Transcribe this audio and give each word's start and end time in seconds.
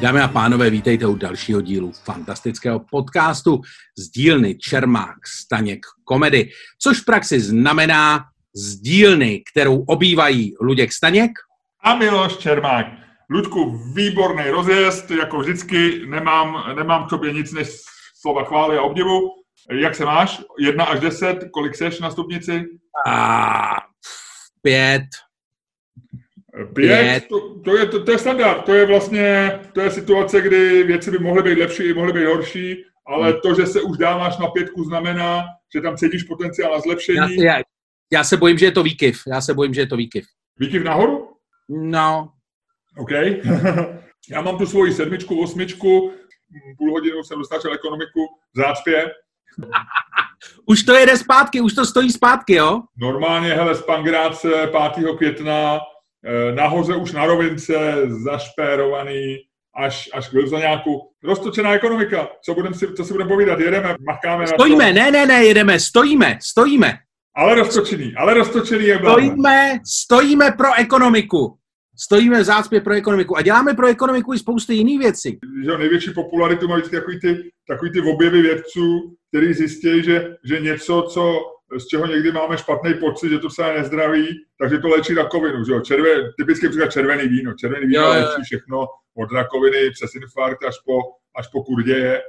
Dámy 0.00 0.20
a 0.20 0.28
pánové, 0.28 0.70
vítejte 0.70 1.06
u 1.06 1.14
dalšího 1.14 1.60
dílu 1.60 1.92
fantastického 1.92 2.80
podcastu 2.80 3.60
z 3.98 4.08
dílny 4.10 4.54
Čermák 4.54 5.26
Staněk 5.26 5.86
komedy, 6.04 6.50
což 6.82 7.00
v 7.00 7.04
praxi 7.04 7.40
znamená 7.40 8.24
z 8.54 8.80
dílny, 8.80 9.42
kterou 9.52 9.84
obývají 9.84 10.54
Luděk 10.60 10.92
Staněk 10.92 11.30
a 11.80 11.94
Miloš 11.94 12.36
Čermák. 12.36 12.86
Ludku, 13.30 13.78
výborný 13.94 14.50
rozjezd, 14.50 15.10
jako 15.10 15.38
vždycky, 15.38 16.06
nemám, 16.06 16.74
nemám 16.76 17.06
k 17.06 17.10
tobě 17.10 17.32
nic 17.32 17.52
než 17.52 17.68
slova 18.20 18.44
chvály 18.44 18.78
a 18.78 18.82
obdivu. 18.82 19.20
Jak 19.70 19.94
se 19.94 20.04
máš? 20.04 20.42
Jedna 20.58 20.84
až 20.84 21.00
deset, 21.00 21.38
kolik 21.52 21.76
seš 21.76 22.00
na 22.00 22.10
stupnici? 22.10 22.64
A, 23.06 23.76
pět. 24.62 25.04
Pět. 26.74 27.24
To, 27.28 27.54
to, 27.64 27.76
je, 27.76 27.86
to, 27.86 28.04
to 28.04 28.10
je 28.10 28.18
standard, 28.18 28.64
to 28.64 28.74
je 28.74 28.86
vlastně, 28.86 29.58
to 29.72 29.80
je 29.80 29.90
situace, 29.90 30.40
kdy 30.40 30.82
věci 30.82 31.10
by 31.10 31.18
mohly 31.18 31.42
být 31.42 31.58
lepší, 31.58 31.92
mohly 31.92 32.12
být 32.12 32.26
horší, 32.26 32.84
ale 33.06 33.30
hmm. 33.30 33.40
to, 33.42 33.54
že 33.54 33.66
se 33.66 33.82
už 33.82 33.98
dáváš 33.98 34.38
na 34.38 34.46
pětku, 34.46 34.84
znamená, 34.84 35.44
že 35.74 35.80
tam 35.80 35.96
cítíš 35.96 36.22
potenciál 36.22 36.72
na 36.72 36.80
zlepšení. 36.80 37.36
Já, 37.36 37.56
já, 37.56 37.62
já 38.12 38.24
se 38.24 38.36
bojím, 38.36 38.58
že 38.58 38.66
je 38.66 38.72
to 38.72 38.82
výkyv. 38.82 39.22
Já 39.26 39.40
se 39.40 39.54
bojím, 39.54 39.74
že 39.74 39.80
je 39.80 39.86
to 39.86 39.96
výkyv. 39.96 40.26
Výkyv 40.58 40.84
nahoru? 40.84 41.28
No. 41.68 42.32
OK. 42.98 43.10
já 44.30 44.42
mám 44.42 44.58
tu 44.58 44.66
svoji 44.66 44.92
sedmičku, 44.92 45.42
osmičku, 45.42 46.12
půl 46.78 46.90
hodinu 46.90 47.22
jsem 47.22 47.38
dostačil 47.38 47.74
ekonomiku 47.74 48.20
v 48.54 48.60
zácpě. 48.60 49.04
už 50.66 50.82
to 50.82 50.94
jede 50.94 51.16
zpátky, 51.16 51.60
už 51.60 51.74
to 51.74 51.86
stojí 51.86 52.12
zpátky, 52.12 52.54
jo? 52.54 52.82
Normálně, 52.96 53.54
hele, 53.54 53.74
z 53.74 53.82
Pangráce 53.82 54.48
5. 54.94 55.16
května, 55.16 55.76
eh, 55.76 55.97
nahoře 56.54 56.96
už 56.96 57.12
na 57.12 57.26
rovince, 57.26 57.96
zašpérovaný, 58.06 59.36
až, 59.76 60.10
až 60.14 60.28
k 60.28 60.32
Vilzaňáku. 60.32 61.00
Roztočená 61.24 61.74
ekonomika. 61.74 62.28
Co, 62.44 62.54
budem 62.54 62.74
si, 62.74 62.94
co 62.94 63.04
si 63.04 63.12
budeme 63.12 63.30
povídat? 63.30 63.60
Jedeme, 63.60 63.96
makáme 64.06 64.46
Stojíme, 64.46 64.92
na 64.92 65.04
to. 65.04 65.10
ne, 65.10 65.10
ne, 65.10 65.26
ne, 65.26 65.44
jedeme, 65.44 65.80
stojíme, 65.80 66.38
stojíme. 66.42 66.98
Ale 67.36 67.54
roztočený, 67.54 68.14
ale 68.16 68.34
roztočený 68.34 68.84
je 68.84 68.98
Stojíme, 68.98 69.78
stojíme 69.86 70.52
pro 70.52 70.68
ekonomiku. 70.78 71.58
Stojíme 72.00 72.40
v 72.40 72.44
zácpě 72.44 72.80
pro 72.80 72.94
ekonomiku 72.94 73.36
a 73.36 73.42
děláme 73.42 73.74
pro 73.74 73.86
ekonomiku 73.86 74.34
i 74.34 74.38
spousty 74.38 74.74
jiných 74.74 74.98
věcí. 74.98 75.38
Že 75.64 75.78
největší 75.78 76.10
popularitu 76.10 76.68
mají 76.68 76.82
takový 76.82 77.20
ty, 77.20 77.50
takový 77.68 77.92
ty 77.92 78.00
objevy 78.00 78.42
vědců, 78.42 79.16
který 79.28 79.54
zjistí, 79.54 80.02
že, 80.02 80.36
že 80.44 80.60
něco, 80.60 81.02
co, 81.02 81.40
z 81.76 81.86
čeho 81.86 82.06
někdy 82.06 82.32
máme 82.32 82.58
špatný 82.58 82.94
pocit, 82.94 83.28
že 83.28 83.38
to 83.38 83.50
se 83.50 83.72
nezdraví, 83.72 84.44
takže 84.58 84.78
to 84.78 84.88
léčí 84.88 85.14
rakovinu. 85.14 85.64
Že 85.64 85.72
jo? 85.72 85.80
Červe, 85.80 86.32
typicky 86.38 86.68
říká 86.68 86.86
červený 86.86 87.28
víno. 87.28 87.54
Červený 87.54 87.86
víno 87.86 88.02
jo, 88.02 88.08
léčí 88.10 88.42
všechno 88.44 88.86
od 89.16 89.32
rakoviny 89.32 89.90
přes 89.90 90.14
infarkt 90.14 90.64
až 90.64 90.74
po, 90.86 91.00
až 91.36 91.46
po 91.52 91.62
kurděje. 91.64 92.22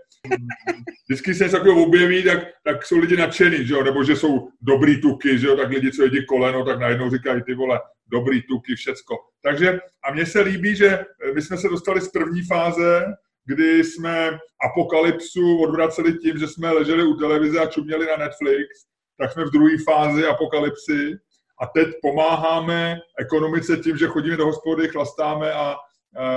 Vždycky 1.07 1.35
se 1.35 1.43
něco 1.43 1.57
takového 1.57 1.83
objeví, 1.83 2.23
tak, 2.23 2.39
tak 2.63 2.85
jsou 2.85 2.97
lidi 2.97 3.17
nadšený, 3.17 3.67
že 3.67 3.73
jo? 3.73 3.83
nebo 3.83 4.03
že 4.03 4.15
jsou 4.15 4.49
dobrý 4.61 5.01
tuky, 5.01 5.39
že 5.39 5.47
jo? 5.47 5.55
tak 5.55 5.69
lidi, 5.69 5.91
co 5.91 6.03
jedí 6.03 6.25
koleno, 6.25 6.65
tak 6.65 6.79
najednou 6.79 7.09
říkají, 7.09 7.41
ty 7.43 7.53
vole, 7.53 7.79
dobrý 8.07 8.41
tuky, 8.41 8.75
všecko. 8.75 9.15
Takže 9.43 9.79
a 10.03 10.13
mně 10.13 10.25
se 10.25 10.41
líbí, 10.41 10.75
že 10.75 11.05
my 11.35 11.41
jsme 11.41 11.57
se 11.57 11.69
dostali 11.69 12.01
z 12.01 12.09
první 12.09 12.41
fáze, 12.41 13.05
kdy 13.45 13.83
jsme 13.83 14.39
apokalypsu 14.71 15.57
odvraceli 15.57 16.13
tím, 16.13 16.37
že 16.37 16.47
jsme 16.47 16.71
leželi 16.71 17.03
u 17.03 17.13
televize 17.13 17.59
a 17.59 17.65
čuměli 17.65 18.05
na 18.05 18.15
Netflix, 18.25 18.67
tak 19.19 19.31
jsme 19.31 19.45
v 19.45 19.51
druhé 19.51 19.73
fázi 19.89 20.25
apokalypsy 20.25 21.17
a 21.61 21.65
teď 21.67 21.87
pomáháme 22.01 22.97
ekonomice 23.19 23.77
tím, 23.77 23.97
že 23.97 24.07
chodíme 24.07 24.37
do 24.37 24.45
hospody, 24.45 24.87
chlastáme 24.87 25.53
a, 25.53 25.75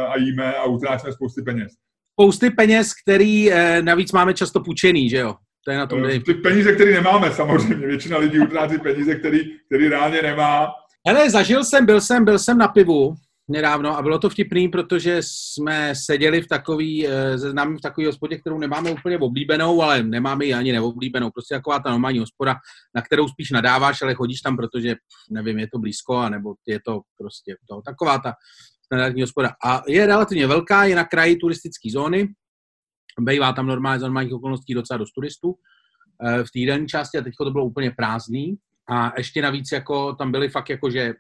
a, 0.09 0.19
jíme 0.19 0.54
a 0.54 0.65
utrácíme 0.65 1.12
spousty 1.12 1.43
peněz. 1.43 1.72
Spousty 2.12 2.50
peněz, 2.50 2.93
který 3.03 3.53
eh, 3.53 3.82
navíc 3.82 4.12
máme 4.12 4.34
často 4.34 4.60
půjčený, 4.60 5.09
že 5.09 5.16
jo? 5.16 5.34
To 5.65 5.70
je 5.70 5.78
na 5.78 5.87
tom, 5.87 6.04
eh, 6.04 6.20
Ty 6.20 6.34
peníze, 6.34 6.72
které 6.72 6.93
nemáme 6.93 7.32
samozřejmě. 7.32 7.87
Většina 7.87 8.19
lidí 8.19 8.38
utrácí 8.38 8.78
peníze, 8.78 9.14
který, 9.14 9.41
který 9.66 9.88
reálně 9.88 10.22
nemá 10.22 10.69
Hele, 11.09 11.31
zažil 11.31 11.64
jsem, 11.64 11.87
byl 11.87 12.00
jsem, 12.00 12.25
byl 12.25 12.38
jsem 12.38 12.59
na 12.59 12.69
pivu 12.69 13.14
nedávno. 13.48 13.98
A 13.98 14.03
bylo 14.03 14.19
to 14.19 14.30
vtipný, 14.30 14.69
protože 14.69 15.19
jsme 15.20 15.94
seděli 15.94 16.42
v 16.42 16.47
takový, 16.47 17.08
eh, 17.08 17.38
se 17.38 17.50
známým 17.50 17.78
v 17.78 17.80
takový 17.80 18.06
hospodě, 18.06 18.38
kterou 18.38 18.58
nemáme 18.58 18.91
úplně 18.91 19.19
oblíbenou, 19.19 19.82
ale 19.82 20.03
nemáme 20.03 20.44
ji 20.44 20.54
ani 20.54 20.72
neoblíbenou, 20.72 21.30
prostě 21.30 21.54
taková 21.54 21.78
ta 21.78 21.91
normální 21.91 22.19
hospoda, 22.19 22.54
na 22.94 23.02
kterou 23.02 23.28
spíš 23.28 23.50
nadáváš, 23.50 24.02
ale 24.02 24.14
chodíš 24.14 24.41
tam, 24.41 24.56
protože, 24.56 24.94
nevím, 25.31 25.58
je 25.58 25.69
to 25.72 25.78
blízko, 25.78 26.16
anebo 26.16 26.54
je 26.66 26.81
to 26.86 27.00
prostě 27.19 27.56
to, 27.69 27.81
taková 27.82 28.19
ta 28.19 28.32
standardní 28.84 29.22
hospoda. 29.22 29.50
A 29.66 29.82
je 29.88 30.06
relativně 30.06 30.47
velká, 30.47 30.84
je 30.84 30.97
na 30.97 31.04
kraji 31.04 31.36
turistické 31.36 31.91
zóny, 31.91 32.28
bývá 33.20 33.52
tam 33.52 33.66
normálně 33.66 33.98
z 33.98 34.02
normálních 34.02 34.34
okolností 34.34 34.75
docela 34.75 34.98
dost 34.98 35.12
turistů 35.12 35.54
eh, 36.26 36.44
v 36.44 36.76
té 36.76 36.86
části 36.86 37.19
a 37.19 37.22
teď 37.22 37.32
to 37.38 37.50
bylo 37.50 37.64
úplně 37.64 37.91
prázdný, 37.97 38.56
a 38.91 39.12
ještě 39.19 39.43
navíc 39.43 39.72
jako 39.72 40.15
tam 40.15 40.32
byly 40.32 40.48
fakt 40.48 40.69
jako, 40.69 40.91
že 40.91 41.00
e, 41.00 41.15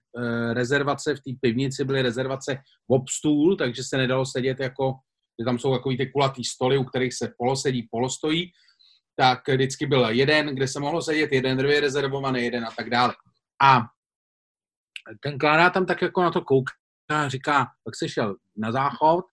rezervace 0.54 1.14
v 1.14 1.20
té 1.20 1.30
pivnici 1.40 1.84
byly 1.84 2.02
rezervace 2.02 2.58
ob 2.90 3.08
stůl, 3.08 3.56
takže 3.56 3.84
se 3.84 3.96
nedalo 3.96 4.26
sedět 4.26 4.60
jako, 4.60 4.92
že 5.40 5.44
tam 5.44 5.58
jsou 5.58 5.72
takový 5.72 5.96
ty 5.96 6.06
kulatý 6.06 6.44
stoly, 6.44 6.78
u 6.78 6.84
kterých 6.84 7.14
se 7.14 7.32
polosedí, 7.38 7.88
polostojí, 7.90 8.50
tak 9.16 9.48
vždycky 9.48 9.86
byl 9.86 10.08
jeden, 10.08 10.54
kde 10.54 10.68
se 10.68 10.80
mohlo 10.80 11.02
sedět, 11.02 11.32
jeden 11.32 11.58
dvě 11.58 11.80
rezervovaný, 11.80 12.42
jeden 12.44 12.64
a 12.64 12.70
tak 12.76 12.90
dále. 12.90 13.14
A 13.62 13.80
ten 15.20 15.38
Klára 15.38 15.70
tam 15.70 15.86
tak 15.86 16.02
jako 16.02 16.22
na 16.22 16.30
to 16.30 16.40
kouká 16.40 16.72
a 17.10 17.28
říká, 17.28 17.66
tak 17.84 17.96
se 17.96 18.08
šel 18.08 18.36
na 18.56 18.72
záchod 18.72 19.24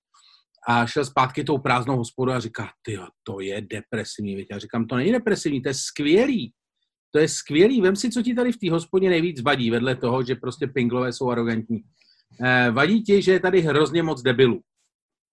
a 0.67 0.85
šel 0.85 1.05
zpátky 1.05 1.43
tou 1.43 1.57
prázdnou 1.57 1.97
hospodu 1.97 2.31
a 2.31 2.39
říká, 2.39 2.71
ty 2.81 2.99
to 3.23 3.39
je 3.39 3.61
depresivní. 3.61 4.35
Víte? 4.35 4.53
Já 4.53 4.59
říkám, 4.59 4.87
to 4.87 4.95
není 4.95 5.11
depresivní, 5.11 5.61
to 5.61 5.69
je 5.69 5.73
skvělý 5.73 6.53
to 7.11 7.19
je 7.19 7.27
skvělý. 7.27 7.81
Vem 7.81 7.95
si, 7.95 8.09
co 8.09 8.21
ti 8.21 8.33
tady 8.33 8.51
v 8.51 8.57
té 8.57 8.71
hospodě 8.71 9.09
nejvíc 9.09 9.41
vadí, 9.41 9.71
vedle 9.71 9.95
toho, 9.95 10.23
že 10.23 10.35
prostě 10.35 10.67
pinglové 10.67 11.13
jsou 11.13 11.29
arrogantní. 11.29 11.83
Eh, 12.43 12.71
vadí 12.71 13.03
ti, 13.03 13.21
že 13.21 13.31
je 13.31 13.39
tady 13.39 13.61
hrozně 13.61 14.03
moc 14.03 14.21
debilů. 14.21 14.61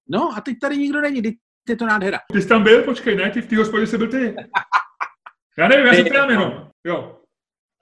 No 0.09 0.37
a 0.37 0.41
teď 0.41 0.57
tady 0.61 0.77
nikdo 0.79 1.01
není, 1.01 1.23
teď 1.23 1.35
je 1.69 1.77
to 1.77 1.87
nádhera. 1.87 2.19
Ty 2.33 2.43
jsi 2.43 2.49
tam 2.49 2.63
byl, 2.63 2.83
počkej, 2.83 3.17
ne, 3.17 3.31
ty 3.31 3.41
v 3.41 3.47
té 3.47 3.57
hospodě 3.57 3.87
jsi 3.87 3.99
byl 3.99 4.09
ty. 4.09 4.35
Já 5.59 5.69
nevím, 5.69 5.87
já 5.87 5.95
si 5.95 6.05
ptám 6.05 6.31
jenom. 6.31 6.71
Jo. 6.87 7.21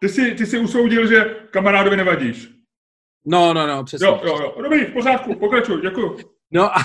Ty 0.01 0.09
jsi, 0.09 0.35
ty 0.35 0.47
jsi 0.47 0.59
usoudil, 0.59 1.07
že 1.07 1.25
kamarádovi 1.51 1.97
nevadíš. 1.97 2.49
No, 3.27 3.55
no, 3.55 3.67
no, 3.67 3.85
přesně. 3.85 4.07
Jo, 4.07 4.21
jo, 4.25 4.39
jo. 4.39 4.63
Dobrý, 4.63 4.85
v 4.85 4.93
pořádku, 4.93 5.35
pokračuj, 5.35 5.83
děkuji. 5.83 6.19
No 6.53 6.79
a, 6.79 6.81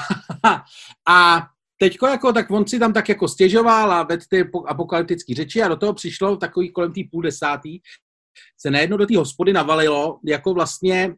a 1.08 1.48
teďko 1.80 2.08
jako, 2.08 2.34
tak 2.34 2.52
on 2.52 2.68
si 2.68 2.80
tam 2.80 2.94
tak 2.94 3.10
jako 3.10 3.28
stěžoval 3.28 3.92
a 3.92 4.04
vedl 4.04 4.24
ty 4.30 4.50
apokalyptické 4.68 5.34
řeči 5.36 5.62
a 5.62 5.68
do 5.68 5.76
toho 5.76 5.94
přišlo 5.94 6.38
takový 6.38 6.72
kolem 6.72 6.94
té 6.94 7.02
půl 7.12 7.22
desátý, 7.22 7.80
se 8.58 8.72
najednou 8.72 8.98
do 8.98 9.06
té 9.06 9.18
hospody 9.18 9.54
navalilo, 9.54 10.20
jako 10.26 10.54
vlastně 10.54 11.16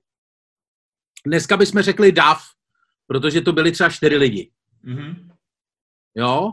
dneska 1.25 1.57
bychom 1.57 1.81
řekli 1.81 2.11
DAF, 2.11 2.41
protože 3.07 3.41
to 3.41 3.53
byly 3.53 3.71
třeba 3.71 3.89
čtyři 3.89 4.17
lidi. 4.17 4.51
Mm-hmm. 4.85 5.15
Jo? 6.15 6.51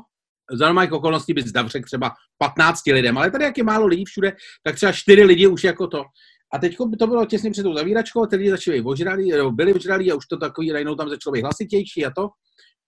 Za 0.52 0.64
normálních 0.64 0.92
okolností 0.92 1.34
bys 1.34 1.52
DAF 1.52 1.66
řekl 1.66 1.86
třeba 1.86 2.14
15 2.38 2.86
lidem, 2.86 3.19
ale 3.19 3.30
tady 3.30 3.44
jak 3.44 3.58
je 3.58 3.64
málo 3.64 3.86
lidí 3.86 4.04
všude, 4.04 4.36
tak 4.62 4.76
třeba 4.76 4.92
čtyři 4.92 5.25
lidi 5.25 5.46
už 5.46 5.64
jako 5.64 5.86
to. 5.86 6.04
A 6.52 6.58
teď 6.58 6.76
to 6.98 7.06
bylo 7.06 7.26
těsně 7.26 7.50
před 7.50 7.62
tou 7.62 7.75
zavíračkou, 7.75 8.26
ty 8.26 8.36
lidi 8.36 8.50
začali 8.50 8.82
ožralí, 8.82 9.32
byli 9.50 9.75
ožralí 9.75 10.12
a 10.12 10.14
už 10.14 10.26
to 10.26 10.36
takový, 10.36 10.72
najednou 10.72 10.94
tam 10.94 11.08
začalo 11.08 11.32
být 11.32 11.42
hlasitější 11.42 12.06
a 12.06 12.10
to. 12.10 12.28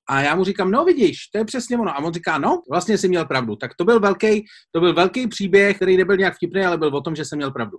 A 0.09 0.21
já 0.21 0.35
mu 0.35 0.45
říkám, 0.45 0.71
no 0.71 0.85
vidíš, 0.85 1.27
to 1.33 1.39
je 1.39 1.45
přesně 1.45 1.79
ono. 1.79 1.91
A 1.91 1.99
on 1.99 2.13
říká, 2.13 2.39
no, 2.39 2.63
vlastně 2.71 2.99
si 2.99 3.09
měl 3.09 3.25
pravdu. 3.25 3.57
Tak 3.57 3.75
to 3.75 3.85
byl 3.85 4.01
velký, 4.01 4.45
to 4.73 4.81
byl 4.81 4.95
velký 4.95 5.29
příběh, 5.29 5.77
který 5.77 5.97
nebyl 5.97 6.17
nějak 6.17 6.35
vtipný, 6.35 6.65
ale 6.65 6.79
byl 6.79 6.97
o 6.97 7.01
tom, 7.01 7.17
že 7.17 7.25
jsem 7.25 7.37
měl 7.37 7.51
pravdu. 7.51 7.79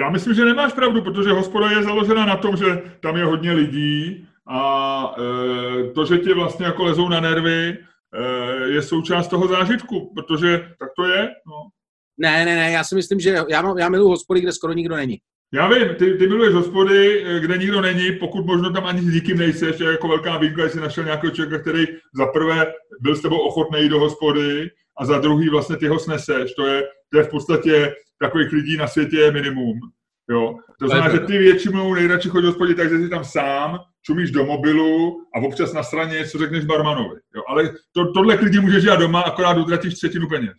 Já 0.00 0.10
myslím, 0.10 0.34
že 0.34 0.44
nemáš 0.44 0.72
pravdu, 0.72 1.02
protože 1.02 1.30
hospoda 1.30 1.70
je 1.70 1.82
založena 1.82 2.26
na 2.26 2.36
tom, 2.36 2.56
že 2.56 2.82
tam 3.00 3.16
je 3.16 3.24
hodně 3.24 3.52
lidí 3.52 4.26
a 4.48 5.14
e, 5.18 5.90
to, 5.90 6.06
že 6.06 6.18
ti 6.18 6.34
vlastně 6.34 6.66
jako 6.66 6.84
lezou 6.84 7.08
na 7.08 7.20
nervy, 7.20 7.68
e, 7.68 7.76
je 8.68 8.82
součást 8.82 9.28
toho 9.28 9.48
zážitku, 9.48 10.12
protože 10.14 10.58
tak 10.78 10.88
to 10.96 11.04
je. 11.04 11.28
No. 11.46 11.68
Ne, 12.18 12.44
ne, 12.44 12.56
ne, 12.56 12.70
já 12.70 12.84
si 12.84 12.94
myslím, 12.94 13.20
že 13.20 13.38
já, 13.48 13.62
mám, 13.62 13.78
já 13.78 13.88
miluji 13.88 14.08
hospody, 14.08 14.40
kde 14.40 14.52
skoro 14.52 14.72
nikdo 14.72 14.96
není. 14.96 15.18
Já 15.52 15.68
vím, 15.68 15.94
ty, 15.94 16.14
ty 16.14 16.28
miluješ 16.28 16.54
hospody, 16.54 17.24
eh, 17.24 17.40
kde 17.40 17.58
nikdo 17.58 17.80
není, 17.80 18.12
pokud 18.12 18.46
možno 18.46 18.72
tam 18.72 18.86
ani 18.86 19.00
s 19.00 19.14
nikým 19.14 19.38
nejseš, 19.38 19.80
jako 19.80 20.08
velká 20.08 20.38
výjimka, 20.38 20.62
jestli 20.62 20.80
našel 20.80 21.04
nějakého 21.04 21.30
člověka, 21.30 21.62
který 21.62 21.86
za 22.14 22.26
prvé 22.26 22.72
byl 23.00 23.16
s 23.16 23.22
tebou 23.22 23.38
ochotný 23.38 23.82
jít 23.82 23.88
do 23.88 24.00
hospody 24.00 24.70
a 24.98 25.04
za 25.04 25.18
druhý 25.18 25.48
vlastně 25.48 25.76
ty 25.76 25.88
ho 25.88 25.98
sneseš. 25.98 26.54
To 26.54 26.66
je, 26.66 26.82
to 27.12 27.18
je 27.18 27.24
v 27.24 27.30
podstatě 27.30 27.94
takových 28.20 28.52
lidí 28.52 28.76
na 28.76 28.86
světě 28.86 29.16
je 29.16 29.32
minimum. 29.32 29.80
Jo? 30.30 30.54
To 30.80 30.88
znamená, 30.88 31.10
že 31.10 31.20
ty 31.20 31.38
většinou 31.38 31.94
nejradši 31.94 32.28
chodí 32.28 32.42
do 32.42 32.48
hospody, 32.48 32.74
takže 32.74 32.98
jsi 32.98 33.08
tam 33.08 33.24
sám, 33.24 33.78
čumíš 34.02 34.30
do 34.30 34.44
mobilu 34.44 35.22
a 35.34 35.38
občas 35.38 35.72
na 35.72 35.82
straně 35.82 36.18
něco 36.18 36.38
řekneš 36.38 36.64
barmanovi. 36.64 37.16
Jo? 37.36 37.42
Ale 37.48 37.74
to, 37.92 38.12
tohle 38.12 38.36
klidně 38.36 38.60
můžeš 38.60 38.82
dělat 38.82 39.00
doma, 39.00 39.20
akorát 39.20 39.56
utratíš 39.56 39.94
třetinu 39.94 40.28
peněz. 40.28 40.56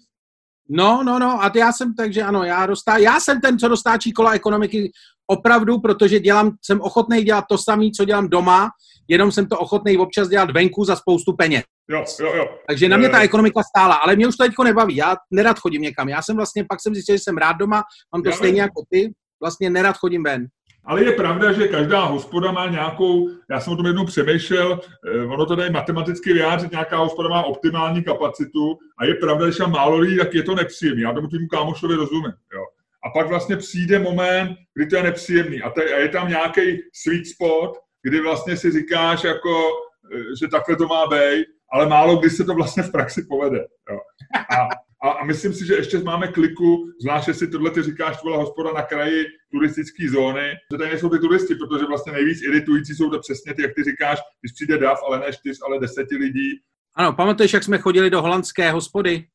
No, 0.69 1.04
no, 1.04 1.19
no, 1.19 1.44
a 1.44 1.50
ty 1.50 1.60
já 1.60 1.72
jsem, 1.72 1.94
takže 1.96 2.24
ano, 2.24 2.44
já, 2.44 2.66
dostá, 2.66 2.98
já 2.98 3.19
jsem 3.19 3.42
ten, 3.42 3.60
co 3.60 3.68
dostáčí 3.68 4.12
kola 4.12 4.31
ekonomiky 4.31 4.92
opravdu, 5.28 5.80
protože 5.80 6.19
dělám, 6.19 6.52
jsem 6.66 6.81
ochotný 6.81 7.24
dělat 7.24 7.46
to 7.50 7.58
samé, 7.58 7.86
co 7.98 8.06
dělám 8.06 8.30
doma, 8.30 8.69
jenom 9.08 9.31
jsem 9.31 9.48
to 9.48 9.58
ochotný 9.58 9.98
občas 9.98 10.28
dělat 10.28 10.52
venku 10.52 10.86
za 10.86 10.96
spoustu 10.96 11.34
peněz. 11.34 11.64
Jo, 11.92 12.04
jo, 12.19 12.36
jo. 12.36 12.46
Takže 12.68 12.90
na 12.90 12.98
mě 12.98 13.10
ta 13.10 13.19
ekonomika 13.19 13.62
stála, 13.64 13.96
ale 13.96 14.16
mě 14.16 14.28
už 14.28 14.36
to 14.36 14.44
teďko 14.44 14.64
nebaví. 14.64 14.96
Já 14.96 15.16
nerad 15.31 15.60
chodím 15.60 15.81
někam. 15.81 16.10
Já 16.10 16.22
jsem 16.22 16.36
vlastně, 16.36 16.66
pak 16.69 16.81
jsem 16.81 16.94
zjistil, 16.94 17.16
že 17.16 17.24
jsem 17.24 17.38
rád 17.38 17.54
doma, 17.54 17.84
mám 18.16 18.24
to 18.24 18.30
já 18.30 18.36
stejně 18.36 18.62
jako 18.62 18.84
ty, 18.90 19.14
vlastně 19.42 19.69
nerad 19.69 19.98
chodím 19.98 20.24
ven. 20.24 20.48
Ale 20.88 21.04
je 21.04 21.12
pravda, 21.12 21.51
že 21.51 21.68
každá 21.68 22.04
hospoda 22.06 22.51
má 22.51 22.68
nějakou, 22.68 23.30
já 23.50 23.60
jsem 23.60 23.74
o 23.74 23.75
tom 23.75 23.86
jednou 23.86 24.06
přemýšlel, 24.06 24.80
eh, 25.07 25.25
ono 25.25 25.45
to 25.45 25.56
dají 25.56 25.72
matematicky 25.72 26.34
vyjádřit, 26.34 26.72
nějaká 26.72 26.98
hospoda 26.98 27.30
má 27.30 27.44
optimální 27.44 28.04
kapacitu 28.04 28.78
a 29.00 29.06
je 29.06 29.16
pravda, 29.16 29.50
že 29.50 29.68
málo 29.68 29.98
lidí, 29.98 30.18
tak 30.18 30.34
je 30.34 30.44
to 30.44 30.56
nepříjemný. 30.56 31.01
Já 31.01 31.13
tomu 31.13 31.28
týmu 31.28 31.48
kámošovi 31.48 31.95
rozumím. 31.95 32.31
Jo. 32.54 32.66
A 33.06 33.10
pak 33.10 33.28
vlastně 33.28 33.57
přijde 33.57 34.00
moment, 34.00 34.57
kdy 34.74 34.88
to 34.88 34.95
je 34.95 35.04
nepříjemný 35.04 35.62
a, 35.62 35.69
te, 35.69 35.94
a 35.94 35.98
je 36.00 36.10
tam 36.10 36.30
nějaký 36.30 36.62
sweet 36.94 37.28
spot, 37.28 37.78
kdy 38.04 38.22
vlastně 38.22 38.57
si 38.57 38.72
říkáš, 38.72 39.24
jako, 39.24 39.69
eh, 40.13 40.36
že 40.40 40.48
takhle 40.48 40.75
to 40.75 40.88
má 40.88 41.07
být, 41.07 41.45
ale 41.74 41.86
málo 41.86 42.18
kdy 42.18 42.30
se 42.30 42.44
to 42.44 42.54
vlastně 42.54 42.83
v 42.83 42.92
praxi 42.92 43.25
povede. 43.30 43.66
Jo. 43.92 44.00
A, 44.36 44.87
a, 45.03 45.09
a 45.09 45.25
myslím 45.25 45.53
si, 45.53 45.65
že 45.65 45.75
ještě 45.75 45.99
máme 45.99 46.27
kliku, 46.27 46.85
zvlášť 47.01 47.27
jestli 47.27 47.47
tohle 47.47 47.71
ty 47.71 47.83
říkáš, 47.83 48.21
tvoje 48.21 48.38
hospoda 48.38 48.71
na 48.71 48.81
kraji 48.81 49.25
turistické 49.51 50.09
zóny, 50.09 50.53
že 50.71 50.77
tady 50.77 50.89
nejsou 50.89 51.09
ty 51.09 51.19
turisti, 51.19 51.55
protože 51.55 51.85
vlastně 51.85 52.13
nejvíc 52.13 52.41
iritující 52.41 52.95
jsou 52.95 53.09
to 53.09 53.19
přesně 53.19 53.53
ty, 53.53 53.61
jak 53.61 53.71
ty 53.75 53.83
říkáš, 53.83 54.19
když 54.41 54.51
přijde 54.51 54.77
dav, 54.77 54.99
ale 55.07 55.19
ne 55.19 55.25
čtyř, 55.33 55.57
ale 55.65 55.79
deseti 55.79 56.15
lidí. 56.15 56.59
Ano, 56.95 57.13
pamatuješ, 57.13 57.53
jak 57.53 57.63
jsme 57.63 57.77
chodili 57.77 58.09
do 58.09 58.21
holandské 58.21 58.71
hospody? 58.71 59.25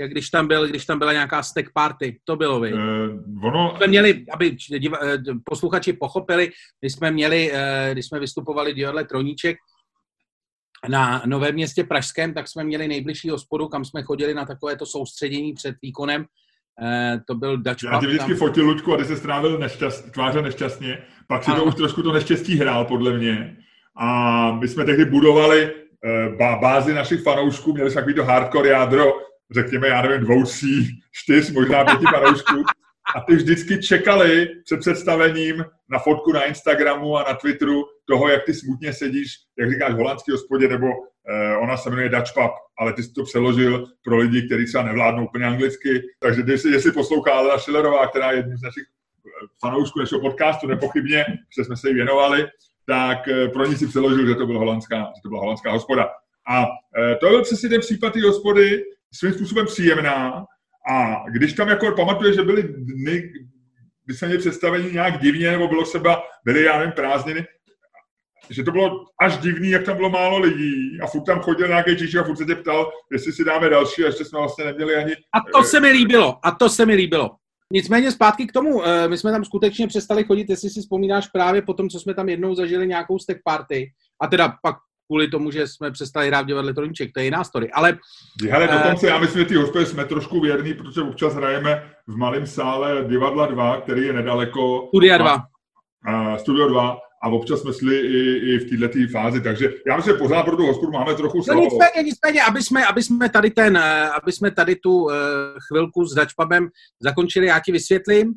Jak 0.00 0.10
když 0.10 0.30
tam, 0.30 0.48
byl, 0.48 0.68
když 0.68 0.86
tam 0.86 0.98
byla 0.98 1.12
nějaká 1.12 1.42
steak 1.42 1.72
party, 1.72 2.20
to 2.24 2.36
bylo 2.36 2.60
vy. 2.60 2.72
Uh, 2.72 3.46
ono... 3.46 3.74
Jsme 3.76 3.86
měli, 3.86 4.24
aby 4.32 4.56
diva, 4.78 4.98
eh, 5.02 5.18
posluchači 5.44 5.92
pochopili, 5.92 6.50
my 6.82 6.90
jsme 6.90 7.10
měli, 7.10 7.52
uh, 7.52 7.58
když 7.92 8.06
jsme 8.06 8.20
vystupovali 8.20 8.74
divadle 8.74 9.04
Troníček, 9.04 9.56
na 10.88 11.22
Novém 11.26 11.54
městě 11.54 11.84
Pražském, 11.84 12.34
tak 12.34 12.48
jsme 12.48 12.64
měli 12.64 12.88
nejbližší 12.88 13.30
hospodu, 13.30 13.68
kam 13.68 13.84
jsme 13.84 14.02
chodili 14.02 14.34
na 14.34 14.44
takovéto 14.44 14.86
soustředění 14.86 15.52
před 15.52 15.76
výkonem. 15.82 16.24
Eh, 16.82 17.20
to 17.26 17.34
byl 17.34 17.56
Dutch 17.56 17.82
Já 17.84 18.00
tě 18.00 18.06
vždycky 18.06 18.28
tam... 18.28 18.36
fotil, 18.36 18.66
Luďku, 18.66 18.94
a 18.94 18.96
ty 18.96 19.04
se 19.04 19.16
strávil 19.16 19.58
nešťast, 19.58 20.12
tváře 20.12 20.42
nešťastně. 20.42 20.98
Pak 21.26 21.44
si 21.44 21.50
to 21.50 21.64
už 21.64 21.74
trošku 21.74 22.02
to 22.02 22.12
neštěstí 22.12 22.56
hrál, 22.56 22.84
podle 22.84 23.18
mě. 23.18 23.56
A 23.96 24.52
my 24.52 24.68
jsme 24.68 24.84
tehdy 24.84 25.04
budovali 25.04 25.72
eh, 26.04 26.56
bázi 26.60 26.94
našich 26.94 27.22
fanoušků, 27.22 27.72
měli 27.72 27.90
jsme 27.90 28.00
takový 28.00 28.14
to 28.14 28.24
hardcore 28.24 28.68
jádro, 28.68 29.12
řekněme, 29.50 29.88
já 29.88 30.02
nevím, 30.02 30.20
dvou, 30.20 30.44
tří, 30.44 31.00
čtyř, 31.12 31.50
možná 31.50 31.84
pěti 31.84 32.04
fanoušků 32.14 32.64
a 33.16 33.20
ty 33.20 33.36
vždycky 33.36 33.82
čekali 33.82 34.48
před 34.64 34.80
představením 34.80 35.64
na 35.90 35.98
fotku 35.98 36.32
na 36.32 36.44
Instagramu 36.44 37.16
a 37.16 37.22
na 37.22 37.34
Twitteru 37.34 37.84
toho, 38.04 38.28
jak 38.28 38.44
ty 38.44 38.54
smutně 38.54 38.92
sedíš, 38.92 39.28
jak 39.58 39.70
říkáš, 39.70 39.92
v 39.92 39.96
holandský 39.96 40.32
hospodě, 40.32 40.68
nebo 40.68 40.86
eh, 41.28 41.56
ona 41.56 41.76
se 41.76 41.90
jmenuje 41.90 42.08
Dutch 42.08 42.32
Pub, 42.34 42.50
ale 42.78 42.92
ty 42.92 43.02
jsi 43.02 43.12
to 43.12 43.24
přeložil 43.24 43.86
pro 44.04 44.16
lidi, 44.16 44.46
kteří 44.46 44.66
třeba 44.66 44.84
nevládnou 44.84 45.24
úplně 45.24 45.46
anglicky. 45.46 46.02
Takže 46.20 46.42
když, 46.42 46.64
jestli 46.64 46.92
poslouchá 46.92 47.32
Alena 47.32 47.58
Schillerová, 47.58 48.06
která 48.06 48.30
je 48.30 48.36
jedním 48.36 48.56
z 48.56 48.62
našich 48.62 48.82
eh, 48.82 49.46
fanoušků 49.60 49.98
našeho 49.98 50.20
podcastu, 50.20 50.66
nepochybně, 50.66 51.24
že 51.56 51.64
jsme 51.64 51.76
se 51.76 51.88
jí 51.88 51.94
věnovali, 51.94 52.46
tak 52.86 53.28
eh, 53.28 53.48
pro 53.48 53.66
ní 53.66 53.76
si 53.76 53.86
přeložil, 53.86 54.26
že 54.26 54.34
to, 54.34 54.46
byla 54.46 54.58
holandská, 54.58 54.96
že 54.96 55.22
to 55.22 55.28
byla 55.28 55.40
holandská 55.40 55.72
hospoda. 55.72 56.10
A 56.48 56.64
eh, 56.64 57.16
to 57.16 57.28
byl 57.28 57.42
přesně 57.42 57.68
ten 57.68 57.80
případ 57.80 58.12
té 58.12 58.22
hospody, 58.22 58.84
svým 59.14 59.32
způsobem 59.32 59.66
příjemná, 59.66 60.44
a 60.90 61.24
když 61.28 61.52
tam 61.52 61.68
jako 61.68 61.92
pamatuje, 61.96 62.32
že 62.32 62.42
byly 62.42 62.62
dny, 62.62 63.32
kdy 64.04 64.14
jsme 64.14 64.28
měli 64.28 64.40
představení 64.40 64.92
nějak 64.92 65.20
divně, 65.20 65.50
nebo 65.50 65.68
bylo 65.68 65.86
seba, 65.86 66.22
byly, 66.44 66.62
já 66.62 66.78
nevím, 66.78 66.92
prázdniny, 66.92 67.46
že 68.50 68.62
to 68.62 68.70
bylo 68.70 69.04
až 69.20 69.38
divný, 69.38 69.70
jak 69.70 69.84
tam 69.84 69.96
bylo 69.96 70.10
málo 70.10 70.38
lidí 70.38 71.00
a 71.02 71.06
furt 71.06 71.24
tam 71.24 71.40
chodil 71.40 71.68
nějaký 71.68 71.96
Číši 71.96 72.18
a 72.18 72.24
furt 72.24 72.36
se 72.36 72.44
tě 72.44 72.54
ptal, 72.54 72.90
jestli 73.12 73.32
si 73.32 73.44
dáme 73.44 73.68
další 73.68 74.02
a 74.02 74.06
ještě 74.06 74.24
jsme 74.24 74.38
vlastně 74.38 74.64
neměli 74.64 74.96
ani... 74.96 75.12
A 75.12 75.58
to 75.58 75.64
se 75.64 75.80
mi 75.80 75.90
líbilo, 75.90 76.46
a 76.46 76.50
to 76.50 76.68
se 76.68 76.86
mi 76.86 76.94
líbilo. 76.94 77.30
Nicméně 77.72 78.12
zpátky 78.12 78.46
k 78.46 78.52
tomu, 78.52 78.86
eh, 78.86 79.08
my 79.08 79.18
jsme 79.18 79.32
tam 79.32 79.44
skutečně 79.44 79.86
přestali 79.86 80.24
chodit, 80.24 80.50
jestli 80.50 80.70
si 80.70 80.80
vzpomínáš 80.80 81.28
právě 81.28 81.62
po 81.62 81.74
tom, 81.74 81.88
co 81.88 82.00
jsme 82.00 82.14
tam 82.14 82.28
jednou 82.28 82.54
zažili 82.54 82.86
nějakou 82.86 83.18
stack 83.18 83.38
party, 83.44 83.90
a 84.20 84.26
teda 84.26 84.54
pak 84.62 84.76
kvůli 85.12 85.28
tomu, 85.28 85.50
že 85.50 85.66
jsme 85.66 85.90
přestali 85.90 86.26
hrát 86.26 86.42
v 86.42 86.46
divadle 86.46 86.74
Troníček, 86.74 87.12
to 87.12 87.20
je 87.20 87.24
jiná 87.24 87.44
story. 87.44 87.70
Ale, 87.70 87.98
Hele, 88.50 88.68
dokonce 88.68 89.06
já 89.06 89.18
myslím, 89.18 89.42
že 89.42 89.48
ty 89.48 89.54
hospody 89.54 89.86
jsme 89.86 90.04
trošku 90.04 90.40
věrní, 90.40 90.74
protože 90.74 91.02
občas 91.02 91.34
hrajeme 91.34 91.90
v 92.06 92.16
malém 92.16 92.46
sále 92.46 93.04
Divadla 93.08 93.46
2, 93.46 93.80
který 93.80 94.06
je 94.06 94.12
nedaleko. 94.12 94.86
Studia 94.88 95.18
2. 95.18 95.42
A, 96.06 96.38
Studio 96.38 96.68
2 96.68 96.98
a 97.22 97.28
občas 97.28 97.60
jsme 97.60 97.72
šli 97.72 97.96
i, 98.00 98.54
i 98.54 98.58
v 98.58 98.80
této 98.80 98.98
fázi, 99.12 99.40
takže 99.40 99.74
já 99.86 99.96
myslím, 99.96 100.14
že 100.14 100.18
pořád 100.18 100.42
pro 100.42 100.56
tu 100.56 100.66
hospodu 100.66 100.92
máme 100.92 101.14
trochu 101.14 101.38
No 101.48 101.54
nicméně, 101.54 102.02
nicméně, 102.04 102.42
aby 102.42 102.62
jsme, 102.62 102.86
aby 102.86 103.02
jsme 103.02 103.28
tady 103.28 103.50
ten, 103.50 103.76
eh, 103.76 104.08
aby 104.08 104.32
jsme 104.32 104.50
tady 104.50 104.76
tu 104.76 104.94
uh, 104.94 105.12
chvilku 105.68 106.04
s 106.04 106.14
Dačpabem 106.14 106.68
zakončili, 107.00 107.46
já 107.46 107.60
ti 107.60 107.72
vysvětlím 107.72 108.34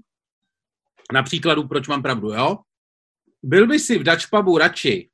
na 1.13 1.23
příkladu, 1.23 1.67
proč 1.67 1.87
mám 1.87 2.01
pravdu, 2.01 2.33
jo? 2.33 2.57
Byl 3.43 3.67
by 3.67 3.79
si 3.79 3.97
v 3.97 4.03
Dačpabu 4.03 4.57
radši, 4.57 5.09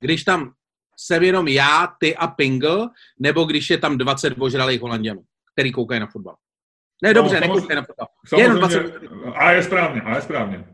když 0.00 0.24
tam 0.24 0.52
jsem 0.98 1.22
jenom 1.22 1.48
já, 1.48 1.88
ty 2.00 2.16
a 2.16 2.26
Pingle, 2.26 2.88
nebo 3.18 3.44
když 3.44 3.70
je 3.70 3.78
tam 3.78 3.98
20 3.98 4.34
ožralých 4.38 4.80
Holanděnů, 4.80 5.22
který 5.52 5.72
koukají 5.72 6.00
na 6.00 6.06
fotbal. 6.06 6.36
Ne, 7.02 7.08
no, 7.08 7.14
dobře, 7.14 7.34
no, 7.34 7.40
nekoukají 7.40 7.76
na 7.76 7.82
fotbal. 7.82 8.06
Jenom 8.38 8.58
20... 8.58 8.92
A 9.34 9.52
je 9.52 9.62
správně, 9.62 10.00
a 10.00 10.16
je 10.16 10.22
správně. 10.22 10.64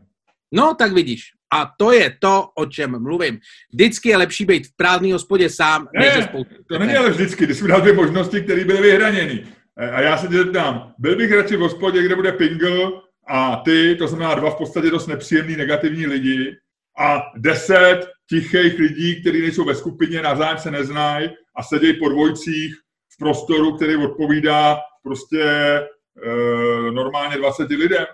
No, 0.51 0.75
tak 0.75 0.91
vidíš. 0.91 1.23
A 1.53 1.71
to 1.77 1.91
je 1.91 2.17
to, 2.19 2.49
o 2.55 2.65
čem 2.65 3.03
mluvím. 3.03 3.39
Vždycky 3.73 4.09
je 4.09 4.17
lepší 4.17 4.45
být 4.45 4.67
v 4.67 4.75
prázdný 4.75 5.11
hospodě 5.11 5.49
sám, 5.49 5.87
ne, 5.99 6.15
než 6.15 6.25
spoustu. 6.25 6.55
To 6.67 6.79
není 6.79 6.95
ale 6.95 7.09
vždycky, 7.09 7.45
když 7.45 7.57
jsme 7.57 7.67
dal 7.67 7.81
dvě 7.81 7.93
možnosti, 7.93 8.41
které 8.41 8.65
byly 8.65 8.81
vyhraněny. 8.81 9.47
A 9.77 10.01
já 10.01 10.17
se 10.17 10.27
tě 10.27 10.37
zeptám, 10.37 10.93
byl 10.97 11.15
bych 11.15 11.31
radši 11.31 11.55
v 11.55 11.59
hospodě, 11.59 12.03
kde 12.03 12.15
bude 12.15 12.31
Pingle 12.31 12.91
a 13.27 13.55
ty, 13.55 13.95
to 13.95 14.07
znamená 14.07 14.35
dva 14.35 14.49
v 14.49 14.57
podstatě 14.57 14.89
dost 14.89 15.07
nepříjemný 15.07 15.55
negativní 15.55 16.05
lidi, 16.07 16.55
a 16.99 17.21
deset 17.37 18.07
tichých 18.29 18.79
lidí, 18.79 19.21
kteří 19.21 19.41
nejsou 19.41 19.65
ve 19.65 19.75
skupině, 19.75 20.21
navzájem 20.21 20.57
se 20.57 20.71
neznají 20.71 21.29
a 21.55 21.63
sedějí 21.63 21.99
po 21.99 22.09
dvojcích 22.09 22.75
v 23.13 23.17
prostoru, 23.17 23.75
který 23.75 23.95
odpovídá 23.95 24.77
prostě 25.03 25.43
e, 25.43 26.91
normálně 26.91 27.37
20 27.37 27.69
lidem. 27.69 28.05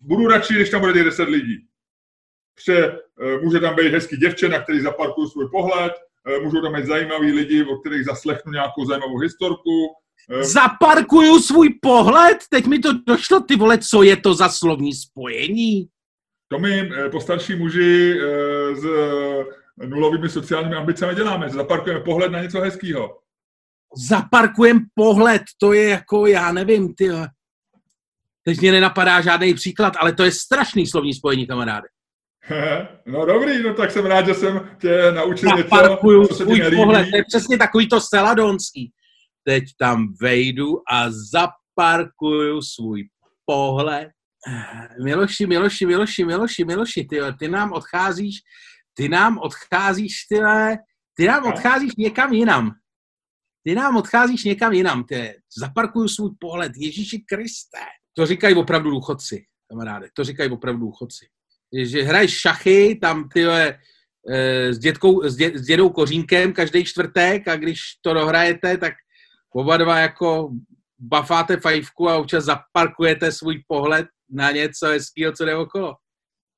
Budu 0.00 0.26
radši, 0.26 0.54
když 0.54 0.70
tam 0.70 0.80
bude 0.80 0.92
těch 0.92 1.04
10 1.04 1.28
lidí. 1.28 1.56
Pře, 2.54 2.78
e, 3.20 3.38
může 3.42 3.60
tam 3.60 3.76
být 3.76 3.92
hezký 3.92 4.16
děvče, 4.16 4.48
na 4.48 4.62
který 4.62 4.80
zaparkuju 4.80 5.28
svůj 5.28 5.48
pohled, 5.50 5.92
e, 6.26 6.40
můžou 6.40 6.62
tam 6.62 6.74
být 6.74 6.86
zajímaví 6.86 7.32
lidi, 7.32 7.64
o 7.64 7.76
kterých 7.76 8.04
zaslechnu 8.04 8.52
nějakou 8.52 8.86
zajímavou 8.86 9.18
historku. 9.18 9.94
Zaparkuju 10.40 11.38
svůj 11.38 11.68
pohled? 11.82 12.38
Teď 12.50 12.66
mi 12.66 12.78
to 12.78 12.88
došlo, 13.06 13.40
ty 13.40 13.56
vole, 13.56 13.78
co 13.78 14.02
je 14.02 14.16
to 14.16 14.34
za 14.34 14.48
slovní 14.48 14.94
spojení? 14.94 15.88
To 16.52 16.58
my 16.58 16.80
eh, 16.80 17.10
postarší 17.10 17.54
muži 17.54 18.18
eh, 18.20 18.76
s 18.76 18.84
nulovými 19.86 20.28
sociálními 20.28 20.76
ambicemi 20.76 21.14
děláme. 21.14 21.50
Zaparkujeme 21.50 22.00
pohled 22.00 22.32
na 22.32 22.42
něco 22.42 22.60
hezkého. 22.60 23.18
Zaparkujeme 24.08 24.80
pohled, 24.94 25.42
to 25.60 25.72
je 25.72 25.88
jako, 25.88 26.26
já 26.26 26.52
nevím, 26.52 26.94
ty. 26.94 27.08
Teď 28.44 28.60
mě 28.60 28.72
nenapadá 28.72 29.20
žádný 29.20 29.54
příklad, 29.54 29.92
ale 30.00 30.12
to 30.12 30.24
je 30.24 30.32
strašný 30.32 30.86
slovní 30.86 31.14
spojení, 31.14 31.46
kamaráde. 31.46 31.88
No 33.06 33.26
dobrý, 33.26 33.62
no 33.62 33.74
tak 33.74 33.90
jsem 33.90 34.06
rád, 34.06 34.26
že 34.26 34.34
jsem 34.34 34.76
tě 34.80 35.12
naučil 35.12 35.56
Zaparkuju 35.56 36.22
něco, 36.22 36.34
co 36.34 36.44
svůj 36.44 36.56
se 36.56 36.70
pohled, 36.76 37.10
to 37.10 37.16
je 37.16 37.24
přesně 37.28 37.58
takový 37.58 37.88
to 37.88 38.00
seladonský. 38.00 38.92
Teď 39.44 39.64
tam 39.78 40.06
vejdu 40.22 40.82
a 40.92 41.06
zaparkuju 41.10 42.62
svůj 42.62 43.08
pohled 43.44 44.08
Miloši, 45.04 45.46
Miloši, 45.46 45.86
Miloši, 45.86 46.24
Miloši, 46.24 46.64
Miloši, 46.64 47.04
ty, 47.04 47.18
ty 47.38 47.48
nám 47.48 47.72
odcházíš, 47.72 48.36
ty 48.94 49.08
nám 49.08 49.38
odcházíš, 49.38 50.24
ty, 50.28 50.40
ty 51.16 51.26
nám 51.26 51.46
odcházíš 51.46 51.92
někam 51.98 52.32
jinam. 52.32 52.70
Ty 53.62 53.74
nám 53.74 53.96
odcházíš 53.96 54.44
někam 54.44 54.72
jinam, 54.72 55.04
ty. 55.04 55.34
Zaparkuju 55.58 56.08
svůj 56.08 56.30
pohled, 56.38 56.72
Ježíši 56.76 57.18
Kriste. 57.18 57.78
To 58.16 58.26
říkají 58.26 58.54
opravdu 58.54 58.90
důchodci, 58.90 59.44
kamaráde, 59.68 60.08
to 60.14 60.24
říkají 60.24 60.50
opravdu 60.50 60.80
důchodci. 60.80 61.26
Že 61.82 62.02
hraješ 62.02 62.40
šachy, 62.40 62.98
tam 63.02 63.28
ty 63.28 63.46
eh, 63.46 64.74
s, 64.74 64.78
dětkou, 64.78 65.28
s, 65.28 65.36
dě, 65.36 65.52
s 65.54 65.66
dědou 65.66 65.90
Kořínkem 65.90 66.52
každý 66.52 66.84
čtvrtek 66.84 67.48
a 67.48 67.56
když 67.56 67.80
to 68.00 68.14
dohrajete, 68.14 68.76
tak 68.76 68.92
oba 69.54 69.76
dva 69.76 69.98
jako 69.98 70.50
bafáte 70.98 71.56
fajfku 71.56 72.08
a 72.08 72.18
občas 72.18 72.44
zaparkujete 72.44 73.32
svůj 73.32 73.62
pohled 73.66 74.06
na 74.32 74.50
něco 74.50 74.86
hezkého, 74.86 75.32
co 75.32 75.44
jde 75.44 75.56
okolo. 75.56 75.94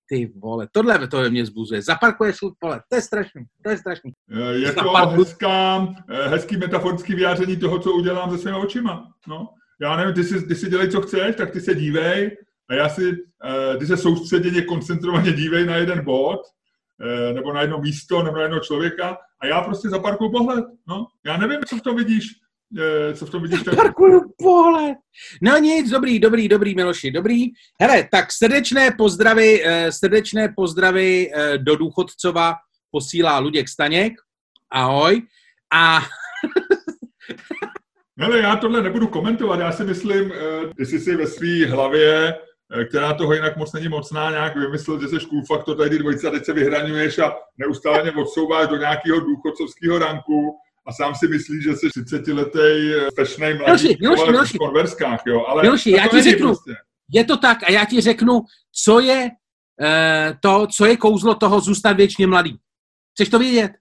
Ty 0.08 0.32
vole, 0.42 0.68
tohle 0.72 1.08
to 1.08 1.16
ve 1.16 1.30
mně 1.30 1.46
zbuzuje. 1.46 1.82
Zaparkuješ 1.82 2.36
svůj 2.36 2.52
pole, 2.58 2.80
to 2.88 2.96
je 2.96 3.02
strašný, 3.02 3.42
to 3.64 3.70
je 3.70 3.78
strašný. 3.78 4.10
Eh, 4.30 4.52
je 4.52 4.72
to 4.72 4.92
hezká, 5.06 5.88
eh, 6.10 6.28
hezký 6.28 6.56
metaforický 6.56 7.14
vyjádření 7.14 7.56
toho, 7.56 7.78
co 7.78 7.92
udělám 7.92 8.30
se 8.30 8.38
svými 8.38 8.56
očima. 8.56 9.08
No. 9.28 9.48
já 9.80 9.96
nevím, 9.96 10.14
ty 10.14 10.24
si, 10.24 10.46
ty 10.46 10.54
si 10.54 10.70
dělej, 10.70 10.90
co 10.90 11.00
chceš, 11.00 11.36
tak 11.36 11.50
ty 11.50 11.60
se 11.60 11.74
dívej 11.74 12.36
a 12.70 12.74
já 12.74 12.88
si, 12.88 13.10
uh, 13.10 13.78
ty 13.78 13.86
se 13.86 13.96
soustředěně, 13.96 14.62
koncentrovaně 14.62 15.32
dívej 15.32 15.66
na 15.66 15.76
jeden 15.76 16.04
bod, 16.04 16.40
nebo 17.34 17.52
na 17.52 17.60
jedno 17.60 17.78
místo, 17.78 18.22
nebo 18.22 18.36
na 18.36 18.42
jednoho 18.42 18.60
člověka 18.60 19.18
a 19.40 19.46
já 19.46 19.60
prostě 19.60 19.88
zaparkuju 19.88 20.30
pohled. 20.30 20.64
No, 20.88 21.06
já 21.26 21.36
nevím, 21.36 21.60
co 21.68 21.76
v 21.76 21.80
tom 21.80 21.96
vidíš, 21.96 22.24
co 23.14 23.26
v 23.26 23.30
tom 23.30 23.42
vidíš. 23.42 23.64
Zaparkuju 23.64 24.20
pohled. 24.38 24.96
No 25.42 25.58
nic, 25.58 25.90
dobrý, 25.90 26.18
dobrý, 26.18 26.48
dobrý, 26.48 26.74
Miloši, 26.74 27.10
dobrý. 27.10 27.46
Hele, 27.80 28.08
tak 28.10 28.32
srdečné 28.32 28.90
pozdravy, 28.98 29.64
uh, 29.64 29.70
srdečné 29.90 30.54
pozdravy 30.56 31.30
uh, 31.30 31.64
do 31.64 31.76
Důchodcova 31.76 32.54
posílá 32.90 33.38
Luděk 33.38 33.68
Staněk. 33.68 34.12
Ahoj. 34.70 35.22
A 35.72 36.00
Hele, 38.18 38.38
já 38.38 38.56
tohle 38.56 38.82
nebudu 38.82 39.06
komentovat, 39.06 39.60
já 39.60 39.72
si 39.72 39.84
myslím, 39.84 40.32
jsi 40.78 41.00
si 41.00 41.16
ve 41.16 41.26
své 41.26 41.66
hlavě, 41.66 42.34
která 42.88 43.14
toho 43.14 43.34
jinak 43.34 43.56
moc 43.56 43.72
není 43.72 43.88
mocná, 43.88 44.30
nějak 44.30 44.56
vymyslel, 44.56 45.00
že 45.00 45.08
jsi 45.08 45.26
cool 45.26 45.44
faktor 45.44 45.76
tady 45.76 45.98
dvojice 45.98 46.28
a 46.28 46.30
teď 46.30 46.44
se 46.44 46.52
vyhraňuješ 46.52 47.18
a 47.18 47.34
neustále 47.58 48.12
odsouváš 48.12 48.68
do 48.68 48.76
nějakého 48.76 49.20
důchodcovského 49.20 49.98
ranku 49.98 50.58
a 50.86 50.92
sám 50.92 51.14
si 51.14 51.28
myslíš, 51.28 51.62
že 51.62 51.76
jsi 51.76 51.88
30 52.04 52.28
letý 52.28 52.92
fešnej 53.16 53.54
mladý 53.54 53.96
Miloši, 54.00 54.30
Miloši, 54.30 54.56
v 54.56 54.58
konverskách, 54.58 55.20
jo, 55.26 55.44
ale 55.48 55.62
Miloši, 55.62 55.90
já 55.90 56.06
ti 56.06 56.22
řeknu, 56.22 56.48
prostě. 56.48 56.74
je 57.12 57.24
to 57.24 57.36
tak 57.36 57.62
a 57.62 57.70
já 57.70 57.84
ti 57.84 58.00
řeknu, 58.00 58.40
co 58.84 59.00
je 59.00 59.30
uh, 59.80 60.38
to, 60.40 60.66
co 60.76 60.86
je 60.86 60.96
kouzlo 60.96 61.34
toho 61.34 61.60
zůstat 61.60 61.92
věčně 61.92 62.26
mladý. 62.26 62.58
Chceš 63.14 63.28
to 63.28 63.38
vědět? 63.38 63.72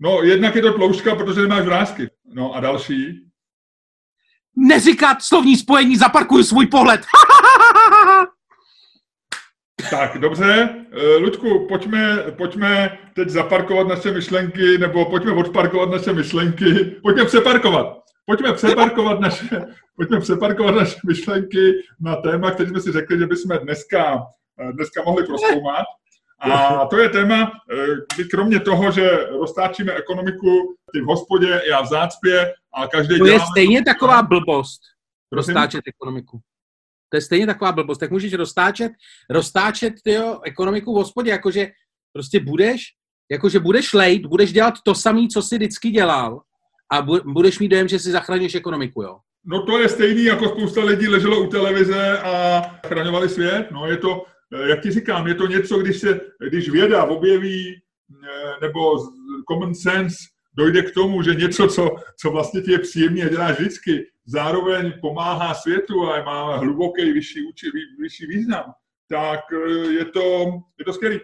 No, 0.00 0.22
jednak 0.22 0.54
je 0.54 0.62
to 0.62 0.72
tloušťka, 0.72 1.14
protože 1.14 1.40
nemáš 1.40 1.64
vrázky. 1.64 2.10
No 2.34 2.52
a 2.52 2.60
další? 2.60 3.26
Neříkat 4.56 5.22
slovní 5.22 5.56
spojení, 5.56 5.96
zaparkuju 5.96 6.44
svůj 6.44 6.66
pohled. 6.66 7.00
Tak, 9.90 10.18
dobře. 10.18 10.68
Eh, 10.92 11.16
Luďku, 11.16 11.66
pojďme, 11.68 12.16
pojďme 12.36 12.98
teď 13.14 13.28
zaparkovat 13.28 13.88
naše 13.88 14.12
myšlenky, 14.12 14.78
nebo 14.78 15.04
pojďme 15.04 15.32
odparkovat 15.32 15.90
naše 15.90 16.12
myšlenky. 16.12 16.84
Pojďme 17.02 17.24
přeparkovat. 17.24 17.98
Pojďme 18.26 18.52
přeparkovat 18.52 19.20
naše, 19.20 19.60
pojďme 19.96 20.20
přeparkovat 20.20 20.74
naše 20.74 20.96
myšlenky 21.06 21.72
na 22.00 22.16
téma, 22.16 22.50
který 22.50 22.70
jsme 22.70 22.80
si 22.80 22.92
řekli, 22.92 23.18
že 23.18 23.26
bychom 23.26 23.58
dneska, 23.58 24.26
eh, 24.60 24.72
dneska 24.72 25.02
mohli 25.06 25.26
proskoumat. 25.26 25.84
A 26.40 26.86
to 26.86 26.98
je 26.98 27.08
téma, 27.08 27.52
eh, 27.72 27.86
kdy 28.14 28.24
kromě 28.24 28.60
toho, 28.60 28.90
že 28.90 29.26
roztáčíme 29.30 29.92
ekonomiku 29.92 30.76
ty 30.92 31.00
v 31.00 31.04
hospodě, 31.04 31.62
já 31.70 31.80
v 31.82 31.86
zácpě 31.86 32.54
a 32.74 32.88
každý 32.88 33.18
To 33.18 33.26
je 33.26 33.40
stejně 33.40 33.82
taková 33.84 34.22
blbost, 34.22 34.80
roztáčet 35.32 35.80
ekonomiku. 35.86 36.40
To 37.14 37.16
je 37.16 37.20
stejně 37.20 37.46
taková 37.46 37.72
blbost. 37.72 37.98
Tak 37.98 38.10
můžeš 38.10 38.32
roztáčet, 38.32 38.92
roztáčet 39.30 39.94
tyjo, 40.04 40.40
ekonomiku 40.44 40.92
v 40.92 40.96
hospodě, 40.96 41.30
jakože 41.30 41.66
prostě 42.12 42.40
budeš, 42.40 42.80
jakože 43.30 43.60
budeš 43.60 43.92
lejt, 43.92 44.26
budeš 44.26 44.52
dělat 44.52 44.74
to 44.84 44.94
samé, 44.94 45.26
co 45.32 45.42
jsi 45.42 45.56
vždycky 45.56 45.90
dělal 45.90 46.40
a 46.92 47.02
budeš 47.24 47.58
mít 47.58 47.68
dojem, 47.68 47.88
že 47.88 47.98
si 47.98 48.10
zachraňuješ 48.10 48.54
ekonomiku, 48.54 49.02
jo. 49.02 49.18
No 49.46 49.62
to 49.62 49.78
je 49.78 49.88
stejný, 49.88 50.24
jako 50.24 50.48
spousta 50.48 50.84
lidí 50.84 51.08
leželo 51.08 51.40
u 51.40 51.46
televize 51.46 52.18
a 52.18 52.62
chraňovali 52.86 53.28
svět. 53.28 53.68
No 53.70 53.86
je 53.86 53.96
to, 53.96 54.24
Eh, 54.54 54.68
jak 54.68 54.80
ti 54.80 54.90
říkám, 54.90 55.26
je 55.26 55.34
to 55.34 55.46
něco, 55.46 55.78
když, 55.78 56.00
se, 56.00 56.20
když 56.48 56.68
věda 56.68 57.04
objeví 57.04 57.74
eh, 57.74 58.54
nebo 58.60 58.98
common 59.50 59.74
sense 59.74 60.16
dojde 60.56 60.82
k 60.82 60.94
tomu, 60.94 61.22
že 61.22 61.34
něco, 61.34 61.68
co, 61.68 61.96
co 62.20 62.30
vlastně 62.30 62.60
ti 62.60 62.72
je 62.72 62.78
příjemně 62.78 63.28
děláš 63.28 63.58
vždycky, 63.58 64.06
zároveň 64.26 64.92
pomáhá 65.00 65.54
světu 65.54 66.06
a 66.06 66.22
má 66.22 66.56
hluboký 66.56 67.12
vyšší, 67.12 67.40
vyšší 68.00 68.26
význam, 68.26 68.64
tak 69.08 69.40
eh, 69.52 69.92
je 69.92 70.04
to, 70.04 70.44
je 70.78 70.84
to 70.84 70.92
skvělé. 70.92 71.20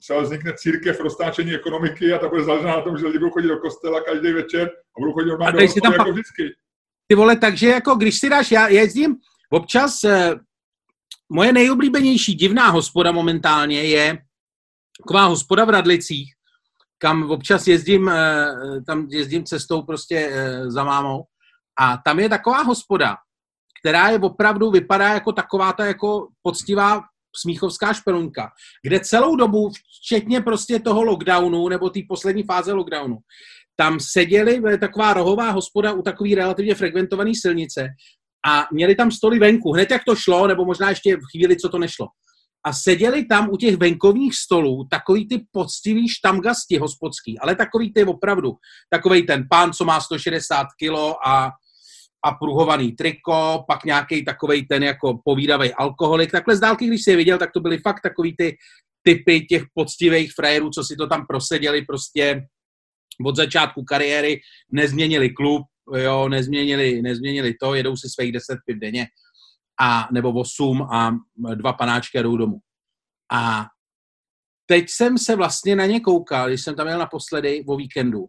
Třeba 0.00 0.20
vznikne 0.20 0.52
církev 0.56 1.00
roztáčení 1.00 1.54
ekonomiky 1.54 2.12
a 2.12 2.18
ta 2.18 2.28
bude 2.28 2.44
založena 2.44 2.76
na 2.76 2.82
tom, 2.82 2.98
že 2.98 3.06
lidi 3.06 3.18
budou 3.18 3.30
chodit 3.30 3.48
do 3.48 3.58
kostela 3.58 4.00
každý 4.00 4.32
večer 4.32 4.68
a 4.68 5.00
budou 5.00 5.12
chodit 5.12 5.28
normálně 5.28 5.66
do 5.66 5.80
tam 5.82 5.92
jako 5.92 6.12
vždycky. 6.12 6.54
Ty 7.06 7.14
vole, 7.14 7.36
takže 7.36 7.68
jako 7.68 7.94
když 7.94 8.18
si 8.18 8.28
dáš, 8.28 8.50
já 8.50 8.68
jezdím 8.68 9.16
občas 9.50 10.00
moje 11.28 11.52
nejoblíbenější 11.52 12.34
divná 12.34 12.70
hospoda 12.70 13.12
momentálně 13.12 13.82
je 13.82 14.18
taková 15.02 15.24
hospoda 15.24 15.64
v 15.64 15.70
Radlicích, 15.70 16.34
kam 16.98 17.30
občas 17.30 17.66
jezdím, 17.66 18.08
eh, 18.08 18.46
tam 18.86 19.06
jezdím 19.10 19.44
cestou 19.44 19.82
prostě 19.82 20.30
eh, 20.32 20.70
za 20.70 20.84
mámou 20.84 21.24
a 21.80 21.98
tam 22.04 22.18
je 22.20 22.28
taková 22.28 22.62
hospoda, 22.62 23.16
která 23.80 24.08
je 24.08 24.18
opravdu, 24.18 24.70
vypadá 24.70 25.08
jako 25.08 25.32
taková 25.32 25.72
ta 25.72 25.86
jako 25.86 26.28
poctivá 26.42 27.02
smíchovská 27.36 27.92
špelunka, 27.92 28.50
kde 28.82 29.00
celou 29.00 29.36
dobu, 29.36 29.70
včetně 30.00 30.40
prostě 30.40 30.78
toho 30.78 31.04
lockdownu 31.04 31.68
nebo 31.68 31.90
té 31.90 32.00
poslední 32.08 32.42
fáze 32.42 32.72
lockdownu, 32.72 33.18
tam 33.76 34.00
seděli, 34.00 34.62
taková 34.80 35.12
rohová 35.12 35.50
hospoda 35.50 35.92
u 35.92 36.02
takové 36.02 36.34
relativně 36.34 36.74
frekventované 36.74 37.30
silnice 37.34 37.88
a 38.46 38.66
měli 38.72 38.94
tam 38.94 39.10
stoly 39.10 39.38
venku, 39.38 39.72
hned 39.72 39.90
jak 39.90 40.04
to 40.04 40.16
šlo, 40.16 40.46
nebo 40.46 40.64
možná 40.64 40.88
ještě 40.88 41.16
v 41.16 41.20
chvíli, 41.32 41.56
co 41.56 41.68
to 41.68 41.78
nešlo. 41.78 42.06
A 42.64 42.72
seděli 42.72 43.24
tam 43.24 43.50
u 43.50 43.56
těch 43.56 43.76
venkovních 43.76 44.34
stolů 44.34 44.86
takový 44.90 45.28
ty 45.28 45.44
poctivý 45.52 46.08
štamgasti 46.08 46.78
hospodský, 46.78 47.38
ale 47.38 47.54
takový 47.54 47.92
ty 47.92 48.04
opravdu, 48.04 48.52
takový 48.90 49.26
ten 49.26 49.46
pán, 49.50 49.72
co 49.72 49.84
má 49.84 50.00
160 50.00 50.66
kilo 50.78 51.28
a, 51.28 51.50
a 52.26 52.32
pruhovaný 52.40 52.92
triko, 52.92 53.64
pak 53.68 53.84
nějaký 53.84 54.24
takový 54.24 54.66
ten 54.66 54.82
jako 54.82 55.20
povídavý 55.24 55.74
alkoholik. 55.74 56.32
Takhle 56.32 56.56
z 56.56 56.60
dálky, 56.60 56.86
když 56.86 57.04
si 57.04 57.10
je 57.10 57.16
viděl, 57.16 57.38
tak 57.38 57.50
to 57.52 57.60
byly 57.60 57.78
fakt 57.78 58.00
takový 58.02 58.34
ty 58.38 58.56
typy 59.02 59.40
těch 59.40 59.62
poctivých 59.74 60.32
frajerů, 60.32 60.70
co 60.70 60.84
si 60.84 60.96
to 60.96 61.06
tam 61.06 61.26
proseděli 61.26 61.82
prostě 61.82 62.42
od 63.26 63.36
začátku 63.36 63.84
kariéry, 63.84 64.40
nezměnili 64.72 65.30
klub, 65.30 65.62
jo, 65.96 66.28
nezměnili, 66.28 67.02
nezměnili 67.02 67.54
to, 67.60 67.74
jedou 67.74 67.96
si 67.96 68.08
svých 68.08 68.32
10 68.32 68.58
pip 68.66 68.78
denně, 68.78 69.06
a, 69.80 70.08
nebo 70.12 70.32
8 70.32 70.82
a 70.82 71.16
dva 71.54 71.72
panáčky 71.72 72.18
a 72.18 72.22
jdou 72.22 72.36
domů. 72.36 72.58
A 73.32 73.66
teď 74.66 74.84
jsem 74.88 75.18
se 75.18 75.36
vlastně 75.36 75.76
na 75.76 75.86
ně 75.86 76.00
koukal, 76.00 76.48
když 76.48 76.64
jsem 76.64 76.74
tam 76.74 76.88
jel 76.88 76.98
naposledy 76.98 77.64
o 77.68 77.76
víkendu. 77.76 78.26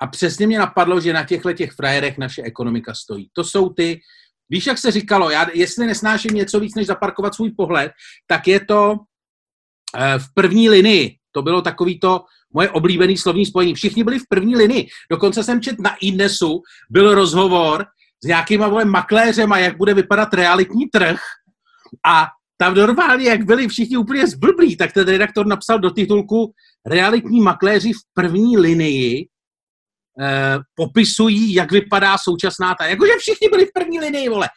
A 0.00 0.06
přesně 0.06 0.46
mě 0.46 0.58
napadlo, 0.58 1.00
že 1.00 1.12
na 1.12 1.24
těchto 1.24 1.52
těch 1.52 1.72
frajerech 1.72 2.18
naše 2.18 2.42
ekonomika 2.42 2.94
stojí. 2.94 3.30
To 3.32 3.44
jsou 3.44 3.68
ty, 3.68 4.00
víš, 4.48 4.66
jak 4.66 4.78
se 4.78 4.90
říkalo, 4.90 5.30
já, 5.30 5.46
jestli 5.54 5.86
nesnáším 5.86 6.34
něco 6.34 6.60
víc, 6.60 6.74
než 6.74 6.86
zaparkovat 6.86 7.34
svůj 7.34 7.50
pohled, 7.50 7.92
tak 8.26 8.48
je 8.48 8.60
to 8.64 8.96
eh, 9.96 10.18
v 10.18 10.34
první 10.34 10.68
linii. 10.68 11.16
To 11.32 11.42
bylo 11.42 11.62
takový 11.62 12.00
to, 12.00 12.24
moje 12.54 12.70
oblíbený 12.70 13.16
slovní 13.16 13.46
spojení. 13.46 13.74
Všichni 13.74 14.04
byli 14.04 14.18
v 14.18 14.28
první 14.28 14.56
linii. 14.56 14.88
Dokonce 15.10 15.44
jsem 15.44 15.60
čet 15.60 15.78
na 15.80 15.96
Inesu, 16.00 16.62
byl 16.90 17.14
rozhovor 17.14 17.86
s 18.24 18.26
nějakýma 18.26 18.68
vole 18.68 18.84
makléřema, 18.84 19.58
jak 19.58 19.76
bude 19.76 19.94
vypadat 19.94 20.34
realitní 20.34 20.86
trh 20.92 21.20
a 22.06 22.26
tam 22.60 22.74
normálně, 22.74 23.28
jak 23.28 23.44
byli 23.44 23.68
všichni 23.68 23.96
úplně 23.96 24.26
zblblí, 24.26 24.76
tak 24.76 24.92
ten 24.92 25.08
redaktor 25.08 25.46
napsal 25.46 25.78
do 25.78 25.90
titulku 25.90 26.52
realitní 26.86 27.40
makléři 27.40 27.92
v 27.92 28.00
první 28.14 28.58
linii 28.58 29.28
eh, 30.20 30.58
popisují, 30.74 31.54
jak 31.54 31.72
vypadá 31.72 32.18
současná 32.18 32.74
ta. 32.74 32.86
Jakože 32.86 33.12
všichni 33.18 33.48
byli 33.48 33.66
v 33.66 33.72
první 33.74 34.00
linii, 34.00 34.28
vole. 34.28 34.48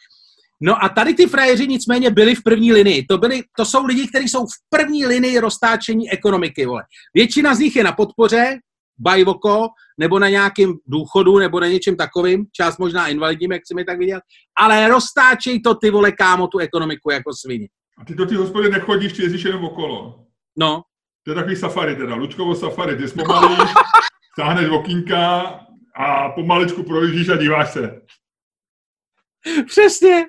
No 0.64 0.84
a 0.84 0.88
tady 0.88 1.14
ty 1.14 1.26
frajeři 1.26 1.66
nicméně 1.66 2.10
byli 2.10 2.34
v 2.34 2.42
první 2.42 2.72
linii. 2.72 3.06
To, 3.08 3.18
byli, 3.18 3.42
to 3.56 3.64
jsou 3.64 3.86
lidi, 3.86 4.08
kteří 4.08 4.28
jsou 4.28 4.46
v 4.46 4.54
první 4.70 5.06
linii 5.06 5.38
roztáčení 5.38 6.10
ekonomiky. 6.10 6.66
Vole. 6.66 6.82
Většina 7.14 7.54
z 7.54 7.58
nich 7.58 7.76
je 7.76 7.84
na 7.84 7.92
podpoře, 7.92 8.58
bajvoko, 8.98 9.68
nebo 9.98 10.18
na 10.18 10.28
nějakém 10.28 10.74
důchodu, 10.86 11.38
nebo 11.38 11.60
na 11.60 11.66
něčem 11.66 11.96
takovým, 11.96 12.46
část 12.52 12.78
možná 12.78 13.08
invalidním, 13.08 13.52
jak 13.52 13.62
si 13.66 13.74
mi 13.74 13.84
tak 13.84 13.98
viděl, 13.98 14.20
ale 14.58 14.88
roztáčej 14.88 15.60
to 15.60 15.74
ty 15.74 15.90
vole 15.90 16.12
kámo 16.12 16.46
tu 16.46 16.58
ekonomiku 16.58 17.10
jako 17.10 17.30
svině. 17.34 17.68
A 17.98 18.04
ty 18.04 18.14
do 18.14 18.26
ty 18.26 18.34
hospody 18.34 18.70
nechodíš, 18.70 19.12
ty 19.12 19.22
jezdíš 19.22 19.44
jenom 19.44 19.64
okolo. 19.64 20.24
No. 20.58 20.82
To 21.22 21.30
je 21.30 21.34
takový 21.34 21.56
safari 21.56 21.96
teda, 21.96 22.14
Lučkovo 22.14 22.54
safari, 22.54 22.96
ty 22.96 23.08
zpomalíš, 23.08 23.58
stáhneš 24.38 24.68
okýnka 24.68 25.40
a 25.96 26.28
pomaličku 26.28 26.82
projíždíš 26.82 27.28
a 27.28 27.36
díváš 27.36 27.72
se. 27.72 28.00
Přesně. 29.66 30.26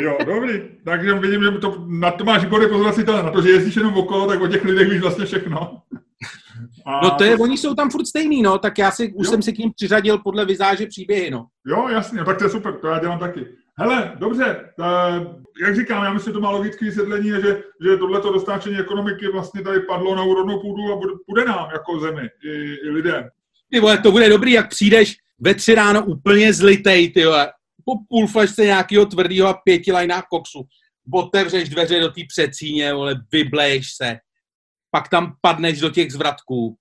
Jo, 0.00 0.18
dobrý. 0.26 0.62
Takže 0.84 1.14
vidím, 1.14 1.42
že 1.42 1.50
to, 1.50 1.84
na 1.88 2.10
to 2.10 2.24
máš 2.24 2.44
výborný 2.44 2.68
pozornostitelné. 2.68 3.22
Na 3.22 3.30
to, 3.30 3.42
že 3.42 3.50
jezdíš 3.50 3.76
jenom 3.76 3.94
okolo, 3.96 4.26
tak 4.26 4.40
o 4.40 4.48
těch 4.48 4.64
lidech 4.64 4.90
víš 4.90 5.00
vlastně 5.00 5.24
všechno. 5.24 5.82
A 6.86 7.00
no 7.02 7.10
to 7.10 7.24
je, 7.24 7.36
oni 7.36 7.58
jsou 7.58 7.74
tam 7.74 7.90
furt 7.90 8.06
stejný, 8.06 8.42
no, 8.42 8.58
tak 8.58 8.78
já 8.78 8.90
si, 8.90 9.12
už 9.12 9.26
jo. 9.26 9.30
jsem 9.30 9.42
si 9.42 9.52
k 9.52 9.58
ním 9.58 9.72
přiřadil 9.72 10.18
podle 10.18 10.44
vizáže 10.44 10.86
příběhy, 10.86 11.30
no. 11.30 11.46
Jo, 11.66 11.88
jasně, 11.88 12.24
tak 12.24 12.38
to 12.38 12.44
je 12.44 12.50
super, 12.50 12.74
to 12.74 12.86
já 12.86 12.98
dělám 12.98 13.18
taky. 13.18 13.46
Hele, 13.78 14.12
dobře, 14.18 14.72
ta, 14.76 15.20
jak 15.62 15.76
říkám, 15.76 16.04
já 16.04 16.12
myslím, 16.12 16.30
že 16.30 16.34
to 16.34 16.40
má 16.40 16.50
logické 16.50 16.84
vysvětlení, 16.84 17.28
že, 17.28 17.62
že 17.84 17.96
tohleto 17.98 18.32
dostáčení 18.32 18.78
ekonomiky 18.78 19.28
vlastně 19.28 19.62
tady 19.62 19.80
padlo 19.80 20.14
na 20.14 20.22
úrodnou 20.22 20.60
půdu 20.60 20.92
a 20.92 21.00
bude, 21.28 21.44
nám 21.44 21.68
jako 21.72 22.00
zemi 22.00 22.28
i, 22.44 22.74
i 22.86 22.90
lidem. 22.90 23.28
Ty 23.70 23.80
vole, 23.80 23.98
to 23.98 24.10
bude 24.10 24.28
dobrý, 24.28 24.52
jak 24.52 24.68
přijdeš 24.68 25.16
ve 25.40 25.54
tři 25.54 25.74
ráno 25.74 26.04
úplně 26.04 26.52
zlitej, 26.52 27.12
ty 27.12 27.24
vole 27.24 27.52
po 27.84 27.92
půl 28.08 28.26
flešce 28.26 28.64
nějakého 28.64 29.06
tvrdého 29.06 29.48
a 29.48 29.60
pětilajná 29.64 30.22
koksu, 30.22 30.66
otevřeš 31.12 31.68
dveře 31.68 32.00
do 32.00 32.08
té 32.08 32.20
přecíně, 32.28 32.94
vole, 32.94 33.14
vybleješ 33.32 33.86
se, 33.96 34.18
pak 34.96 35.08
tam 35.08 35.36
padneš 35.40 35.80
do 35.80 35.90
těch 35.90 36.12
zvratků, 36.12 36.76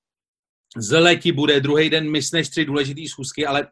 zle 0.77 1.15
ti 1.15 1.31
bude, 1.31 1.59
druhý 1.59 1.89
den 1.89 2.11
mysneš 2.11 2.49
tři 2.49 2.65
důležitý 2.65 3.07
schůzky, 3.07 3.45
ale 3.45 3.67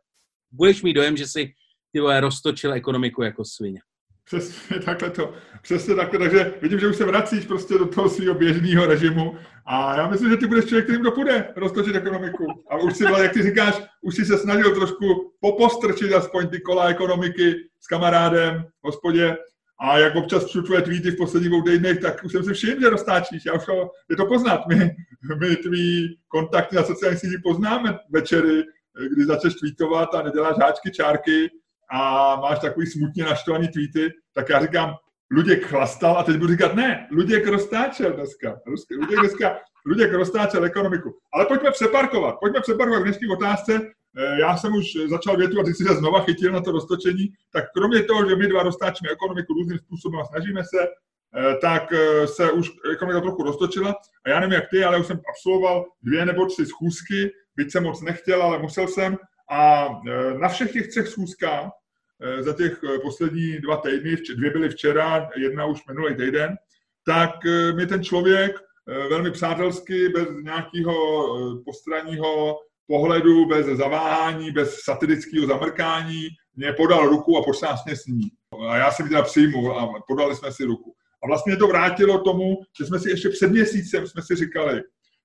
budeš 0.52 0.84
mít 0.84 0.94
dojem, 0.94 1.18
že 1.18 1.28
si 1.28 1.54
ty 1.92 2.00
vole, 2.00 2.20
roztočil 2.20 2.74
ekonomiku 2.74 3.24
jako 3.24 3.46
svině. 3.46 3.80
Přesně 4.26 4.80
takhle 4.80 5.10
to. 5.10 5.34
Přesně 5.62 5.96
takhle, 5.96 6.20
takže 6.20 6.54
vidím, 6.62 6.80
že 6.80 6.88
už 6.88 6.96
se 6.96 7.06
vracíš 7.06 7.46
prostě 7.46 7.74
do 7.78 7.86
toho 7.88 8.10
svého 8.10 8.36
běžného 8.36 8.86
režimu 8.86 9.38
a 9.66 9.96
já 9.98 10.08
myslím, 10.08 10.30
že 10.30 10.38
ty 10.38 10.48
budeš 10.48 10.66
člověk, 10.66 10.86
kterým 10.86 11.04
to 11.04 11.12
půjde 11.12 11.54
roztočit 11.56 11.96
ekonomiku. 11.96 12.46
A 12.70 12.78
už 12.78 12.98
si, 12.98 13.04
jak 13.04 13.34
ty 13.34 13.44
říkáš, 13.44 13.82
už 14.02 14.16
si 14.16 14.26
se 14.26 14.38
snažil 14.38 14.76
trošku 14.76 15.34
popostrčit 15.40 16.14
aspoň 16.14 16.48
ty 16.48 16.62
kola 16.62 16.86
ekonomiky 16.86 17.56
s 17.82 17.88
kamarádem 17.88 18.64
v 18.64 18.86
hospodě 18.86 19.38
a 19.82 19.98
jak 19.98 20.16
občas 20.16 20.46
čtu 20.46 20.62
tvoje 20.62 20.82
tweety 20.82 21.12
v 21.12 21.18
posledních 21.18 21.50
dvou 21.50 21.62
týdnech, 21.62 22.00
tak 22.00 22.24
už 22.24 22.32
jsem 22.32 22.44
si 22.44 22.54
všiml, 22.54 22.82
že 22.82 22.90
roztáčíš. 22.90 23.46
Já 23.46 23.54
už 23.54 23.66
to, 23.66 23.92
je 24.10 24.16
to 24.16 24.26
poznat. 24.26 24.62
My, 24.68 24.96
my 25.40 25.56
tvý 25.56 26.18
kontakty 26.28 26.76
na 26.76 26.84
sociálních 26.84 27.20
sítích 27.20 27.40
poznáme 27.44 28.00
večery, 28.10 28.64
kdy 29.14 29.26
začneš 29.26 29.54
tweetovat 29.54 30.16
a 30.16 30.22
neděláš 30.22 30.56
háčky, 30.62 30.92
čárky 30.92 31.50
a 31.92 32.36
máš 32.36 32.60
takový 32.60 32.88
smutně 32.88 33.24
naštvaný 33.24 33.68
tweety, 33.68 34.14
tak 34.36 34.50
já 34.50 34.62
říkám, 34.62 34.96
Luděk 35.32 35.66
chlastal 35.66 36.18
a 36.18 36.24
teď 36.24 36.38
budu 36.38 36.52
říkat, 36.52 36.76
ne, 36.76 37.08
Luděk 37.12 37.48
roztáčel 37.48 38.14
dneska. 38.14 38.60
Luděk 39.00 39.20
dneska 39.20 39.60
Luděk 39.86 40.14
roztáčel 40.14 40.66
ekonomiku. 40.66 41.18
Ale 41.34 41.46
pojďme 41.46 41.72
přeparkovat, 41.72 42.36
pojďme 42.40 42.62
přeparkovat 42.62 43.02
k 43.02 43.04
dnešní 43.04 43.28
otázce. 43.28 43.82
Eh, 44.18 44.40
já 44.40 44.58
jsem 44.58 44.74
už 44.74 44.86
začal 45.10 45.38
větu 45.38 45.60
a 45.60 45.66
se 45.66 45.96
znova 45.96 46.24
chytil 46.24 46.52
na 46.52 46.62
to 46.62 46.72
roztočení. 46.72 47.34
Tak 47.52 47.66
kromě 47.76 48.04
toho, 48.04 48.30
že 48.30 48.36
my 48.36 48.48
dva 48.48 48.64
roztáčíme 48.64 49.12
ekonomiku 49.12 49.54
různým 49.54 49.78
způsobem 49.78 50.20
a 50.20 50.26
snažíme 50.26 50.64
se, 50.64 50.88
eh, 50.88 51.58
tak 51.62 51.94
eh, 51.94 52.28
se 52.28 52.52
už 52.52 52.72
ekonomika 52.94 53.22
trochu 53.22 53.44
roztočila. 53.44 53.96
A 54.26 54.30
já 54.30 54.40
nevím, 54.40 54.54
jak 54.54 54.70
ty, 54.70 54.84
ale 54.84 55.00
už 55.00 55.08
jsem 55.08 55.22
absolvoval 55.30 55.86
dvě 56.04 56.26
nebo 56.26 56.46
tři 56.46 56.66
schůzky, 56.66 57.32
byť 57.56 57.72
jsem 57.72 57.84
moc 57.84 58.02
nechtěl, 58.02 58.44
ale 58.44 58.60
musel 58.60 58.88
jsem. 58.88 59.18
A 59.52 59.90
na 60.40 60.48
všech 60.50 60.72
těch 60.72 60.88
třech 60.88 61.08
schůzkách 61.08 61.72
za 62.40 62.54
těch 62.54 62.80
poslední 63.02 63.60
dva 63.60 63.78
týdny, 63.78 64.16
dvě 64.36 64.50
byly 64.52 64.70
včera, 64.70 65.30
jedna 65.36 65.66
už 65.66 65.88
minulý 65.88 66.16
týden, 66.16 66.56
tak 67.06 67.32
mi 67.76 67.88
ten 67.88 68.04
člověk 68.04 68.60
velmi 68.86 69.32
přátelsky, 69.32 70.10
bez 70.10 70.28
nějakého 70.44 70.94
postranního 71.66 72.60
pohledu, 72.88 73.46
bez 73.46 73.66
zaváhání, 73.66 74.52
bez 74.52 74.80
satirického 74.84 75.48
zamrkání, 75.48 76.28
mě 76.56 76.74
podal 76.74 77.08
ruku 77.08 77.38
a 77.38 77.44
posásně 77.44 77.96
s 77.96 78.06
ní. 78.06 78.32
A 78.70 78.78
já 78.78 78.92
jsem 78.92 79.06
ji 79.06 79.10
teda 79.10 79.22
přijmul 79.22 79.80
a 79.80 79.94
podali 80.08 80.36
jsme 80.36 80.52
si 80.52 80.64
ruku. 80.64 80.96
A 81.24 81.28
vlastně 81.28 81.58
to 81.58 81.68
vrátilo 81.68 82.20
tomu, 82.20 82.58
že 82.80 82.86
jsme 82.86 83.00
si 83.00 83.10
ještě 83.10 83.30
před 83.30 83.52
měsícem 83.52 84.08
jsme 84.08 84.22
si 84.22 84.36
říkali, 84.36 84.82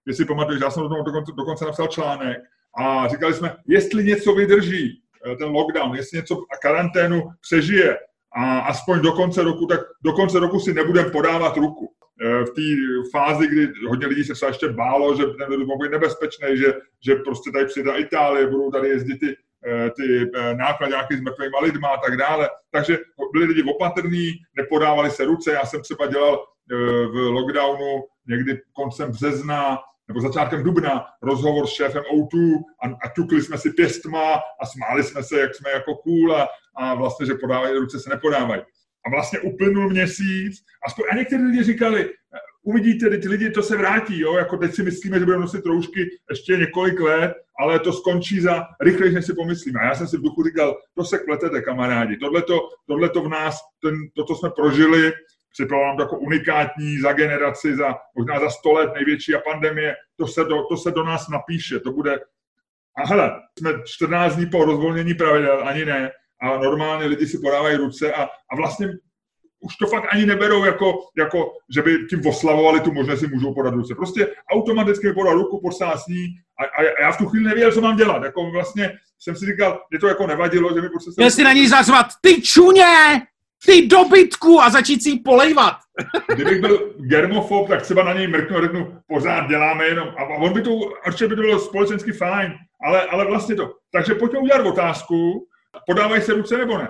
jestli 0.07 0.25
pamatuješ, 0.25 0.61
já 0.61 0.71
jsem 0.71 0.83
do 0.83 0.89
toho 0.89 1.03
dokonce, 1.03 1.33
dokonce 1.37 1.65
napsal 1.65 1.87
článek 1.87 2.39
a 2.79 3.09
říkali 3.09 3.35
jsme, 3.35 3.57
jestli 3.67 4.05
něco 4.05 4.35
vydrží, 4.35 5.03
Eh, 5.27 5.37
ten 5.37 5.49
lockdown, 5.49 5.97
jestli 5.97 6.19
něco 6.19 6.35
a 6.35 6.57
karanténu 6.63 7.23
přežije 7.41 7.99
a 8.37 8.59
aspoň 8.59 9.01
do 9.01 9.13
konce 9.13 9.43
roku, 9.43 9.67
tak 9.67 9.81
do 10.05 10.13
konce 10.13 10.39
roku 10.39 10.61
si 10.61 10.75
nebudeme 10.75 11.11
podávat 11.11 11.57
ruku. 11.57 11.95
Eh, 12.21 12.45
v 12.45 12.51
té 12.51 12.63
fázi, 13.13 13.47
kdy 13.47 13.73
hodně 13.89 14.07
lidí 14.07 14.25
se 14.25 14.47
ještě 14.47 14.69
bálo, 14.69 15.17
že 15.17 15.27
ten 15.27 15.51
virus 15.51 15.67
může 15.67 15.89
být 15.89 15.93
nebezpečný, 15.93 16.57
že, 16.57 16.75
že 17.01 17.15
prostě 17.15 17.51
tady 17.51 17.65
přijde 17.65 17.99
Itálie, 17.99 18.47
budou 18.47 18.71
tady 18.71 18.89
jezdit 18.89 19.19
ty, 19.19 19.37
eh, 19.67 19.91
ty 19.91 20.31
nákladňáky 20.55 21.17
s 21.17 21.21
mrtvými 21.21 21.57
lidma 21.63 21.89
a 21.89 22.01
tak 22.01 22.17
dále. 22.17 22.51
Takže 22.71 22.99
byli 23.33 23.45
lidi 23.45 23.63
opatrní, 23.63 24.33
nepodávali 24.57 25.11
se 25.11 25.25
ruce. 25.25 25.53
Já 25.53 25.67
jsem 25.67 25.83
třeba 25.83 26.07
dělal 26.07 26.45
v 27.13 27.31
lockdownu 27.31 28.05
někdy 28.27 28.61
koncem 28.73 29.11
března 29.11 29.79
nebo 30.09 30.21
začátkem 30.21 30.63
dubna 30.63 31.07
rozhovor 31.23 31.67
s 31.67 31.73
šéfem 31.73 32.03
O2 32.03 32.63
a, 32.83 32.87
a 32.87 33.09
ťukli 33.15 33.43
jsme 33.43 33.59
si 33.59 33.71
pěstma 33.71 34.35
a 34.35 34.67
smáli 34.67 35.05
jsme 35.05 35.23
se, 35.23 35.41
jak 35.41 35.55
jsme 35.55 35.71
jako 35.71 35.95
cool 35.95 36.37
a, 36.37 36.49
a 36.77 36.95
vlastně, 36.95 37.27
že 37.27 37.35
podávají 37.35 37.79
ruce, 37.79 38.01
se 38.01 38.11
nepodávají. 38.11 38.63
A 39.09 39.11
vlastně 39.11 39.41
uplynul 39.41 39.91
měsíc 39.91 40.65
aspoň, 40.87 41.05
a 41.11 41.17
někteří 41.17 41.43
lidi 41.43 41.63
říkali, 41.63 42.11
uvidíte, 42.63 43.19
ty 43.19 43.29
lidi 43.29 43.51
to 43.51 43.63
se 43.63 43.77
vrátí, 43.77 44.21
jo? 44.21 44.35
jako 44.37 44.57
teď 44.57 44.75
si 44.75 44.83
myslíme, 44.83 45.19
že 45.19 45.25
budeme 45.25 45.41
nosit 45.41 45.67
roušky 45.67 46.09
ještě 46.31 46.57
několik 46.57 47.01
let, 47.01 47.35
ale 47.61 47.79
to 47.79 47.93
skončí 47.93 48.41
za 48.41 48.65
rychleji, 48.81 49.15
než 49.15 49.27
si 49.27 49.35
pomyslíme. 49.35 49.81
A 49.81 49.85
já 49.85 49.95
jsem 49.95 50.09
si 50.09 50.17
v 50.17 50.23
duchu 50.23 50.45
říkal, 50.45 50.77
to 50.95 51.05
se 51.05 51.19
kletete, 51.19 51.63
kamarádi, 51.63 52.17
tohle 52.87 53.09
to 53.09 53.23
v 53.23 53.29
nás, 53.29 53.59
ten, 53.83 53.95
to, 54.17 54.25
co 54.25 54.35
jsme 54.35 54.51
prožili, 54.51 55.13
připadalo 55.53 55.97
to 55.97 56.03
jako 56.03 56.19
unikátní 56.19 56.99
za 56.99 57.13
generaci, 57.13 57.77
za 57.77 57.95
možná 58.17 58.41
za 58.41 58.51
sto 58.51 58.73
let 58.73 58.91
největší 58.95 59.35
a 59.35 59.41
pandemie, 59.41 59.95
to 60.17 60.27
se, 60.27 60.45
do, 60.45 60.63
to 60.71 60.77
se 60.77 60.91
do 60.91 61.05
nás 61.05 61.29
napíše, 61.29 61.81
to 61.81 61.93
bude... 61.93 62.21
A 62.97 63.07
hele, 63.07 63.33
jsme 63.59 63.71
14 63.85 64.37
dní 64.37 64.47
po 64.47 64.65
rozvolnění 64.65 65.15
pravidel, 65.15 65.69
ani 65.69 65.85
ne, 65.85 66.11
a 66.43 66.59
normálně 66.59 67.07
lidi 67.07 67.27
si 67.27 67.39
podávají 67.39 67.77
ruce 67.77 68.13
a, 68.13 68.23
a 68.23 68.57
vlastně 68.57 68.89
už 69.61 69.77
to 69.77 69.87
fakt 69.87 70.05
ani 70.13 70.27
neberou 70.27 70.65
jako, 70.65 70.99
jako 71.19 71.53
že 71.75 71.83
by 71.83 71.99
tím 72.11 72.27
oslavovali 72.27 72.81
tu 72.81 72.93
možnost, 72.93 73.21
si 73.21 73.27
můžou 73.27 73.55
podat 73.55 73.75
ruce. 73.75 73.95
Prostě 73.95 74.29
automaticky 74.53 75.13
podal 75.13 75.35
ruku, 75.35 75.61
podsásní 75.63 76.27
a, 76.61 76.65
a, 76.65 76.67
a, 76.67 77.03
já 77.03 77.13
v 77.13 77.19
tu 77.19 77.27
chvíli 77.27 77.45
nevěděl, 77.45 77.73
co 77.73 77.81
mám 77.81 77.97
dělat. 77.97 78.23
Jako 78.23 78.51
vlastně 78.51 78.93
jsem 79.19 79.37
si 79.37 79.47
říkal, 79.47 79.81
mě 79.91 79.99
to 79.99 80.09
jako 80.09 80.27
nevadilo, 80.27 80.75
že 80.75 80.81
mi 80.81 80.89
prostě... 80.89 81.11
Měl 81.17 81.31
si 81.31 81.45
na 81.45 81.53
ní 81.53 81.69
zazvat, 81.69 82.07
ty 82.21 82.43
čuně! 82.43 82.87
ty 83.67 83.87
dobytku 83.87 84.61
a 84.61 84.71
začít 84.71 85.03
si 85.03 85.11
ji 85.11 85.21
polejvat. 85.21 85.77
Kdybych 86.35 86.61
byl 86.61 86.95
germofob, 86.97 87.69
tak 87.69 87.83
třeba 87.83 88.03
na 88.03 88.13
něj 88.13 88.27
mrknu 88.27 88.57
a 88.57 88.61
řeknu, 88.61 89.01
pořád 89.07 89.49
děláme 89.49 89.85
jenom. 89.85 90.09
A 90.09 90.25
on 90.25 90.53
by 90.53 90.63
to, 90.63 90.71
určitě 91.07 91.29
by 91.29 91.37
to 91.37 91.43
bylo 91.43 91.59
společensky 91.59 92.13
fajn, 92.13 92.53
ale, 92.87 93.03
ale 93.03 93.27
vlastně 93.27 93.55
to. 93.55 93.75
Takže 93.93 94.15
pojďme 94.15 94.39
udělat 94.39 94.67
otázku, 94.67 95.47
podávají 95.87 96.23
se 96.23 96.35
ruce 96.35 96.59
nebo 96.59 96.79
ne? 96.79 96.89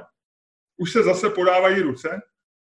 Už 0.76 0.92
se 0.92 1.02
zase 1.02 1.30
podávají 1.30 1.80
ruce? 1.80 2.20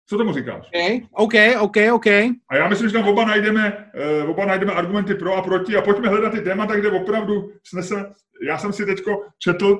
Co 0.09 0.17
tomu 0.17 0.33
říkáš? 0.33 0.69
OK, 1.11 1.33
OK, 1.59 1.75
OK. 1.93 2.07
A 2.49 2.55
já 2.55 2.67
myslím, 2.69 2.89
že 2.89 2.93
tam 2.93 3.07
oba 3.07 3.25
najdeme, 3.25 3.91
uh, 4.23 4.29
oba 4.29 4.45
najdeme 4.45 4.73
argumenty 4.73 5.15
pro 5.15 5.33
a 5.33 5.41
proti 5.41 5.75
a 5.75 5.81
pojďme 5.81 6.09
hledat 6.09 6.31
ty 6.31 6.41
témata, 6.41 6.75
kde 6.75 6.91
opravdu 6.91 7.51
snese. 7.63 8.11
Já 8.47 8.57
jsem 8.57 8.73
si 8.73 8.85
teďko 8.85 9.25
četl, 9.39 9.79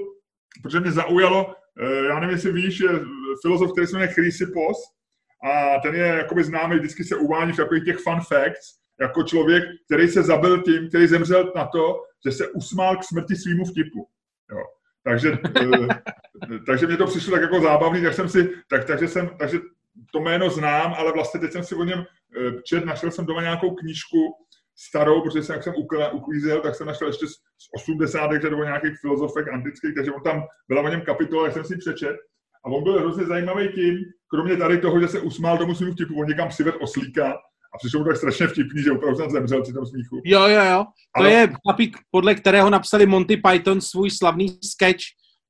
protože 0.64 0.80
mě 0.80 0.92
zaujalo, 0.92 1.46
uh, 1.46 2.06
já 2.10 2.20
nevím, 2.20 2.36
jestli 2.36 2.52
víš, 2.52 2.84
filozof, 3.42 3.72
který 3.72 3.88
se 3.88 3.94
jmenuje 3.94 4.14
Chrysippos 4.14 4.78
a 5.44 5.80
ten 5.80 5.96
je 5.96 6.08
jakoby 6.08 6.44
známý, 6.44 6.76
vždycky 6.76 7.04
se 7.04 7.16
uvádí 7.16 7.52
v 7.52 7.58
takových 7.58 7.86
těch 7.86 7.98
fun 7.98 8.20
facts, 8.28 8.82
jako 9.02 9.24
člověk, 9.24 9.64
který 9.86 10.08
se 10.08 10.24
zabil 10.24 10.62
tím, 10.62 10.90
který 10.90 11.08
zemřel 11.08 11.52
na 11.56 11.66
to, 11.66 12.04
že 12.26 12.32
se 12.32 12.48
usmál 12.48 12.98
k 12.98 13.04
smrti 13.04 13.36
svýmu 13.36 13.66
vtipu. 13.66 14.08
Jo. 14.52 14.64
Takže, 15.04 15.32
eh, 15.62 16.60
takže 16.66 16.88
mě 16.88 16.98
to 16.98 17.06
přišlo 17.06 17.32
tak 17.32 17.42
jako 17.42 17.62
zábavný, 17.62 18.04
tak 18.04 18.14
jsem 18.14 18.30
si, 18.30 18.50
tak, 18.70 18.86
takže, 18.86 19.08
jsem, 19.08 19.30
takže 19.40 19.60
to 20.14 20.20
jméno 20.20 20.50
znám, 20.50 20.94
ale 20.94 21.12
vlastně 21.12 21.40
teď 21.40 21.52
jsem 21.52 21.64
si 21.64 21.76
o 21.76 21.84
něm 21.84 22.00
eh, 22.00 22.62
čet, 22.66 22.86
našel 22.86 23.12
jsem 23.12 23.26
doma 23.26 23.42
nějakou 23.42 23.76
knížku 23.76 24.18
starou, 24.78 25.22
protože 25.22 25.44
jsem, 25.44 25.54
jak 25.54 25.64
jsem 25.64 25.74
uklízel, 26.14 26.62
tak 26.62 26.76
jsem 26.76 26.88
našel 26.88 27.08
ještě 27.08 27.28
z 27.28 27.36
80. 27.76 28.32
nebo 28.32 28.64
nějakých 28.64 29.00
filozofek 29.02 29.48
antických, 29.48 29.96
takže 29.96 30.12
on 30.12 30.24
tam 30.24 30.44
byla 30.68 30.82
o 30.82 30.88
něm 30.88 31.02
kapitola, 31.02 31.46
jak 31.46 31.54
jsem 31.54 31.66
si 31.66 31.78
přečet. 31.78 32.16
A 32.66 32.70
on 32.70 32.84
byl 32.84 33.00
hrozně 33.00 33.26
zajímavý 33.26 33.70
tím, 33.70 33.98
kromě 34.28 34.58
tady 34.58 34.78
toho, 34.78 35.00
že 35.00 35.08
se 35.08 35.20
usmál 35.20 35.58
tomu 35.58 35.76
svým 35.76 35.94
vtipu, 35.94 36.20
on 36.20 36.28
někam 36.28 36.50
přived 36.50 36.76
oslíka 36.80 37.38
a 37.74 37.78
přišlo 37.78 38.00
mu 38.00 38.06
tak 38.06 38.18
strašně 38.18 38.48
vtipný, 38.48 38.84
že 38.84 38.92
opravdu 38.92 39.18
jsem 39.18 39.30
zemřel 39.30 39.64
při 39.64 39.74
tom 39.74 39.86
smíchu. 39.86 40.22
Jo, 40.26 40.48
jo, 40.48 40.64
jo. 40.72 40.86
To 41.18 41.22
Ale... 41.22 41.32
je 41.32 41.50
chlapík, 41.64 41.98
podle 42.12 42.36
kterého 42.36 42.70
napsali 42.70 43.06
Monty 43.06 43.38
Python 43.38 43.82
svůj 43.82 44.12
slavný 44.12 44.58
sketch 44.64 45.04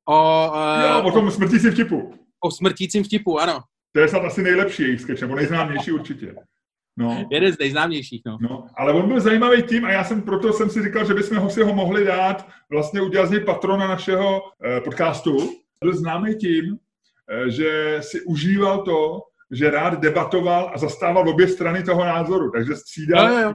o... 0.10 0.48
Uh, 0.52 0.90
jo, 0.90 1.04
o 1.04 1.12
tom 1.12 1.32
smrtícím 1.32 1.72
vtipu. 1.72 2.14
O 2.44 2.52
smrtícím 2.52 3.04
vtipu, 3.04 3.40
ano. 3.40 3.60
To 3.94 4.00
je 4.00 4.08
snad 4.08 4.26
asi 4.26 4.44
nejlepší 4.44 4.84
jejich 4.84 5.02
sketch, 5.02 5.22
nebo 5.22 5.36
nejznámější 5.36 5.92
určitě. 6.02 6.36
No. 6.98 7.28
Jeden 7.32 7.54
z 7.54 7.60
nejznámějších, 7.60 8.22
no. 8.26 8.38
no. 8.42 8.68
Ale 8.78 8.94
on 8.94 9.08
byl 9.08 9.20
zajímavý 9.20 9.64
tím 9.64 9.86
a 9.86 9.92
já 9.92 10.04
jsem 10.04 10.22
proto 10.22 10.54
jsem 10.54 10.70
si 10.70 10.84
říkal, 10.84 11.06
že 11.06 11.14
bychom 11.14 11.38
ho 11.38 11.50
si 11.50 11.64
ho 11.64 11.74
mohli 11.74 12.06
dát, 12.06 12.48
vlastně 12.72 13.02
udělat 13.02 13.26
z 13.26 13.32
něj 13.32 13.40
patrona 13.40 13.88
našeho 13.88 14.42
eh, 14.66 14.82
podcastu. 14.82 15.38
Byl 15.84 15.96
známý 15.96 16.36
tím, 16.36 16.78
Eh, 17.32 17.50
že 17.52 17.98
si 18.02 18.22
užíval 18.22 18.84
to, 18.84 19.20
že 19.52 19.72
rád 19.72 20.00
debatoval 20.00 20.72
a 20.74 20.78
zastával 20.78 21.30
obě 21.30 21.48
strany 21.48 21.84
toho 21.84 22.06
názoru, 22.06 22.52
takže 22.52 22.76
střídal. 22.76 23.28
No, 23.28 23.40
jo. 23.40 23.54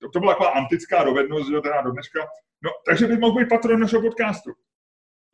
To, 0.00 0.08
to 0.08 0.20
byla 0.20 0.32
taková 0.32 0.50
antická 0.50 1.04
dovednost, 1.04 1.50
že 1.50 1.60
teda 1.60 1.80
do 1.80 1.90
dneška. 1.90 2.20
No, 2.64 2.70
takže 2.86 3.06
by 3.06 3.16
mohl 3.18 3.38
být 3.38 3.48
patron 3.48 3.80
našeho 3.80 4.02
podcastu. 4.02 4.50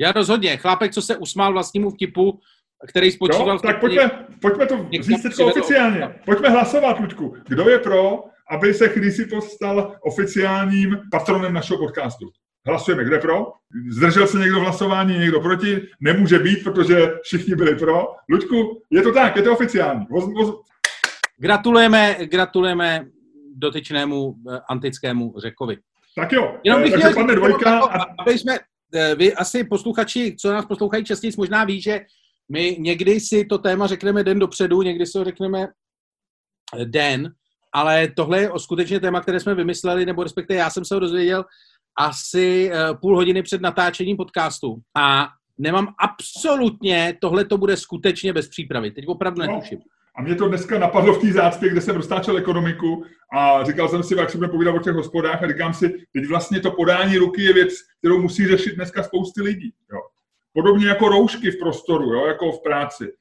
Já 0.00 0.12
rozhodně. 0.12 0.56
Chlápek, 0.56 0.92
co 0.92 1.02
se 1.02 1.16
usmál 1.16 1.52
vlastnímu 1.52 1.90
vtipu, 1.90 2.40
který 2.88 3.10
spočíval... 3.10 3.46
No, 3.46 3.58
tak 3.58 3.80
pojďme, 3.80 4.26
pojďme 4.40 4.66
to 4.66 4.86
říct 5.00 5.40
oficiálně. 5.40 6.20
Pojďme 6.24 6.48
hlasovat, 6.48 7.00
Luďku. 7.00 7.36
Kdo 7.48 7.68
je 7.68 7.78
pro, 7.78 8.24
aby 8.50 8.74
se 8.74 8.88
Chrysi 8.88 9.28
stal 9.40 9.96
oficiálním 10.00 11.00
patronem 11.10 11.52
našeho 11.52 11.78
podcastu? 11.78 12.30
Hlasujeme, 12.66 13.04
kde 13.04 13.18
pro? 13.18 13.52
Zdržel 13.90 14.26
se 14.26 14.38
někdo 14.38 14.60
v 14.60 14.62
hlasování, 14.62 15.18
někdo 15.18 15.40
proti? 15.40 15.82
Nemůže 16.00 16.38
být, 16.38 16.64
protože 16.64 16.96
všichni 17.22 17.54
byli 17.54 17.76
pro. 17.76 18.06
Luďku, 18.28 18.82
je 18.90 19.02
to 19.02 19.12
tak, 19.12 19.36
je 19.36 19.42
to 19.42 19.52
oficiální. 19.52 20.06
Voz, 20.10 20.24
voz... 20.24 20.60
Gratulujeme, 21.38 22.16
gratulujeme 22.20 23.06
dotyčnému 23.54 24.34
eh, 24.50 24.60
antickému 24.70 25.34
řekovi. 25.38 25.76
Tak 26.16 26.32
jo, 26.32 26.56
Jenom 26.64 26.82
bych 26.82 26.92
takže 26.92 27.06
chtěl, 27.08 27.14
padne 27.14 27.34
dvojka. 27.34 27.80
A... 27.80 28.06
aby 28.18 28.38
jsme, 28.38 28.58
eh, 28.94 29.14
vy 29.14 29.34
asi 29.34 29.64
posluchači, 29.64 30.36
co 30.40 30.52
nás 30.52 30.66
poslouchají 30.66 31.04
častěji, 31.04 31.32
možná 31.36 31.64
ví, 31.64 31.80
že 31.80 32.00
my 32.52 32.76
někdy 32.78 33.20
si 33.20 33.44
to 33.44 33.58
téma 33.58 33.86
řekneme 33.86 34.24
den 34.24 34.38
dopředu, 34.38 34.82
někdy 34.82 35.06
si 35.06 35.18
ho 35.18 35.24
řekneme 35.24 35.68
den, 36.84 37.32
ale 37.72 38.08
tohle 38.16 38.40
je 38.40 38.50
skutečně 38.56 39.00
téma, 39.00 39.20
které 39.20 39.40
jsme 39.40 39.54
vymysleli, 39.54 40.06
nebo 40.06 40.22
respektive 40.22 40.58
já 40.58 40.70
jsem 40.70 40.84
se 40.84 40.94
ho 40.94 41.00
dozvěděl 41.00 41.44
asi 41.98 42.70
eh, 42.72 42.94
půl 43.00 43.16
hodiny 43.16 43.42
před 43.42 43.60
natáčením 43.60 44.16
podcastu 44.16 44.76
a 44.96 45.28
nemám 45.58 45.88
absolutně, 45.98 47.16
tohle 47.20 47.44
to 47.44 47.58
bude 47.58 47.76
skutečně 47.76 48.32
bez 48.32 48.48
přípravy. 48.48 48.90
Teď 48.90 49.04
opravdu 49.08 49.42
no. 49.42 49.46
netuším. 49.46 49.78
A 50.16 50.22
mě 50.22 50.34
to 50.34 50.48
dneska 50.48 50.78
napadlo 50.78 51.14
v 51.14 51.20
té 51.20 51.32
zácpě, 51.32 51.70
kde 51.70 51.80
jsem 51.80 51.96
roztáčel 51.96 52.36
ekonomiku 52.36 53.04
a 53.32 53.64
říkal 53.64 53.88
jsem 53.88 54.02
si, 54.02 54.16
jak 54.16 54.30
se 54.30 54.36
budeme 54.36 54.52
povídat 54.52 54.74
o 54.74 54.78
těch 54.78 54.94
hospodách 54.94 55.42
a 55.42 55.48
říkám 55.48 55.74
si, 55.74 55.88
teď 55.88 56.28
vlastně 56.28 56.60
to 56.60 56.70
podání 56.70 57.16
ruky 57.16 57.42
je 57.42 57.52
věc, 57.52 57.74
kterou 57.98 58.22
musí 58.22 58.46
řešit 58.46 58.74
dneska 58.74 59.02
spousty 59.02 59.42
lidí. 59.42 59.72
Jo. 59.92 59.98
Podobně 60.52 60.86
jako 60.86 61.08
roušky 61.08 61.50
v 61.50 61.58
prostoru, 61.58 62.04
jo, 62.04 62.26
jako 62.26 62.52
v 62.52 62.62
práci. 62.62 63.12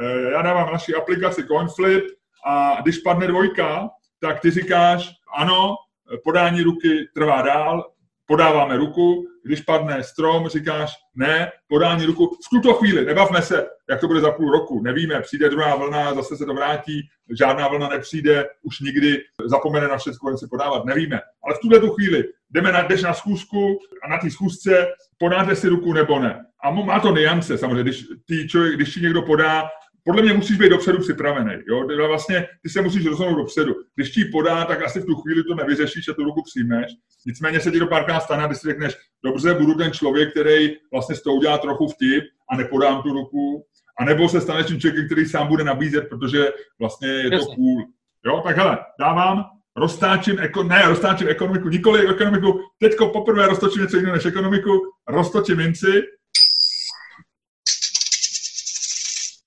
Eh, 0.00 0.30
já 0.32 0.42
dávám 0.42 0.72
naši 0.72 0.94
aplikaci 0.94 1.44
CoinFlip 1.44 2.04
a 2.46 2.78
když 2.82 2.98
padne 2.98 3.26
dvojka, 3.26 3.90
tak 4.20 4.40
ty 4.40 4.50
říkáš, 4.50 5.10
ano, 5.36 5.76
podání 6.24 6.62
ruky 6.62 7.08
trvá 7.14 7.42
dál, 7.42 7.92
podáváme 8.26 8.76
ruku, 8.76 9.26
když 9.44 9.60
padne 9.60 10.02
strom, 10.02 10.48
říkáš 10.48 10.92
ne, 11.14 11.50
podání 11.68 12.06
ruku. 12.06 12.26
V 12.26 12.50
tuto 12.50 12.74
chvíli, 12.74 13.04
nebavme 13.04 13.42
se, 13.42 13.66
jak 13.90 14.00
to 14.00 14.06
bude 14.06 14.20
za 14.20 14.30
půl 14.30 14.52
roku, 14.52 14.82
nevíme, 14.82 15.20
přijde 15.20 15.48
druhá 15.48 15.76
vlna, 15.76 16.14
zase 16.14 16.36
se 16.36 16.46
to 16.46 16.54
vrátí, 16.54 17.00
žádná 17.38 17.68
vlna 17.68 17.88
nepřijde, 17.88 18.46
už 18.62 18.80
nikdy 18.80 19.18
zapomene 19.44 19.88
na 19.88 19.96
všechno, 19.96 20.30
jen 20.30 20.38
si 20.38 20.46
podávat, 20.50 20.84
nevíme. 20.84 21.20
Ale 21.44 21.54
v 21.54 21.58
tuhle 21.58 21.80
tu 21.80 21.90
chvíli 21.90 22.24
jdeme 22.50 22.72
na, 22.72 22.82
jdeš 22.82 23.02
na 23.02 23.14
schůzku 23.14 23.78
a 24.04 24.08
na 24.08 24.18
té 24.18 24.30
schůzce 24.30 24.86
podáte 25.18 25.56
si 25.56 25.68
ruku 25.68 25.92
nebo 25.92 26.18
ne. 26.18 26.44
A 26.64 26.70
má 26.70 27.00
to 27.00 27.12
niance, 27.12 27.58
samozřejmě, 27.58 27.82
když, 27.82 28.04
člověk, 28.48 28.74
když 28.74 28.94
ti 28.94 29.00
někdo 29.00 29.22
podá 29.22 29.68
podle 30.04 30.22
mě 30.22 30.32
musíš 30.32 30.56
být 30.56 30.68
dopředu 30.68 30.98
připravený. 30.98 31.62
Jo? 31.68 31.84
Teda 31.84 32.06
vlastně 32.06 32.46
ty 32.62 32.68
se 32.68 32.82
musíš 32.82 33.06
rozhodnout 33.06 33.36
dopředu. 33.36 33.74
Když 33.94 34.10
ti 34.10 34.24
podá, 34.24 34.64
tak 34.64 34.82
asi 34.82 35.00
v 35.00 35.04
tu 35.04 35.14
chvíli 35.14 35.44
to 35.44 35.54
nevyřešíš 35.54 36.08
a 36.08 36.14
tu 36.14 36.24
ruku 36.24 36.42
přijmeš. 36.42 36.92
Nicméně 37.26 37.60
se 37.60 37.70
ti 37.70 37.78
to 37.78 37.86
párkrát 37.86 38.20
stane, 38.20 38.46
když 38.46 38.58
si 38.58 38.68
řekneš, 38.68 38.96
dobře, 39.24 39.54
budu 39.54 39.74
ten 39.74 39.92
člověk, 39.92 40.30
který 40.30 40.70
vlastně 40.92 41.16
s 41.16 41.22
tou 41.22 41.36
udělá 41.36 41.58
trochu 41.58 41.88
vtip 41.88 42.24
a 42.50 42.56
nepodám 42.56 43.02
tu 43.02 43.12
ruku. 43.12 43.64
A 44.00 44.04
nebo 44.04 44.28
se 44.28 44.40
staneš 44.40 44.66
tím 44.66 44.80
člověkem, 44.80 45.06
který 45.06 45.26
sám 45.26 45.48
bude 45.48 45.64
nabízet, 45.64 46.08
protože 46.08 46.52
vlastně 46.80 47.08
je 47.08 47.30
to 47.30 47.46
cool. 47.46 47.82
Jo, 48.26 48.42
tak 48.44 48.56
hele, 48.56 48.78
dávám, 49.00 49.44
roztáčím, 49.76 50.38
eko, 50.40 50.62
ne, 50.62 50.82
roztáčím 50.88 51.28
ekonomiku, 51.28 51.68
nikoli 51.68 52.08
ekonomiku, 52.08 52.60
teďko 52.78 53.08
poprvé 53.08 53.46
roztočím 53.46 53.82
něco 53.82 53.96
jiného 53.96 54.16
než 54.16 54.24
ekonomiku, 54.24 54.80
roztočím 55.08 55.56
minci, 55.56 56.02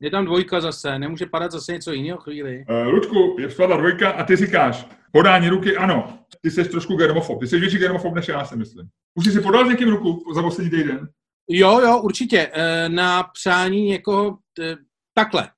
Je 0.02 0.12
tam 0.12 0.26
dvojka 0.26 0.62
zase, 0.62 1.00
nemůže 1.00 1.26
padat 1.26 1.52
zase 1.52 1.74
něco 1.74 1.92
jiného 1.92 2.20
chvíli. 2.20 2.66
Uh, 2.70 2.94
Ludku, 2.94 3.36
je 3.40 3.50
spadla 3.50 3.78
dvojka 3.78 4.10
a 4.10 4.24
ty 4.24 4.36
říkáš, 4.36 4.88
podání 5.12 5.50
ruky, 5.50 5.78
ano. 5.78 6.20
Ty 6.42 6.52
jsi 6.52 6.66
trošku 6.66 6.96
germofob. 6.96 7.40
Ty 7.40 7.48
jsi 7.48 7.60
větší 7.60 7.78
germofob, 7.78 8.16
než 8.16 8.28
já 8.28 8.46
si 8.46 8.56
myslím. 8.56 8.88
Už 9.16 9.26
jsi 9.26 9.32
si 9.32 9.42
podal 9.42 9.66
s 9.66 9.70
někým 9.70 9.90
ruku 9.90 10.34
za 10.34 10.42
poslední 10.42 10.72
týden? 10.72 11.10
Jo, 11.50 11.80
jo, 11.80 12.02
určitě. 12.02 12.52
E, 12.54 12.90
na 12.90 13.24
přání 13.24 13.84
někoho 13.84 14.38
e, 14.60 14.76
takhle. 15.14 15.50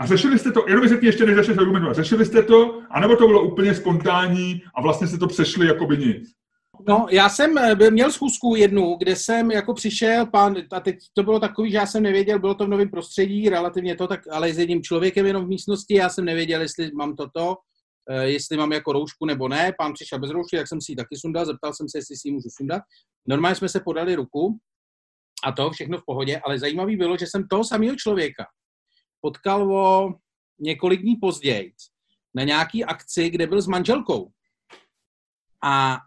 A 0.00 0.06
řešili 0.06 0.38
jste 0.38 0.52
to, 0.52 0.64
jenom 0.68 0.88
se 0.88 0.98
ještě 1.02 1.26
než 1.26 1.36
začneš 1.36 1.58
argumentovat, 1.58 1.96
řešili 1.96 2.24
jste 2.24 2.42
to, 2.42 2.82
anebo 2.90 3.16
to 3.16 3.26
bylo 3.26 3.42
úplně 3.42 3.74
spontánní 3.74 4.62
a 4.74 4.82
vlastně 4.82 5.06
jste 5.06 5.18
to 5.18 5.26
přešli 5.26 5.66
jako 5.66 5.86
by 5.86 5.98
nic? 5.98 6.32
No, 6.88 7.06
já 7.10 7.28
jsem 7.28 7.58
eh, 7.58 7.90
měl 7.90 8.12
schůzku 8.12 8.56
jednu, 8.56 8.96
kde 8.98 9.16
jsem 9.16 9.50
jako 9.50 9.74
přišel, 9.74 10.26
pán, 10.26 10.56
a 10.72 10.80
teď 10.80 10.96
to 11.14 11.22
bylo 11.22 11.40
takový, 11.40 11.70
že 11.70 11.76
já 11.76 11.86
jsem 11.86 12.02
nevěděl, 12.02 12.38
bylo 12.38 12.54
to 12.54 12.66
v 12.66 12.68
novém 12.68 12.90
prostředí, 12.90 13.48
relativně 13.48 13.96
to, 13.96 14.06
tak, 14.06 14.20
ale 14.30 14.52
s 14.52 14.58
jedním 14.58 14.82
člověkem 14.82 15.26
jenom 15.26 15.44
v 15.44 15.48
místnosti, 15.48 15.94
já 15.94 16.08
jsem 16.08 16.24
nevěděl, 16.24 16.60
jestli 16.60 16.90
mám 16.92 17.16
toto, 17.16 17.56
eh, 18.10 18.24
jestli 18.24 18.56
mám 18.56 18.72
jako 18.72 18.92
roušku 18.92 19.26
nebo 19.26 19.48
ne. 19.48 19.72
Pán 19.78 19.92
přišel 19.92 20.18
bez 20.18 20.30
roušky, 20.30 20.56
tak 20.56 20.68
jsem 20.68 20.80
si 20.80 20.92
ji 20.92 20.96
taky 20.96 21.16
sundal, 21.16 21.46
zeptal 21.46 21.72
jsem 21.74 21.88
se, 21.88 21.98
jestli 21.98 22.16
si 22.16 22.28
ji 22.28 22.32
můžu 22.32 22.48
sundat. 22.56 22.82
Normálně 23.28 23.54
jsme 23.54 23.68
se 23.68 23.80
podali 23.80 24.14
ruku 24.14 24.58
a 25.44 25.52
to 25.52 25.70
všechno 25.70 25.98
v 25.98 26.04
pohodě, 26.06 26.40
ale 26.44 26.58
zajímavý 26.58 26.96
bylo, 26.96 27.16
že 27.16 27.26
jsem 27.26 27.48
toho 27.48 27.64
samého 27.64 27.96
člověka 27.96 28.44
potkal 29.20 29.76
o 29.76 30.14
několik 30.60 31.02
dní 31.02 31.16
později 31.16 31.72
na 32.34 32.42
nějaký 32.42 32.84
akci, 32.84 33.30
kde 33.30 33.46
byl 33.46 33.62
s 33.62 33.66
manželkou. 33.66 34.30
A 35.64 35.98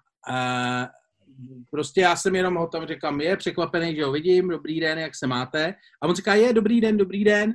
prostě 1.71 2.01
já 2.01 2.15
jsem 2.15 2.35
jenom 2.35 2.55
ho 2.55 2.67
tam 2.67 2.87
říkám, 2.87 3.21
je 3.21 3.37
překvapený, 3.37 3.95
že 3.95 4.05
ho 4.05 4.11
vidím, 4.11 4.49
dobrý 4.49 4.79
den, 4.79 4.99
jak 4.99 5.15
se 5.15 5.27
máte. 5.27 5.73
A 6.01 6.07
on 6.07 6.15
říká, 6.15 6.33
je, 6.33 6.53
dobrý 6.53 6.81
den, 6.81 6.97
dobrý 6.97 7.23
den. 7.23 7.53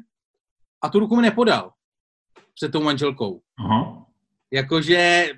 A 0.82 0.88
tu 0.88 0.98
ruku 0.98 1.16
mi 1.16 1.22
nepodal 1.22 1.72
před 2.54 2.72
tou 2.72 2.82
manželkou. 2.82 3.40
Aha. 3.58 4.06
Jakože 4.50 5.30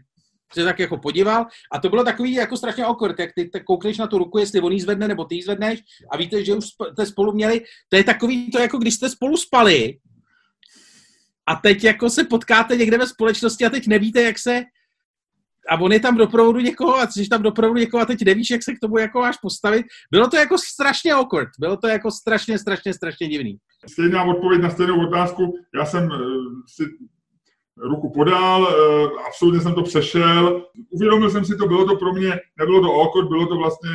se 0.53 0.64
tak 0.64 0.79
jako 0.79 0.96
podíval 0.96 1.46
a 1.72 1.79
to 1.79 1.88
bylo 1.88 2.05
takový 2.05 2.33
jako 2.33 2.57
strašně 2.57 2.85
awkward, 2.85 3.18
jak 3.18 3.31
ty 3.33 3.51
koukneš 3.66 3.99
na 3.99 4.07
tu 4.07 4.18
ruku, 4.18 4.38
jestli 4.38 4.61
on 4.61 4.72
jí 4.72 4.81
zvedne 4.81 5.09
nebo 5.09 5.25
ty 5.25 5.35
jí 5.35 5.42
zvedneš 5.42 5.83
a 6.11 6.16
víte, 6.16 6.44
že 6.44 6.55
už 6.55 6.64
jste 6.92 7.07
spolu 7.07 7.33
měli, 7.33 7.61
to 7.88 7.96
je 7.96 8.05
takový 8.05 8.51
to, 8.51 8.59
jako 8.59 8.79
když 8.79 8.94
jste 8.94 9.09
spolu 9.09 9.37
spali 9.37 9.99
a 11.46 11.55
teď 11.57 11.85
jako 11.85 12.11
se 12.11 12.25
potkáte 12.25 12.77
někde 12.77 12.99
ve 12.99 13.07
společnosti 13.07 13.64
a 13.64 13.70
teď 13.70 13.87
nevíte, 13.87 14.22
jak 14.22 14.38
se, 14.38 14.64
a 15.69 15.81
on 15.81 15.93
je 15.93 16.01
tam 16.01 16.17
doprovodu 16.17 16.61
někoho 16.61 16.97
a 16.97 17.07
jsi 17.07 17.29
tam 17.29 17.43
doprovodu 17.43 17.81
někoho 17.81 18.03
a 18.03 18.07
teď 18.07 18.25
nevíš, 18.25 18.51
jak 18.51 18.63
se 18.63 18.75
k 18.75 18.81
tomu 18.81 18.99
jako 18.99 19.21
máš 19.21 19.37
postavit. 19.37 19.87
Bylo 20.11 20.29
to 20.29 20.37
jako 20.37 20.59
strašně 20.59 21.13
awkward, 21.13 21.49
bylo 21.59 21.77
to 21.77 21.89
jako 21.89 22.11
strašně, 22.11 22.59
strašně, 22.59 22.95
strašně 22.95 23.29
divný. 23.29 23.59
Stejná 23.87 24.25
odpověď 24.25 24.63
na 24.63 24.71
stejnou 24.71 25.07
otázku. 25.07 25.55
Já 25.75 25.85
jsem 25.85 26.05
uh, 26.05 26.17
si 26.67 26.85
ruku 27.77 28.13
podal, 28.13 28.63
uh, 28.63 29.27
absolutně 29.27 29.61
jsem 29.61 29.75
to 29.75 29.83
přešel. 29.83 30.67
Uvědomil 30.91 31.31
jsem 31.31 31.45
si 31.45 31.57
to, 31.57 31.67
bylo 31.67 31.85
to 31.85 31.97
pro 31.97 32.13
mě, 32.13 32.41
nebylo 32.59 32.81
to 32.81 32.93
awkward, 32.93 33.29
bylo 33.29 33.47
to 33.47 33.57
vlastně 33.57 33.91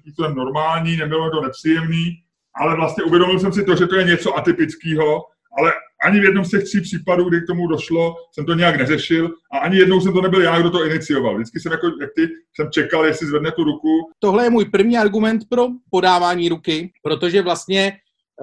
způsobem 0.00 0.34
normální, 0.34 0.96
nebylo 0.96 1.30
to 1.30 1.40
nepříjemný, 1.40 2.12
ale 2.54 2.76
vlastně 2.76 3.04
uvědomil 3.04 3.38
jsem 3.38 3.52
si 3.52 3.64
to, 3.64 3.76
že 3.76 3.86
to 3.86 3.96
je 3.96 4.04
něco 4.04 4.38
atypického, 4.38 5.22
ale 5.58 5.72
ani 6.02 6.20
v 6.20 6.24
jednom 6.24 6.44
z 6.44 6.50
těch 6.50 6.64
tří 6.64 6.80
případů, 6.80 7.28
kdy 7.28 7.40
k 7.40 7.46
tomu 7.46 7.66
došlo, 7.66 8.14
jsem 8.32 8.46
to 8.46 8.54
nějak 8.54 8.76
neřešil 8.76 9.30
a 9.52 9.58
ani 9.58 9.76
jednou 9.76 10.00
jsem 10.00 10.12
to 10.12 10.22
nebyl 10.22 10.42
já, 10.42 10.60
kdo 10.60 10.70
to 10.70 10.86
inicioval. 10.86 11.34
Vždycky 11.34 11.60
jsem 11.60 11.72
jako, 11.72 11.86
jak 12.00 12.10
ty, 12.16 12.28
jsem 12.54 12.70
čekal, 12.70 13.06
jestli 13.06 13.26
zvedne 13.26 13.52
tu 13.52 13.64
ruku. 13.64 13.88
Tohle 14.18 14.44
je 14.44 14.50
můj 14.50 14.64
první 14.64 14.98
argument 14.98 15.42
pro 15.48 15.66
podávání 15.90 16.48
ruky, 16.48 16.92
protože 17.02 17.42
vlastně 17.42 17.92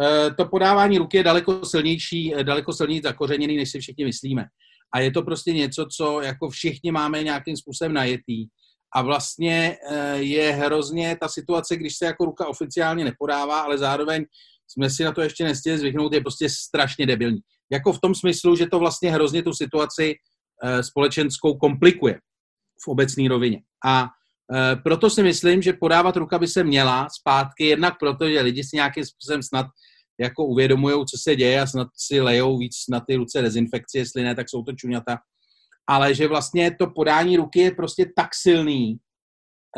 eh, 0.01 0.31
to 0.33 0.45
podávání 0.45 0.97
ruky 0.97 1.17
je 1.17 1.23
daleko 1.23 1.65
silnější, 1.65 2.35
eh, 2.35 2.43
daleko 2.43 2.73
silněji 2.73 3.01
zakořeněný, 3.01 3.57
než 3.57 3.71
si 3.71 3.79
všichni 3.79 4.05
myslíme. 4.05 4.45
A 4.93 4.99
je 4.99 5.11
to 5.11 5.21
prostě 5.21 5.53
něco, 5.53 5.85
co 5.97 6.21
jako 6.21 6.49
všichni 6.49 6.91
máme 6.91 7.23
nějakým 7.23 7.57
způsobem 7.57 7.93
najetý. 7.93 8.47
A 8.95 9.01
vlastně 9.01 9.77
eh, 9.91 10.17
je 10.17 10.51
hrozně 10.51 11.17
ta 11.21 11.27
situace, 11.27 11.75
když 11.75 11.97
se 11.97 12.05
jako 12.05 12.25
ruka 12.25 12.47
oficiálně 12.47 13.03
nepodává, 13.05 13.59
ale 13.59 13.77
zároveň 13.77 14.25
jsme 14.67 14.89
si 14.89 15.03
na 15.03 15.11
to 15.11 15.21
ještě 15.21 15.43
nestihli 15.43 15.79
zvyknout, 15.79 16.13
je 16.13 16.21
prostě 16.21 16.49
strašně 16.49 17.05
debilní. 17.05 17.39
Jako 17.71 17.93
v 17.93 18.01
tom 18.01 18.15
smyslu, 18.15 18.55
že 18.55 18.67
to 18.67 18.79
vlastně 18.79 19.11
hrozně 19.11 19.43
tu 19.43 19.53
situaci 19.53 20.15
e, 20.63 20.83
společenskou 20.83 21.57
komplikuje 21.57 22.19
v 22.85 22.87
obecné 22.87 23.29
rovině. 23.29 23.61
A 23.85 24.07
e, 24.53 24.75
proto 24.75 25.09
si 25.09 25.23
myslím, 25.23 25.61
že 25.61 25.73
podávat 25.73 26.17
ruka 26.17 26.39
by 26.39 26.47
se 26.47 26.63
měla 26.63 27.07
zpátky, 27.19 27.65
jednak 27.65 27.99
proto, 27.99 28.29
že 28.29 28.41
lidi 28.41 28.63
si 28.63 28.75
nějakým 28.75 29.05
způsobem 29.05 29.43
snad 29.43 29.67
jako 30.19 30.45
uvědomují, 30.45 31.05
co 31.05 31.17
se 31.17 31.35
děje 31.35 31.61
a 31.61 31.67
snad 31.67 31.87
si 31.97 32.21
lejou 32.21 32.57
víc 32.57 32.75
na 32.89 32.99
ty 32.99 33.15
ruce 33.15 33.41
dezinfekci, 33.41 33.97
jestli 33.97 34.23
ne, 34.23 34.35
tak 34.35 34.49
jsou 34.49 34.63
to 34.63 34.73
čuňata. 34.73 35.17
Ale 35.89 36.15
že 36.15 36.27
vlastně 36.27 36.75
to 36.79 36.87
podání 36.87 37.37
ruky 37.37 37.59
je 37.59 37.71
prostě 37.71 38.11
tak 38.15 38.29
silný, 38.35 38.97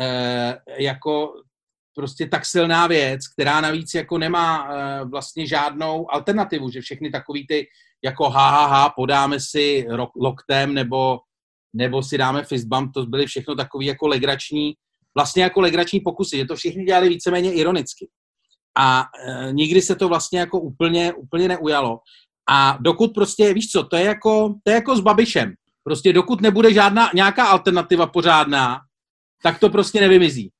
e, 0.00 0.58
jako 0.78 1.32
prostě 1.94 2.26
tak 2.26 2.46
silná 2.46 2.86
věc, 2.86 3.28
která 3.28 3.60
navíc 3.60 3.94
jako 3.94 4.18
nemá 4.18 4.64
uh, 4.64 5.10
vlastně 5.10 5.46
žádnou 5.46 6.14
alternativu, 6.14 6.70
že 6.70 6.80
všechny 6.80 7.10
takový 7.10 7.46
ty 7.46 7.66
jako 8.04 8.30
ha, 8.30 8.50
ha, 8.50 8.66
ha 8.66 8.88
podáme 8.96 9.40
si 9.40 9.86
loktem 10.16 10.74
nebo, 10.74 11.18
nebo 11.72 12.02
si 12.02 12.18
dáme 12.18 12.44
fistbump, 12.44 12.92
to 12.94 13.06
byly 13.06 13.26
všechno 13.26 13.54
takový 13.54 13.86
jako 13.86 14.08
legrační, 14.08 14.74
vlastně 15.14 15.42
jako 15.42 15.60
legrační 15.60 16.00
pokusy, 16.00 16.36
že 16.36 16.46
to 16.46 16.56
všichni 16.56 16.84
dělali 16.84 17.08
víceméně 17.08 17.52
ironicky. 17.52 18.08
A 18.78 19.04
uh, 19.26 19.52
nikdy 19.52 19.82
se 19.82 19.96
to 19.96 20.08
vlastně 20.08 20.40
jako 20.40 20.60
úplně, 20.60 21.12
úplně 21.12 21.48
neujalo. 21.48 21.98
A 22.48 22.78
dokud 22.80 23.14
prostě, 23.14 23.54
víš 23.54 23.70
co, 23.70 23.84
to 23.84 23.96
je 23.96 24.04
jako, 24.04 24.54
to 24.64 24.70
je 24.70 24.74
jako 24.74 24.96
s 24.96 25.00
Babišem. 25.00 25.54
Prostě 25.84 26.12
dokud 26.12 26.40
nebude 26.40 26.72
žádná 26.72 27.10
nějaká 27.14 27.46
alternativa 27.46 28.06
pořádná, 28.06 28.80
tak 29.42 29.58
to 29.58 29.70
prostě 29.70 30.00
nevymizí. 30.00 30.50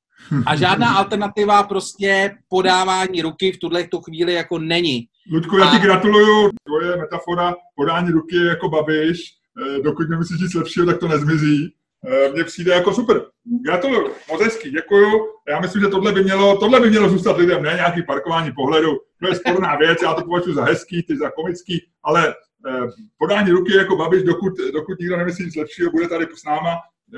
A 0.45 0.55
žádná 0.55 0.95
alternativa 0.95 1.63
prostě 1.63 2.37
podávání 2.49 3.21
ruky 3.21 3.51
v 3.51 3.59
tuhle 3.59 3.87
chvíli 4.05 4.33
jako 4.33 4.59
není. 4.59 5.07
Ludku, 5.31 5.57
já 5.57 5.71
ti 5.71 5.79
gratuluju. 5.79 6.49
Tvoje 6.65 6.97
metafora 6.97 7.55
podání 7.75 8.09
ruky 8.11 8.35
je 8.35 8.45
jako 8.45 8.69
babiš. 8.69 9.21
Eh, 9.61 9.81
dokud 9.81 10.09
nemyslíš 10.09 10.41
nic 10.41 10.53
lepšího, 10.53 10.85
tak 10.85 10.97
to 10.97 11.07
nezmizí. 11.07 11.73
Eh, 12.07 12.31
mně 12.31 12.43
přijde 12.43 12.73
jako 12.73 12.93
super. 12.93 13.21
Gratuluju, 13.65 14.11
moc 14.31 14.41
hezký, 14.41 14.71
děkuju. 14.71 15.27
Já 15.49 15.59
myslím, 15.59 15.81
že 15.81 15.87
tohle 15.87 16.11
by 16.11 16.23
mělo, 16.23 16.57
tohle 16.57 16.79
by 16.79 16.89
mělo 16.89 17.09
zůstat 17.09 17.37
lidem, 17.37 17.63
ne 17.63 17.73
nějaký 17.73 18.03
parkování 18.03 18.51
pohledu. 18.51 18.91
To 19.21 19.27
je 19.27 19.35
sporná 19.35 19.75
věc, 19.75 20.01
já 20.03 20.13
to 20.13 20.23
považuji 20.23 20.53
za 20.53 20.63
hezký, 20.63 21.03
ty 21.03 21.17
za 21.17 21.31
komický, 21.31 21.87
ale 22.03 22.35
eh, 22.67 22.87
podání 23.17 23.51
ruky 23.51 23.73
jako 23.73 23.95
babiš, 23.95 24.23
dokud, 24.23 24.53
dokud 24.73 24.99
nikdo 24.99 25.17
nemyslí 25.17 25.45
nic 25.45 25.55
lepšího, 25.55 25.91
bude 25.91 26.07
tady 26.07 26.27
s 26.35 26.43
náma, 26.45 26.77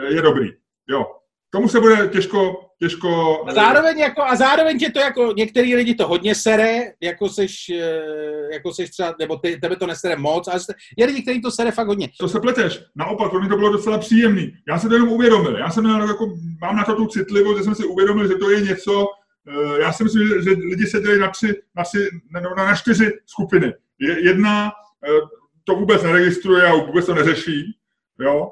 je 0.09 0.21
dobrý. 0.21 0.49
Jo, 0.89 1.05
tomu 1.53 1.67
se 1.67 1.79
bude 1.79 2.07
těžko, 2.07 2.55
těžko... 2.79 3.41
A 3.47 3.53
zároveň, 3.53 3.99
jako, 3.99 4.23
a 4.23 4.35
zároveň 4.35 4.79
tě 4.79 4.89
to 4.89 4.99
jako, 4.99 5.33
některý 5.37 5.75
lidi 5.75 5.95
to 5.95 6.07
hodně 6.07 6.35
sere, 6.35 6.79
jako 7.01 7.29
seš, 7.29 7.69
eh, 7.69 8.53
jako 8.53 8.73
seš 8.73 8.89
třeba, 8.89 9.15
nebo 9.19 9.37
ty, 9.37 9.57
tebe 9.57 9.75
to 9.75 9.87
nesere 9.87 10.15
moc, 10.15 10.47
ale 10.47 10.59
je 10.97 11.05
lidi, 11.05 11.21
kteří 11.21 11.41
to 11.41 11.51
sere 11.51 11.71
fakt 11.71 11.87
hodně. 11.87 12.09
To 12.19 12.27
se 12.27 12.39
pleteš. 12.39 12.83
Naopak, 12.95 13.29
pro 13.29 13.39
mě 13.39 13.49
to 13.49 13.57
bylo 13.57 13.71
docela 13.71 13.97
příjemný. 13.97 14.53
Já 14.67 14.79
jsem 14.79 14.89
to 14.89 14.95
jenom 14.95 15.09
uvědomil. 15.09 15.57
Já 15.57 15.69
jsem 15.69 15.85
jako, 15.85 16.33
mám 16.61 16.75
na 16.75 16.83
to 16.83 16.95
tu 16.95 17.05
citlivost, 17.05 17.57
že 17.57 17.63
jsem 17.63 17.75
si 17.75 17.85
uvědomil, 17.85 18.27
že 18.27 18.35
to 18.35 18.49
je 18.49 18.61
něco, 18.61 19.07
eh, 19.47 19.81
já 19.81 19.93
si 19.93 20.03
myslím, 20.03 20.27
že, 20.27 20.41
že 20.41 20.49
lidi 20.49 20.85
se 20.85 20.99
dělají 20.99 21.19
na, 21.19 21.29
tři, 21.29 21.53
na, 21.75 21.83
tři, 21.83 22.09
na, 22.31 22.65
na 22.65 22.75
čtyři 22.75 23.11
skupiny. 23.25 23.73
Jedna 23.99 24.71
eh, 25.07 25.19
to 25.63 25.75
vůbec 25.75 26.03
neregistruje 26.03 26.67
a 26.67 26.75
vůbec 26.75 27.05
to 27.05 27.13
neřeší. 27.13 27.77
Jo? 28.19 28.51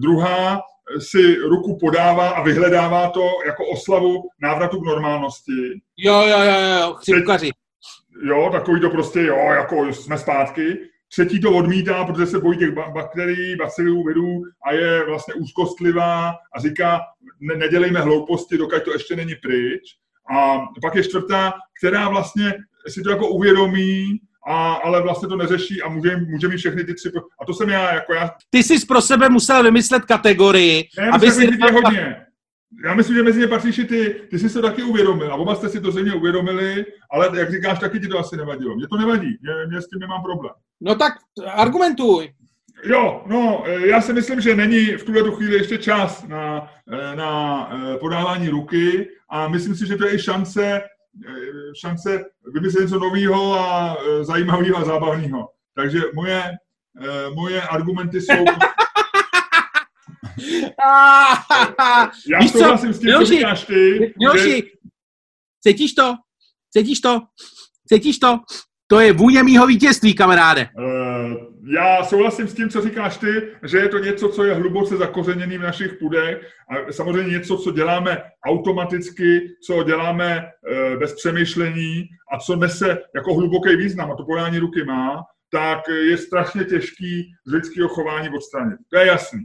druhá 0.00 0.60
si 0.98 1.34
ruku 1.34 1.78
podává 1.80 2.28
a 2.28 2.42
vyhledává 2.42 3.10
to 3.10 3.30
jako 3.46 3.66
oslavu 3.66 4.22
návratu 4.42 4.80
k 4.80 4.86
normálnosti. 4.86 5.80
Jo, 5.96 6.22
jo, 6.22 6.38
jo, 6.38 6.60
jo, 6.80 6.94
chřipkaři. 6.94 7.50
Jo, 8.24 8.48
takový 8.52 8.80
to 8.80 8.90
prostě, 8.90 9.22
jo, 9.22 9.36
jako 9.36 9.86
jsme 9.86 10.18
zpátky. 10.18 10.78
Třetí 11.08 11.40
to 11.40 11.56
odmítá, 11.56 12.04
protože 12.04 12.26
se 12.26 12.38
bojí 12.38 12.58
těch 12.58 12.74
bakterií, 12.74 13.56
bacilů, 13.56 14.04
virů 14.04 14.42
a 14.66 14.72
je 14.72 15.06
vlastně 15.06 15.34
úzkostlivá 15.34 16.28
a 16.28 16.60
říká, 16.60 17.00
ne, 17.40 17.56
nedělejme 17.56 18.00
hlouposti, 18.00 18.58
dokud 18.58 18.82
to 18.84 18.92
ještě 18.92 19.16
není 19.16 19.34
pryč. 19.42 19.82
A 20.36 20.58
pak 20.82 20.94
je 20.94 21.04
čtvrtá, 21.04 21.52
která 21.78 22.08
vlastně 22.08 22.54
si 22.88 23.02
to 23.02 23.10
jako 23.10 23.28
uvědomí 23.28 24.18
a, 24.46 24.72
ale 24.74 25.02
vlastně 25.02 25.28
to 25.28 25.36
neřeší 25.36 25.82
a 25.82 25.88
může, 25.88 26.16
může 26.16 26.48
mít 26.48 26.56
všechny 26.56 26.84
ty 26.84 26.94
tři. 26.94 27.10
A 27.40 27.44
to 27.44 27.54
jsem 27.54 27.68
já, 27.68 27.94
jako 27.94 28.14
já. 28.14 28.30
Ty 28.50 28.62
jsi 28.62 28.86
pro 28.86 29.00
sebe 29.00 29.28
musel 29.28 29.62
vymyslet 29.62 30.04
kategorii. 30.04 30.88
Ne, 30.98 31.10
aby 31.10 31.30
si 31.30 31.44
je 31.44 31.72
hodně. 31.72 32.26
Já 32.84 32.94
myslím, 32.94 33.16
že 33.16 33.22
mezi 33.22 33.40
ně 33.40 33.46
patříš 33.46 33.78
i 33.78 33.84
ty, 33.84 34.14
ty 34.30 34.38
jsi 34.38 34.52
to 34.52 34.62
taky 34.62 34.82
uvědomil 34.82 35.32
a 35.32 35.34
oba 35.34 35.54
jste 35.54 35.68
si 35.68 35.80
to 35.80 35.92
země 35.92 36.14
uvědomili, 36.14 36.86
ale 37.10 37.38
jak 37.38 37.52
říkáš, 37.52 37.78
taky 37.78 38.00
ti 38.00 38.08
to 38.08 38.18
asi 38.18 38.36
nevadilo. 38.36 38.76
Mně 38.76 38.88
to 38.88 38.96
nevadí, 38.96 39.28
mě, 39.42 39.52
mě 39.68 39.82
s 39.82 39.88
tím 39.88 39.98
nemám 39.98 40.22
problém. 40.22 40.52
No 40.80 40.94
tak 40.94 41.12
argumentuj. 41.52 42.32
Jo, 42.84 43.22
no, 43.26 43.64
já 43.66 44.00
si 44.00 44.12
myslím, 44.12 44.40
že 44.40 44.56
není 44.56 44.86
v 44.86 45.04
tuhle 45.04 45.30
chvíli 45.30 45.54
ještě 45.56 45.78
čas 45.78 46.26
na, 46.28 46.70
na 47.14 47.70
eh, 47.72 47.98
podávání 47.98 48.48
ruky 48.48 49.08
a 49.30 49.48
myslím 49.48 49.74
si, 49.74 49.86
že 49.86 49.96
to 49.96 50.06
je 50.06 50.14
i 50.14 50.18
šance 50.18 50.82
šance 51.80 52.24
vymyslet 52.54 52.82
něco 52.82 52.98
nového 52.98 53.54
a 53.54 53.96
eh, 53.96 54.24
zajímavého 54.24 54.78
a 54.78 54.84
zábavného. 54.84 55.48
Takže 55.74 56.00
moje, 56.14 56.42
eh, 57.02 57.30
moje 57.34 57.62
argumenty 57.62 58.20
jsou... 58.20 58.44
Já 62.30 62.38
Víš 62.40 62.50
souhlasím 62.50 62.92
s 62.92 62.98
tím, 62.98 63.12
co 63.18 63.24
říkáš 63.24 63.64
ty. 63.64 64.14
Miloši, 64.18 64.50
že... 64.50 64.62
cítíš 65.60 65.94
to? 65.94 66.14
Cítíš 66.70 67.00
to? 67.00 67.20
Cítíš 67.88 68.18
to? 68.18 68.40
To 68.86 69.00
je 69.00 69.12
vůně 69.12 69.42
mýho 69.42 69.66
vítězství, 69.66 70.14
kamaráde. 70.14 70.68
Uh, 70.78 71.55
já 71.68 72.04
souhlasím 72.04 72.48
s 72.48 72.54
tím, 72.54 72.68
co 72.68 72.80
říkáš 72.80 73.16
ty, 73.16 73.48
že 73.62 73.78
je 73.78 73.88
to 73.88 73.98
něco, 73.98 74.28
co 74.28 74.44
je 74.44 74.54
hluboce 74.54 74.96
zakořeněný 74.96 75.58
v 75.58 75.62
našich 75.62 75.94
půdech 75.94 76.50
a 76.70 76.92
samozřejmě 76.92 77.30
něco, 77.30 77.56
co 77.56 77.72
děláme 77.72 78.22
automaticky, 78.46 79.40
co 79.66 79.82
děláme 79.82 80.42
uh, 80.42 81.00
bez 81.00 81.14
přemýšlení 81.14 82.08
a 82.32 82.38
co 82.38 82.56
nese 82.56 82.98
jako 83.14 83.34
hluboký 83.34 83.76
význam, 83.76 84.12
a 84.12 84.16
to 84.16 84.24
podání 84.24 84.58
ruky 84.58 84.84
má, 84.84 85.22
tak 85.50 85.78
je 85.88 86.16
strašně 86.16 86.64
těžký 86.64 87.32
z 87.46 87.52
lidského 87.52 87.88
chování 87.88 88.28
odstranit. 88.28 88.76
To 88.92 88.98
je 88.98 89.06
jasný. 89.06 89.40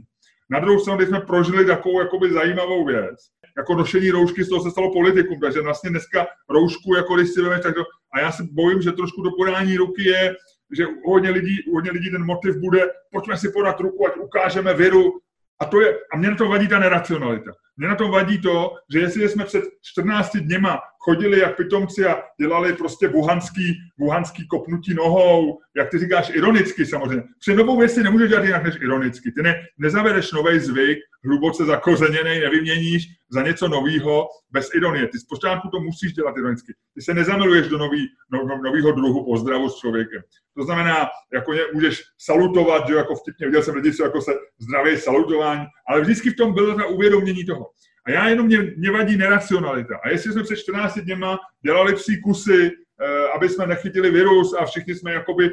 Na 0.50 0.60
druhou 0.60 0.78
stranu, 0.78 0.96
když 0.96 1.08
jsme 1.08 1.20
prožili 1.20 1.66
takovou 1.66 2.00
jakoby 2.00 2.32
zajímavou 2.32 2.84
věc, 2.84 3.16
jako 3.56 3.74
nošení 3.74 4.10
roušky, 4.10 4.44
z 4.44 4.48
toho 4.48 4.62
se 4.62 4.70
stalo 4.70 4.92
politikum, 4.92 5.40
takže 5.40 5.60
vlastně 5.60 5.90
dneska 5.90 6.26
roušku, 6.50 6.94
jako 6.94 7.16
když 7.16 7.28
si 7.28 7.42
vemeš, 7.42 7.60
tak 7.62 7.74
to, 7.74 7.84
a 8.14 8.20
já 8.20 8.32
se 8.32 8.42
bojím, 8.52 8.82
že 8.82 8.92
trošku 8.92 9.22
do 9.22 9.30
podání 9.30 9.76
ruky 9.76 10.04
je, 10.08 10.36
že 10.72 10.84
hodně 11.06 11.30
lidí, 11.30 11.56
hodně 11.72 11.90
lidí 11.90 12.10
ten 12.10 12.24
motiv 12.24 12.56
bude, 12.56 12.90
pojďme 13.12 13.36
si 13.36 13.52
podat 13.52 13.80
ruku, 13.80 14.06
ať 14.06 14.16
ukážeme 14.16 14.74
viru. 14.74 15.20
A, 15.60 15.64
to 15.64 15.80
je, 15.80 15.98
a 16.12 16.16
mě 16.16 16.30
na 16.30 16.36
to 16.36 16.48
vadí 16.48 16.68
ta 16.68 16.78
neracionalita. 16.78 17.52
Mně 17.76 17.88
na 17.88 17.94
tom 17.94 18.10
vadí 18.10 18.40
to, 18.40 18.74
že 18.92 19.00
jestli 19.00 19.28
jsme 19.28 19.44
před 19.44 19.64
14 19.82 20.36
dněma 20.36 20.80
chodili 21.04 21.38
jak 21.38 21.56
pitomci 21.56 22.06
a 22.06 22.22
dělali 22.40 22.72
prostě 22.72 23.08
wuhanský, 23.08 23.78
wuhanský 23.98 24.46
kopnutí 24.46 24.94
nohou, 24.94 25.58
jak 25.76 25.90
ty 25.90 25.98
říkáš, 25.98 26.30
ironicky 26.34 26.86
samozřejmě. 26.86 27.24
Při 27.38 27.54
novou 27.54 27.78
věc 27.78 27.94
si 27.94 28.02
nemůžeš 28.02 28.28
dělat 28.28 28.44
jinak 28.44 28.64
než 28.64 28.74
ironicky. 28.80 29.32
Ty 29.32 29.42
ne, 29.42 29.54
nezavedeš 29.78 30.32
nový 30.32 30.58
zvyk, 30.58 30.98
hluboce 31.24 31.64
zakořeněný, 31.64 32.40
nevyměníš 32.40 33.06
za 33.30 33.42
něco 33.42 33.68
nového 33.68 34.28
bez 34.50 34.74
ironie. 34.74 35.08
Ty 35.08 35.18
zpočátku 35.18 35.68
to 35.68 35.80
musíš 35.80 36.12
dělat 36.12 36.36
ironicky. 36.36 36.74
Ty 36.94 37.02
se 37.02 37.14
nezamiluješ 37.14 37.68
do 37.68 37.78
nový, 37.78 38.08
no, 38.32 38.46
no, 38.46 38.62
nového 38.62 38.92
druhu 38.92 39.24
pozdravu 39.24 39.68
s 39.68 39.78
člověkem. 39.78 40.22
To 40.56 40.64
znamená, 40.64 41.08
jako 41.32 41.52
můžeš 41.74 42.02
salutovat, 42.18 42.88
že 42.88 42.94
jako 42.94 43.14
vtipně 43.14 43.46
viděl 43.46 43.62
jsem 43.62 43.74
lidi, 43.74 43.92
co 43.92 44.02
jako 44.02 44.20
se 44.20 44.32
zdraví 44.58 44.96
salutování, 44.96 45.64
ale 45.88 46.00
vždycky 46.00 46.30
v 46.30 46.36
tom 46.36 46.54
bylo 46.54 46.76
na 46.76 46.86
uvědomění 46.86 47.44
toho. 47.44 47.66
A 48.04 48.10
já 48.10 48.28
jenom 48.28 48.46
mě, 48.46 48.72
mě 48.76 48.90
vadí 48.90 49.16
neracionalita. 49.16 49.96
A 50.04 50.08
jestli 50.08 50.32
jsme 50.32 50.42
před 50.42 50.56
14 50.56 50.98
dněma 50.98 51.38
dělali 51.62 51.94
psí 51.94 52.20
kusy, 52.20 52.70
eh, 53.00 53.28
aby 53.34 53.48
jsme 53.48 53.66
nechytili 53.66 54.10
virus 54.10 54.54
a 54.58 54.64
všichni 54.64 54.94
jsme 54.94 55.12
jakoby 55.12 55.50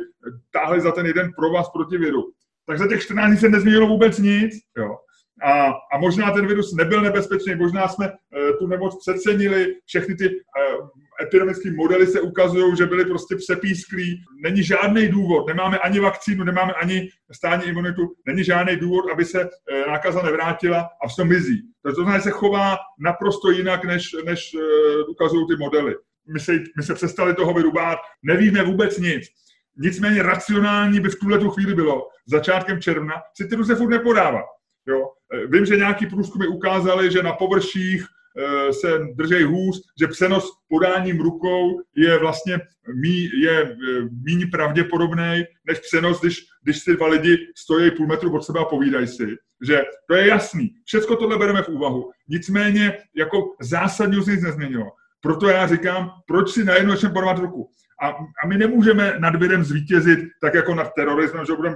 táhli 0.51 0.81
za 0.81 0.91
ten 0.91 1.05
jeden 1.05 1.31
provaz 1.33 1.69
proti 1.69 1.97
viru, 1.97 2.31
tak 2.65 2.77
za 2.77 2.87
těch 2.87 3.01
14 3.01 3.29
dní 3.29 3.39
se 3.39 3.49
nezměnilo 3.49 3.87
vůbec 3.87 4.19
nic. 4.19 4.53
Jo. 4.77 4.97
A, 5.43 5.73
a 5.93 5.97
možná 5.99 6.31
ten 6.31 6.47
virus 6.47 6.75
nebyl 6.75 7.01
nebezpečný, 7.01 7.55
možná 7.55 7.87
jsme 7.87 8.09
uh, 8.09 8.57
tu 8.59 8.67
nemoc 8.67 8.97
přecenili, 8.99 9.75
všechny 9.85 10.15
ty 10.15 10.29
uh, 10.29 10.87
epidemické 11.21 11.71
modely 11.71 12.07
se 12.07 12.21
ukazují, 12.21 12.77
že 12.77 12.85
byly 12.85 13.05
prostě 13.05 13.35
přepísklí. 13.35 14.23
Není 14.43 14.63
žádný 14.63 15.07
důvod, 15.07 15.47
nemáme 15.47 15.79
ani 15.79 15.99
vakcínu, 15.99 16.43
nemáme 16.43 16.73
ani 16.73 17.09
stání 17.31 17.65
imunitu, 17.65 18.01
není 18.27 18.43
žádný 18.43 18.75
důvod, 18.75 19.11
aby 19.11 19.25
se 19.25 19.43
uh, 19.43 19.49
nákaza 19.87 20.21
nevrátila 20.21 20.89
a 21.03 21.07
v 21.07 21.15
tom 21.15 21.27
mizí. 21.27 21.61
To 21.85 21.91
znamená, 21.91 22.17
že 22.17 22.23
se 22.23 22.31
chová 22.31 22.77
naprosto 22.99 23.51
jinak, 23.51 23.85
než, 23.85 24.15
než 24.25 24.55
ukazují 25.09 25.47
ty 25.47 25.55
modely. 25.55 25.95
My 26.33 26.39
se, 26.39 26.53
my 26.77 26.83
se 26.83 26.93
přestali 26.93 27.35
toho 27.35 27.53
vyrubát, 27.53 27.99
nevíme 28.23 28.63
vůbec 28.63 28.97
nic. 28.97 29.23
Nicméně 29.77 30.23
racionální 30.23 30.99
by 30.99 31.09
v 31.09 31.19
tuhle 31.19 31.39
tu 31.39 31.49
chvíli 31.49 31.75
bylo 31.75 32.07
začátkem 32.25 32.81
června 32.81 33.13
si 33.37 33.47
ty 33.47 33.65
se 33.65 33.75
furt 33.75 33.89
nepodávat. 33.89 34.45
Jo? 34.87 35.11
Eh, 35.33 35.47
vím, 35.47 35.65
že 35.65 35.77
nějaký 35.77 36.05
průzkumy 36.05 36.47
ukázaly, 36.47 37.11
že 37.11 37.23
na 37.23 37.33
površích 37.33 38.05
eh, 38.05 38.73
se 38.73 38.99
držej 39.15 39.43
hůz, 39.43 39.81
že 39.99 40.07
přenos 40.07 40.51
podáním 40.69 41.19
rukou 41.19 41.81
je 41.95 42.19
vlastně 42.19 42.59
mí, 43.01 43.29
je 43.41 43.61
eh, 43.61 43.75
méně 44.27 44.47
pravděpodobný, 44.51 45.43
než 45.67 45.79
přenos, 45.79 46.21
když, 46.21 46.45
když 46.63 46.79
si 46.79 46.95
dva 46.95 47.07
lidi 47.07 47.37
stojí 47.57 47.91
půl 47.91 48.07
metru 48.07 48.35
od 48.35 48.43
sebe 48.45 48.59
a 48.59 48.65
povídají 48.65 49.07
si. 49.07 49.35
Že 49.67 49.83
to 50.07 50.15
je 50.15 50.27
jasný. 50.27 50.69
Všechno 50.85 51.15
tohle 51.15 51.37
bereme 51.37 51.63
v 51.63 51.69
úvahu. 51.69 52.09
Nicméně 52.27 52.97
jako 53.15 53.55
zásadně 53.61 54.23
se 54.23 54.31
nic 54.31 54.43
nezměnilo. 54.43 54.85
Proto 55.21 55.49
já 55.49 55.67
říkám, 55.67 56.11
proč 56.27 56.51
si 56.51 56.63
najednou 56.63 56.91
začneme 56.91 57.13
podávat 57.13 57.39
ruku. 57.39 57.69
A, 58.01 58.07
a 58.43 58.47
my 58.47 58.57
nemůžeme 58.57 59.15
nad 59.19 59.35
virem 59.35 59.63
zvítězit 59.63 60.19
tak 60.41 60.53
jako 60.53 60.75
nad 60.75 60.93
terorismem, 60.95 61.45
že 61.45 61.51
ho 61.51 61.57
budeme 61.57 61.75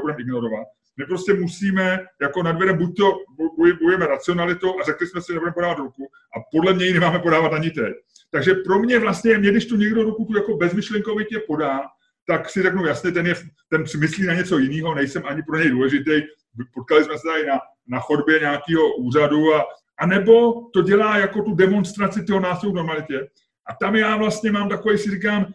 budem 0.00 0.16
ignorovat. 0.20 0.66
My 0.98 1.06
prostě 1.06 1.34
musíme 1.34 2.06
jako 2.22 2.42
nad 2.42 2.58
virem 2.58 2.78
buď 2.78 2.96
to 2.96 3.12
bojujeme 3.56 4.06
racionalitou 4.06 4.80
a 4.80 4.84
řekli 4.84 5.06
jsme 5.06 5.22
si, 5.22 5.32
nebudeme 5.32 5.54
podávat 5.54 5.78
ruku 5.78 6.08
a 6.36 6.40
podle 6.52 6.74
mě 6.74 6.86
ji 6.86 6.92
nemáme 6.92 7.18
podávat 7.18 7.52
ani 7.52 7.70
teď. 7.70 7.94
Takže 8.30 8.54
pro 8.54 8.78
mě 8.78 8.98
vlastně, 8.98 9.38
mě, 9.38 9.50
když 9.50 9.66
tu 9.66 9.76
někdo 9.76 10.02
ruku 10.02 10.24
tu 10.24 10.36
jako 10.36 10.56
bezmyšlenkovitě 10.56 11.38
podá, 11.46 11.80
tak 12.26 12.50
si 12.50 12.62
řeknu, 12.62 12.86
jasně, 12.86 13.12
ten, 13.12 13.26
je, 13.26 13.34
ten 13.68 13.84
myslí 13.98 14.26
na 14.26 14.34
něco 14.34 14.58
jiného, 14.58 14.94
nejsem 14.94 15.22
ani 15.26 15.42
pro 15.42 15.58
něj 15.58 15.70
důležitý. 15.70 16.22
Potkali 16.74 17.04
jsme 17.04 17.18
se 17.18 17.28
tady 17.28 17.46
na, 17.46 17.58
na 17.88 18.00
chodbě 18.00 18.40
nějakého 18.40 18.96
úřadu 18.96 19.54
a, 19.54 19.64
a 19.98 20.06
nebo 20.06 20.62
to 20.74 20.82
dělá 20.82 21.18
jako 21.18 21.42
tu 21.42 21.54
demonstraci 21.54 22.24
toho 22.24 22.40
násilí 22.40 22.72
v 22.72 22.74
normalitě. 22.74 23.28
A 23.70 23.74
tam 23.80 23.96
já 23.96 24.16
vlastně 24.16 24.52
mám 24.52 24.68
takový, 24.68 24.98
si 24.98 25.10
říkám, 25.10 25.46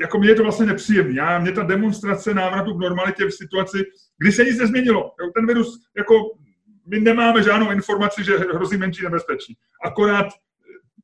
jako 0.00 0.18
mě 0.18 0.28
je 0.28 0.34
to 0.34 0.42
vlastně 0.42 0.66
nepříjemné. 0.66 1.14
Já, 1.14 1.38
mě 1.38 1.52
ta 1.52 1.62
demonstrace 1.62 2.34
návratu 2.34 2.74
k 2.74 2.80
normalitě 2.80 3.24
v 3.24 3.30
situaci, 3.30 3.84
kdy 4.18 4.32
se 4.32 4.44
nic 4.44 4.58
nezměnilo. 4.58 5.10
Ten 5.34 5.46
virus 5.46 5.80
jako 5.96 6.14
my 6.86 7.00
nemáme 7.00 7.42
žádnou 7.42 7.70
informaci, 7.70 8.24
že 8.24 8.36
hrozí 8.36 8.76
menší 8.76 9.04
nebezpečí. 9.04 9.56
Akorát 9.84 10.26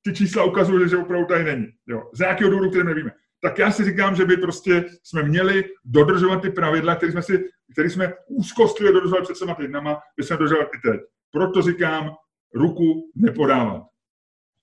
ty 0.02 0.12
čísla 0.12 0.44
ukazují, 0.44 0.88
že 0.88 0.96
opravdu 0.96 1.26
tady 1.26 1.44
není. 1.44 1.66
Jo. 1.88 2.10
Z 2.14 2.18
nějakého 2.18 2.50
důvodu, 2.50 2.70
který 2.70 2.84
nevíme. 2.84 3.10
Tak 3.42 3.58
já 3.58 3.70
si 3.70 3.84
říkám, 3.84 4.16
že 4.16 4.24
by 4.24 4.36
prostě 4.36 4.84
jsme 5.02 5.22
měli 5.22 5.64
dodržovat 5.84 6.42
ty 6.42 6.50
pravidla, 6.50 6.94
které 6.94 7.12
jsme, 7.12 7.22
si, 7.22 7.44
které 7.72 7.90
jsme 7.90 8.12
úzkostlivě 8.28 8.92
dodržovali 8.92 9.24
před 9.24 9.38
těma 9.38 9.54
týdnama, 9.54 10.00
by 10.16 10.22
jsme 10.22 10.36
dodržovat 10.36 10.68
i 10.78 10.90
teď. 10.90 11.00
Proto 11.32 11.62
říkám, 11.62 12.10
ruku 12.54 13.10
nepodávat. 13.16 13.82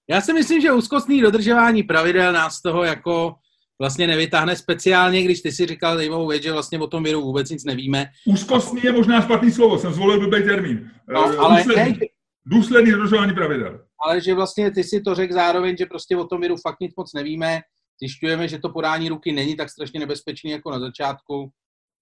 Já 0.09 0.21
si 0.21 0.33
myslím, 0.33 0.61
že 0.61 0.71
úzkostný 0.71 1.21
dodržování 1.21 1.83
pravidel 1.83 2.33
nás 2.33 2.61
toho 2.61 2.83
jako 2.83 3.35
vlastně 3.79 4.07
nevytáhne 4.07 4.55
speciálně, 4.55 5.23
když 5.23 5.41
ty 5.41 5.51
si 5.51 5.65
říkal 5.65 5.95
zajímavou 5.95 6.27
věc, 6.27 6.43
že 6.43 6.51
vlastně 6.51 6.79
o 6.79 6.87
tom 6.87 7.03
viru 7.03 7.21
vůbec 7.21 7.49
nic 7.49 7.63
nevíme. 7.63 8.05
Úzkostný 8.25 8.81
je 8.83 8.91
možná 8.91 9.21
špatný 9.21 9.51
slovo, 9.51 9.79
jsem 9.79 9.93
zvolil 9.93 10.19
blbý 10.19 10.43
termín. 10.43 10.91
No, 11.13 11.33
eh, 11.33 11.37
ale 11.37 11.63
důsledný, 11.63 11.91
ne, 11.91 12.07
důsledný 12.45 12.91
dodržování 12.91 13.33
pravidel. 13.33 13.85
Ale 14.05 14.21
že 14.21 14.33
vlastně 14.33 14.71
ty 14.71 14.83
si 14.83 15.01
to 15.01 15.15
řekl 15.15 15.33
zároveň, 15.33 15.77
že 15.77 15.85
prostě 15.85 16.17
o 16.17 16.25
tom 16.25 16.41
viru 16.41 16.55
fakt 16.57 16.79
nic 16.81 16.95
moc 16.95 17.13
nevíme, 17.13 17.61
zjišťujeme, 18.01 18.47
že 18.47 18.59
to 18.59 18.69
podání 18.69 19.09
ruky 19.09 19.31
není 19.31 19.55
tak 19.55 19.69
strašně 19.69 19.99
nebezpečný 19.99 20.51
jako 20.51 20.71
na 20.71 20.79
začátku 20.79 21.49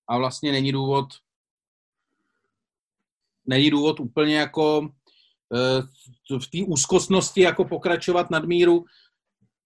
a 0.10 0.18
vlastně 0.18 0.52
není 0.52 0.72
důvod 0.72 1.06
není 3.48 3.70
důvod 3.70 4.00
úplně 4.00 4.38
jako 4.38 4.90
eh, 5.56 5.82
v 6.40 6.48
té 6.48 6.58
úzkostnosti 6.68 7.42
jako 7.42 7.66
pokračovat 7.66 8.30
nadmíru. 8.30 8.86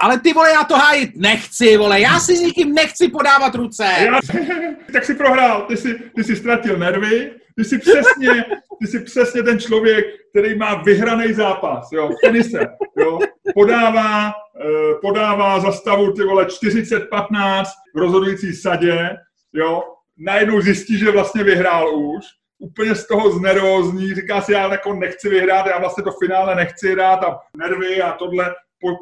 Ale 0.02 0.20
ty 0.20 0.34
vole, 0.34 0.52
já 0.52 0.64
to 0.64 0.76
hájit 0.76 1.12
nechci, 1.16 1.78
vole, 1.78 2.00
já 2.00 2.20
si 2.20 2.36
s 2.36 2.42
nikým 2.42 2.74
nechci 2.74 3.08
podávat 3.08 3.56
ruce. 3.56 3.86
Já, 4.06 4.20
tak 4.94 5.06
si 5.06 5.16
prohrál, 5.16 5.62
ty 5.62 5.78
jsi, 5.78 6.00
ty 6.16 6.24
jsi 6.24 6.36
ztratil 6.36 6.78
nervy, 6.78 7.32
ty 7.56 7.64
jsi 7.64 7.78
přesně, 7.78 8.46
ty 8.80 8.88
jsi 8.88 9.00
přesně 9.00 9.44
ten 9.44 9.60
člověk, 9.60 10.06
který 10.30 10.58
má 10.58 10.82
vyhraný 10.82 11.34
zápas, 11.34 11.92
jo, 11.92 12.10
v 12.10 12.28
tenise, 12.28 12.60
jo, 13.00 13.20
podává, 13.54 14.28
eh, 14.30 14.96
podává 15.02 15.60
za 15.60 15.72
stavu, 15.72 16.14
ty 16.14 16.24
vole, 16.24 16.46
40-15 16.46 17.68
v 17.96 18.00
rozhodující 18.00 18.54
sadě, 18.54 19.10
jo, 19.54 19.84
najednou 20.18 20.62
zjistí, 20.62 20.98
že 20.98 21.12
vlastně 21.12 21.44
vyhrál 21.44 21.96
už, 21.96 22.26
úplně 22.60 22.96
z 22.96 23.08
toho 23.08 23.32
znervózní, 23.32 24.14
říká 24.14 24.42
si, 24.42 24.54
já 24.54 24.72
jako 24.72 24.94
nechci 24.94 25.30
vyhrát, 25.30 25.66
já 25.66 25.80
vlastně 25.80 26.04
to 26.04 26.12
finále 26.24 26.56
nechci 26.56 26.92
hrát 26.92 27.24
a 27.24 27.40
nervy 27.58 28.02
a 28.02 28.12
tohle, 28.12 28.56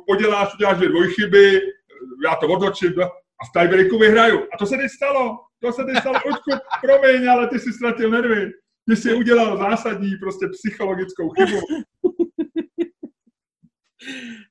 poděláš, 0.08 0.54
uděláš 0.54 0.78
dvě 0.78 0.90
dvojchyby, 0.90 1.62
já 2.26 2.36
to 2.36 2.48
otočím 2.48 2.94
a 3.42 3.46
v 3.46 3.52
tiebreaku 3.60 3.98
vyhraju. 4.00 4.40
A 4.54 4.58
to 4.58 4.66
se 4.66 4.78
teď 4.78 4.92
stalo. 4.92 5.38
To 5.62 5.72
se 5.72 5.84
teď 5.84 5.98
stalo. 5.98 6.18
Očku, 6.18 6.52
promiň, 6.82 7.30
ale 7.30 7.48
ty 7.48 7.60
jsi 7.60 7.74
ztratil 7.74 8.10
nervy. 8.10 8.52
Ty 8.90 8.96
jsi 8.96 9.14
udělal 9.14 9.58
zásadní 9.58 10.16
prostě 10.16 10.48
psychologickou 10.48 11.30
chybu. 11.30 11.60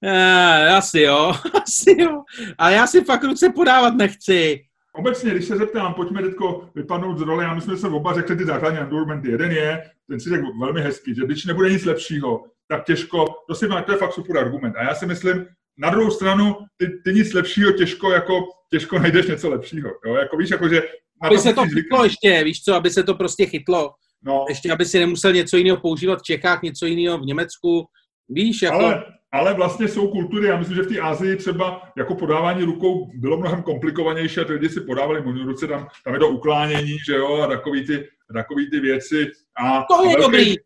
Uh, 0.03 0.75
asi 0.77 1.01
jo, 1.01 1.33
asi 1.63 1.95
jo. 1.99 2.23
Ale 2.59 2.73
já 2.73 2.87
si 2.87 3.05
fakt 3.05 3.25
ruce 3.25 3.51
podávat 3.51 3.95
nechci. 3.95 4.65
Obecně, 4.95 5.31
když 5.31 5.45
se 5.45 5.57
zeptám, 5.57 5.95
pojďme 5.95 6.23
teďko 6.23 6.71
vypadnout 6.75 7.19
z 7.19 7.21
role, 7.21 7.45
já 7.45 7.55
myslím, 7.55 7.75
že 7.75 7.81
jsme 7.81 7.89
oba 7.89 8.15
řekli 8.15 8.37
ty 8.37 8.45
základní 8.45 8.79
argumenty. 8.79 9.31
Jeden 9.31 9.53
je, 9.53 9.91
ten 10.09 10.21
si 10.21 10.31
řekl 10.31 10.47
velmi 10.61 10.81
hezký, 10.81 11.15
že 11.15 11.27
když 11.27 11.45
nebude 11.45 11.71
nic 11.71 11.85
lepšího, 11.85 12.45
tak 12.69 12.85
těžko, 12.85 13.27
to, 13.49 13.55
si 13.55 13.69
má, 13.69 13.83
to 13.83 13.93
je 13.93 13.99
fakt 13.99 14.13
super 14.13 14.39
argument. 14.39 14.77
A 14.77 14.83
já 14.83 14.95
si 14.95 15.07
myslím, 15.07 15.47
na 15.79 15.91
druhou 15.91 16.11
stranu, 16.11 16.57
ty, 16.77 16.87
ty 17.05 17.13
nic 17.15 17.35
lepšího 17.35 17.73
těžko, 17.73 18.11
jako, 18.11 18.45
těžko 18.71 18.99
najdeš 18.99 19.27
něco 19.27 19.51
lepšího. 19.51 19.91
Jo? 20.07 20.15
Jako 20.15 20.37
víš, 20.37 20.51
jako, 20.51 20.69
že 20.69 20.83
aby 21.23 21.39
se 21.39 21.53
to 21.53 21.65
chytlo 21.65 22.05
ještě, 22.05 22.45
víš 22.45 22.63
co, 22.63 22.75
aby 22.75 22.91
se 22.91 23.03
to 23.03 23.15
prostě 23.15 23.47
chytlo. 23.47 23.91
No. 24.25 24.45
Ještě, 24.49 24.73
aby 24.73 24.85
si 24.85 24.99
nemusel 24.99 25.33
něco 25.33 25.57
jiného 25.57 25.77
používat 25.81 26.19
v 26.19 26.23
Čechách, 26.23 26.63
něco 26.63 26.87
jiného 26.87 27.19
v 27.19 27.27
Německu. 27.27 27.87
Víš, 28.29 28.63
jako... 28.63 28.77
Ale, 28.77 29.05
ale 29.33 29.55
vlastně 29.55 29.89
jsou 29.89 30.09
kultury, 30.09 30.49
já 30.49 30.57
myslím, 30.59 30.77
že 30.77 30.83
v 30.83 30.87
té 30.87 30.99
Asii 30.99 31.37
třeba 31.37 31.83
jako 31.97 32.15
podávání 32.15 32.65
rukou 32.65 33.11
bylo 33.15 33.37
mnohem 33.37 33.63
komplikovanější 33.63 34.41
a 34.41 34.45
ty 34.45 34.53
lidi 34.53 34.69
si 34.69 34.81
podávali 34.81 35.23
mu 35.23 35.33
ruce, 35.33 35.67
tam, 35.67 35.89
tam 36.05 36.15
je 36.15 36.21
to 36.21 36.29
uklánění, 36.29 36.97
že 37.07 37.15
jo, 37.15 37.41
a 37.43 37.47
takový 37.47 37.87
ty, 37.87 38.09
takový 38.35 38.71
ty 38.71 38.81
věci. 38.81 39.31
A 39.65 39.83
to 39.83 40.05
je 40.05 40.17
velký... 40.17 40.23
dobrý, 40.23 40.57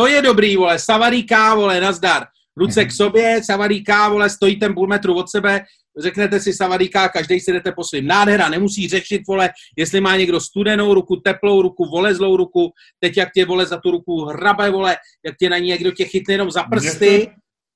to 0.00 0.06
je 0.06 0.22
dobrý, 0.22 0.56
vole, 0.56 0.78
savaríka, 0.78 1.54
vole, 1.54 1.80
nazdar. 1.80 2.26
Ruce 2.56 2.84
k 2.84 2.92
sobě, 2.92 3.40
savaríka, 3.44 4.08
vole, 4.08 4.30
stojí 4.30 4.58
ten 4.58 4.74
půl 4.74 4.86
metru 4.86 5.14
od 5.14 5.30
sebe, 5.30 5.64
řeknete 5.98 6.40
si 6.40 6.52
savadíka, 6.52 7.08
každý 7.08 7.40
si 7.40 7.52
jdete 7.52 7.72
po 7.72 7.84
svým. 7.84 8.06
Nádhera, 8.06 8.48
nemusí 8.48 8.88
řešit, 8.88 9.22
vole, 9.28 9.50
jestli 9.76 10.00
má 10.00 10.16
někdo 10.16 10.40
studenou 10.40 10.94
ruku, 10.94 11.16
teplou 11.16 11.62
ruku, 11.62 11.84
volezlou 11.90 12.36
ruku, 12.36 12.72
teď 13.00 13.16
jak 13.16 13.28
tě, 13.32 13.44
vole, 13.44 13.66
za 13.66 13.76
tu 13.76 13.90
ruku 13.90 14.24
hrabe, 14.24 14.70
vole, 14.70 14.96
jak 15.26 15.36
tě 15.36 15.50
na 15.50 15.58
ní 15.58 15.68
někdo 15.68 15.90
tě 15.90 16.04
chytne 16.04 16.34
jenom 16.34 16.50
za 16.50 16.62
prsty, 16.62 17.30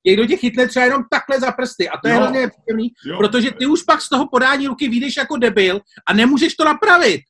někdo 0.06 0.26
tě 0.26 0.36
chytne 0.36 0.68
třeba 0.68 0.84
jenom 0.84 1.02
takhle 1.10 1.40
za 1.40 1.52
prsty. 1.52 1.88
A 1.88 1.98
to 2.02 2.08
je 2.08 2.14
hrozně 2.14 2.40
nepříjemný, 2.40 2.90
protože 3.18 3.50
ty 3.50 3.66
už 3.66 3.82
pak 3.82 4.02
z 4.02 4.08
toho 4.08 4.28
podání 4.28 4.66
ruky 4.66 4.88
vyjdeš 4.88 5.16
jako 5.16 5.36
debil 5.36 5.80
a 6.08 6.12
nemůžeš 6.14 6.54
to 6.54 6.64
napravit. 6.64 7.20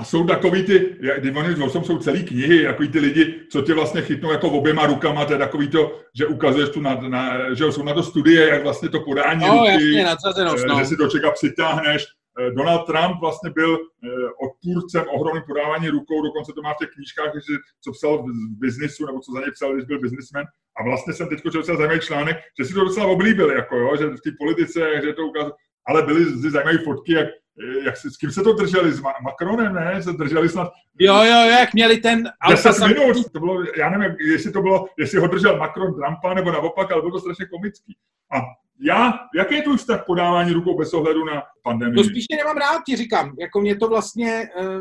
A 0.00 0.04
jsou 0.04 0.26
takový 0.26 0.62
ty, 0.62 0.96
oni 1.36 1.70
jsou 1.70 1.98
celý 1.98 2.24
knihy, 2.24 2.64
takový 2.64 2.88
ty 2.88 2.98
lidi, 2.98 3.34
co 3.50 3.62
tě 3.62 3.74
vlastně 3.74 4.02
chytnou 4.02 4.30
jako 4.30 4.50
oběma 4.50 4.86
rukama, 4.86 5.24
to 5.24 5.32
je 5.32 5.38
takový 5.38 5.68
to, 5.68 6.00
že 6.14 6.26
ukazuješ 6.26 6.70
tu 6.70 6.80
na, 6.80 6.94
na 6.94 7.54
že 7.54 7.72
jsou 7.72 7.82
na 7.82 7.94
to 7.94 8.02
studie, 8.02 8.48
jak 8.48 8.62
vlastně 8.62 8.88
to 8.88 9.00
podání 9.00 9.40
no, 9.40 9.54
ruky, 9.54 9.72
jasně, 9.72 10.04
eh, 10.40 10.66
no. 10.66 10.78
že 10.78 10.84
si 10.84 10.96
do 10.96 11.08
čeka 11.08 11.30
přitáhneš. 11.30 12.06
Eh, 12.40 12.50
Donald 12.50 12.86
Trump 12.86 13.20
vlastně 13.20 13.50
byl 13.50 13.78
eh, 13.78 14.08
odpůrcem 14.46 15.04
ohromný 15.08 15.42
podávání 15.46 15.88
rukou, 15.88 16.22
dokonce 16.22 16.52
to 16.52 16.62
má 16.62 16.74
v 16.74 16.78
těch 16.78 16.90
knížkách, 16.90 17.32
že, 17.34 17.54
co 17.84 17.92
psal 17.92 18.18
v 18.22 18.26
biznisu, 18.58 19.06
nebo 19.06 19.20
co 19.20 19.32
za 19.32 19.40
něj 19.40 19.50
psal, 19.50 19.74
když 19.74 19.86
byl 19.86 20.00
biznismen. 20.00 20.44
A 20.76 20.84
vlastně 20.84 21.12
jsem 21.12 21.28
teď 21.28 21.42
četl 21.42 21.76
zajímavý 21.76 22.00
článek, 22.00 22.36
že 22.58 22.64
si 22.64 22.74
to 22.74 22.84
docela 22.84 23.06
oblíbil, 23.06 23.50
jako 23.50 23.76
jo, 23.76 23.96
že 23.96 24.06
v 24.06 24.24
té 24.24 24.30
politice, 24.38 24.80
že 25.04 25.12
to 25.12 25.26
ukázal, 25.26 25.52
ale 25.88 26.02
byly 26.02 26.24
zajímavé 26.24 26.78
fotky, 26.78 27.12
jak 27.12 27.28
jak 27.84 27.96
si, 27.96 28.10
s 28.10 28.16
kým 28.16 28.30
se 28.30 28.42
to 28.42 28.52
drželi? 28.52 28.92
S 28.92 29.00
Macronem, 29.00 29.74
ne? 29.74 30.02
Se 30.02 30.12
drželi 30.12 30.48
snad... 30.48 30.72
Jo, 30.98 31.14
jo, 31.14 31.50
jak 31.50 31.74
měli 31.74 31.96
ten... 31.96 32.30
10 32.50 32.72
sam... 32.72 32.88
minut, 32.88 33.32
to 33.32 33.40
bylo, 33.40 33.64
já 33.78 33.90
nevím, 33.90 34.16
jestli 34.32 34.52
to 34.52 34.62
bylo, 34.62 34.86
jestli 34.98 35.18
ho 35.18 35.26
držel 35.26 35.58
Macron 35.58 35.94
Trumpa, 35.94 36.34
nebo 36.34 36.52
naopak, 36.52 36.92
ale 36.92 37.02
bylo 37.02 37.12
to 37.12 37.20
strašně 37.20 37.46
komický. 37.46 37.96
A 38.32 38.40
já, 38.80 39.12
jaký 39.36 39.54
je 39.54 39.62
tvůj 39.62 39.76
vztah 39.76 40.04
podávání 40.06 40.52
rukou 40.52 40.78
bez 40.78 40.94
ohledu 40.94 41.24
na 41.24 41.42
pandemii? 41.62 41.94
To 41.94 42.04
spíš 42.04 42.24
nemám 42.38 42.56
rád, 42.56 42.82
ti 42.86 42.96
říkám. 42.96 43.34
Jako 43.40 43.60
mě 43.60 43.76
to 43.76 43.88
vlastně, 43.88 44.48
eh, 44.60 44.80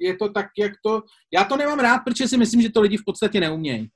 je 0.00 0.16
to 0.16 0.28
tak, 0.28 0.46
jak 0.58 0.72
to... 0.84 1.02
Já 1.32 1.44
to 1.44 1.56
nemám 1.56 1.78
rád, 1.78 1.98
protože 1.98 2.28
si 2.28 2.36
myslím, 2.36 2.62
že 2.62 2.72
to 2.72 2.80
lidi 2.80 2.96
v 2.96 3.04
podstatě 3.06 3.40
neumějí. 3.40 3.90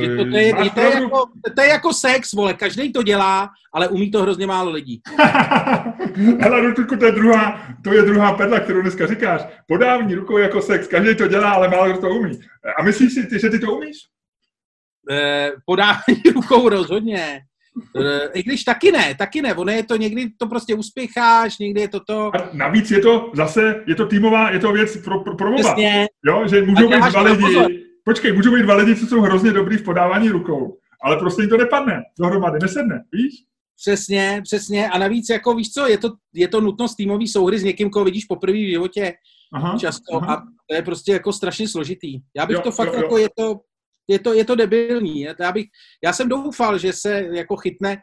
Že 0.00 0.16
to, 0.16 0.30
to, 0.30 0.36
je, 0.36 0.70
to, 0.70 0.80
je 0.80 0.92
jako, 0.94 1.24
to 1.56 1.62
je 1.62 1.68
jako 1.68 1.92
sex, 1.92 2.32
vole, 2.32 2.54
každý 2.54 2.92
to 2.92 3.02
dělá, 3.02 3.50
ale 3.74 3.88
umí 3.88 4.10
to 4.10 4.22
hrozně 4.22 4.46
málo 4.46 4.70
lidí. 4.70 5.00
Ale 6.44 6.60
Rutuku, 6.60 6.96
to 6.96 7.06
je 7.06 7.12
druhá, 7.12 7.62
to 7.84 7.92
je 7.92 8.02
druhá 8.02 8.32
pedla, 8.32 8.60
kterou 8.60 8.82
dneska 8.82 9.06
říkáš. 9.06 9.40
Podávní 9.68 10.14
rukou 10.14 10.38
jako 10.38 10.62
sex, 10.62 10.88
každý 10.88 11.16
to 11.16 11.28
dělá, 11.28 11.50
ale 11.50 11.68
málo 11.68 11.90
kdo 11.90 12.00
to 12.00 12.10
umí. 12.10 12.40
A 12.78 12.82
myslíš 12.82 13.14
si, 13.14 13.26
ty, 13.26 13.38
že 13.40 13.50
ty 13.50 13.58
to 13.58 13.72
umíš? 13.72 13.96
Eh, 15.10 15.52
podávání 15.64 16.22
rukou 16.34 16.68
rozhodně. 16.68 17.40
Eh, 18.00 18.28
I 18.34 18.42
když 18.42 18.64
taky 18.64 18.92
ne, 18.92 19.14
taky 19.14 19.42
ne. 19.42 19.54
Ono 19.54 19.72
je 19.72 19.82
to 19.82 19.96
někdy 19.96 20.30
to 20.38 20.46
prostě 20.46 20.74
uspěcháš, 20.74 21.58
někdy 21.58 21.80
je 21.80 21.88
to 21.88 22.00
to... 22.00 22.30
A 22.36 22.50
navíc 22.52 22.90
je 22.90 23.00
to 23.00 23.30
zase, 23.34 23.84
je 23.86 23.94
to 23.94 24.06
týmová, 24.06 24.50
je 24.50 24.58
to 24.58 24.72
věc 24.72 24.96
pro, 24.96 25.20
pro, 25.20 25.36
pro 25.36 25.54
oba. 25.54 25.74
Jo, 26.26 26.44
že 26.50 26.62
můžou 26.62 26.88
být 26.88 27.10
dva 27.10 27.22
lidi, 27.22 27.81
počkej, 28.04 28.32
můžou 28.32 28.54
být 28.54 28.62
dva 28.62 28.74
lidi, 28.74 28.96
co 28.96 29.06
jsou 29.06 29.20
hrozně 29.20 29.52
dobrý 29.52 29.76
v 29.76 29.84
podávání 29.84 30.28
rukou, 30.28 30.78
ale 31.02 31.16
prostě 31.16 31.42
jim 31.42 31.50
to 31.50 31.56
nepadne, 31.56 32.02
dohromady 32.18 32.58
nesedne, 32.62 33.04
víš? 33.12 33.34
Přesně, 33.76 34.40
přesně. 34.44 34.90
A 34.90 34.98
navíc, 34.98 35.28
jako 35.30 35.54
víš 35.54 35.70
co, 35.72 35.86
je 35.86 35.98
to, 35.98 36.10
je 36.34 36.48
to 36.48 36.60
nutnost 36.60 36.94
týmový 36.94 37.28
souhry 37.28 37.58
s 37.58 37.62
někým, 37.64 37.90
koho 37.90 38.04
vidíš 38.04 38.24
poprvé 38.24 38.58
v 38.58 38.70
životě 38.70 39.14
aha, 39.52 39.78
často 39.78 40.16
aha. 40.16 40.34
a 40.34 40.42
to 40.68 40.74
je 40.74 40.82
prostě 40.82 41.12
jako 41.12 41.32
strašně 41.32 41.68
složitý. 41.68 42.20
Já 42.36 42.46
bych 42.46 42.56
jo, 42.56 42.62
to 42.62 42.70
fakt 42.70 42.86
jo, 42.86 42.92
jo. 42.94 43.02
jako, 43.02 43.18
je 43.18 43.28
to, 43.36 43.60
je 44.08 44.18
to, 44.18 44.32
je 44.32 44.44
to 44.44 44.54
debilní. 44.54 45.26
Já, 45.40 45.52
bych, 45.52 45.66
já 46.04 46.12
jsem 46.12 46.28
doufal, 46.28 46.78
že 46.78 46.92
se 46.92 47.28
jako 47.32 47.56
chytne, 47.56 47.98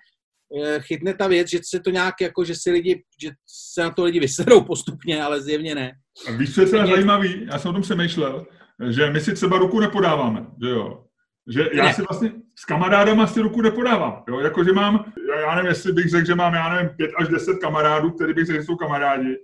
eh, 0.64 0.80
chytne 0.80 1.14
ta 1.14 1.28
věc, 1.28 1.50
že 1.50 1.60
se 1.64 1.80
to 1.80 1.90
nějak 1.90 2.16
jako, 2.22 2.44
že 2.44 2.56
si 2.56 2.72
lidi, 2.72 3.04
že 3.22 3.32
se 3.74 3.84
na 3.84 3.90
to 3.90 4.04
lidi 4.04 4.20
vysedou 4.20 4.62
postupně, 4.68 5.24
ale 5.24 5.42
zjevně 5.42 5.76
ne. 5.76 5.92
A 6.28 6.32
víš, 6.32 6.56
co 6.56 6.62
je 6.62 6.68
zajímavý? 6.68 7.48
Já 7.52 7.60
jsem 7.60 7.70
o 7.70 7.74
tom 7.74 7.82
přemýšlel 7.82 8.46
že 8.90 9.10
my 9.10 9.20
si 9.20 9.34
třeba 9.34 9.58
ruku 9.58 9.80
nepodáváme, 9.80 10.46
že 10.64 10.70
jo. 10.70 11.04
Že 11.48 11.70
já 11.74 11.94
si 11.94 12.02
vlastně 12.02 12.32
s 12.56 12.66
kamarádama 12.66 13.28
si 13.28 13.42
ruku 13.42 13.62
nepodávám, 13.62 14.24
jo, 14.28 14.40
jakože 14.40 14.74
mám, 14.74 15.14
já 15.42 15.56
nevím, 15.56 15.70
jestli 15.70 15.94
bych 15.94 16.10
řekl, 16.10 16.28
že 16.28 16.36
mám, 16.36 16.54
já 16.54 16.74
nevím, 16.74 16.90
pět 16.90 17.12
až 17.18 17.28
deset 17.28 17.58
kamarádů, 17.60 18.12
který 18.12 18.34
bych 18.34 18.46
řekl, 18.46 18.60
že 18.60 18.66
jsou 18.66 18.76
kamarádi. 18.76 19.38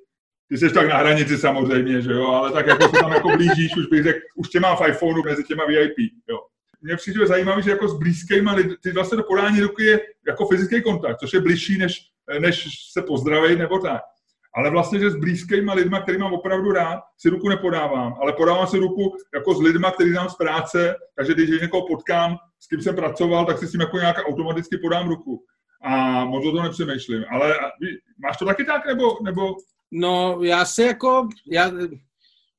Ty 0.49 0.57
jsi 0.57 0.69
tak 0.69 0.89
na 0.89 0.97
hranici 0.97 1.38
samozřejmě, 1.38 2.01
že 2.01 2.11
jo, 2.11 2.27
ale 2.27 2.51
tak 2.51 2.67
jako 2.67 2.83
se 2.83 3.01
tam 3.01 3.11
jako 3.11 3.29
blížíš, 3.29 3.77
už 3.77 3.86
bych 3.86 4.03
řekl, 4.03 4.19
už 4.36 4.49
tě 4.49 4.59
mám 4.59 4.77
v 4.77 4.88
iPhoneu 4.89 5.23
mezi 5.23 5.43
těma 5.43 5.65
VIP, 5.65 5.95
jo. 6.29 6.39
Mně 6.81 6.95
přijde 6.95 7.27
zajímavé, 7.27 7.61
že 7.61 7.71
jako 7.71 7.88
s 7.88 7.99
blízkýma 7.99 8.53
lidi, 8.53 8.75
ty 8.83 8.91
vlastně 8.91 9.17
to 9.17 9.23
podání 9.23 9.61
ruky 9.61 9.83
je 9.83 10.01
jako 10.27 10.47
fyzický 10.47 10.81
kontakt, 10.81 11.17
což 11.19 11.33
je 11.33 11.41
bližší, 11.41 11.77
než, 11.77 12.01
než 12.39 12.67
se 12.91 13.01
pozdravit 13.01 13.59
nebo 13.59 13.79
tak. 13.79 14.01
Ale 14.57 14.69
vlastně, 14.69 14.99
že 14.99 15.11
s 15.11 15.15
blízkými 15.15 15.71
lidmi, 15.73 15.97
který 16.03 16.17
mám 16.17 16.33
opravdu 16.33 16.71
rád, 16.71 16.99
si 17.17 17.29
ruku 17.29 17.49
nepodávám, 17.49 18.15
ale 18.21 18.33
podávám 18.33 18.67
si 18.67 18.77
ruku 18.77 19.15
jako 19.33 19.53
s 19.53 19.61
lidmi, 19.61 19.87
který 19.93 20.09
znám 20.09 20.29
z 20.29 20.35
práce, 20.35 20.95
takže 21.17 21.33
když 21.33 21.61
někoho 21.61 21.87
potkám, 21.87 22.37
s 22.59 22.67
kým 22.67 22.81
jsem 22.81 22.95
pracoval, 22.95 23.45
tak 23.45 23.57
si 23.57 23.67
s 23.67 23.71
tím 23.71 23.81
jako 23.81 23.97
nějak 23.97 24.17
automaticky 24.25 24.77
podám 24.77 25.07
ruku. 25.07 25.43
A 25.81 26.25
moc 26.25 26.45
o 26.45 26.51
to 26.51 26.61
nepřemýšlím. 26.61 27.23
Ale 27.31 27.55
máš 28.23 28.37
to 28.37 28.45
taky 28.45 28.65
tak, 28.65 28.85
nebo, 28.85 29.17
nebo 29.23 29.55
No, 29.91 30.39
já 30.43 30.65
se 30.65 30.83
jako, 30.83 31.27
já, 31.51 31.71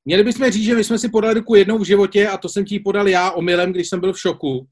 měli 0.05 0.24
bychom 0.24 0.51
říct, 0.51 0.64
že 0.64 0.74
my 0.74 0.84
jsme 0.84 0.99
si 0.99 1.09
podali 1.09 1.34
ruku 1.34 1.55
jednou 1.55 1.78
v 1.78 1.86
životě 1.86 2.28
a 2.28 2.36
to 2.38 2.49
jsem 2.49 2.64
ti 2.64 2.80
podal 2.80 3.09
já 3.09 3.30
omylem, 3.30 3.72
když 3.72 3.88
jsem 3.88 4.01
byl 4.01 4.12
v 4.12 4.20
šoku. 4.20 4.66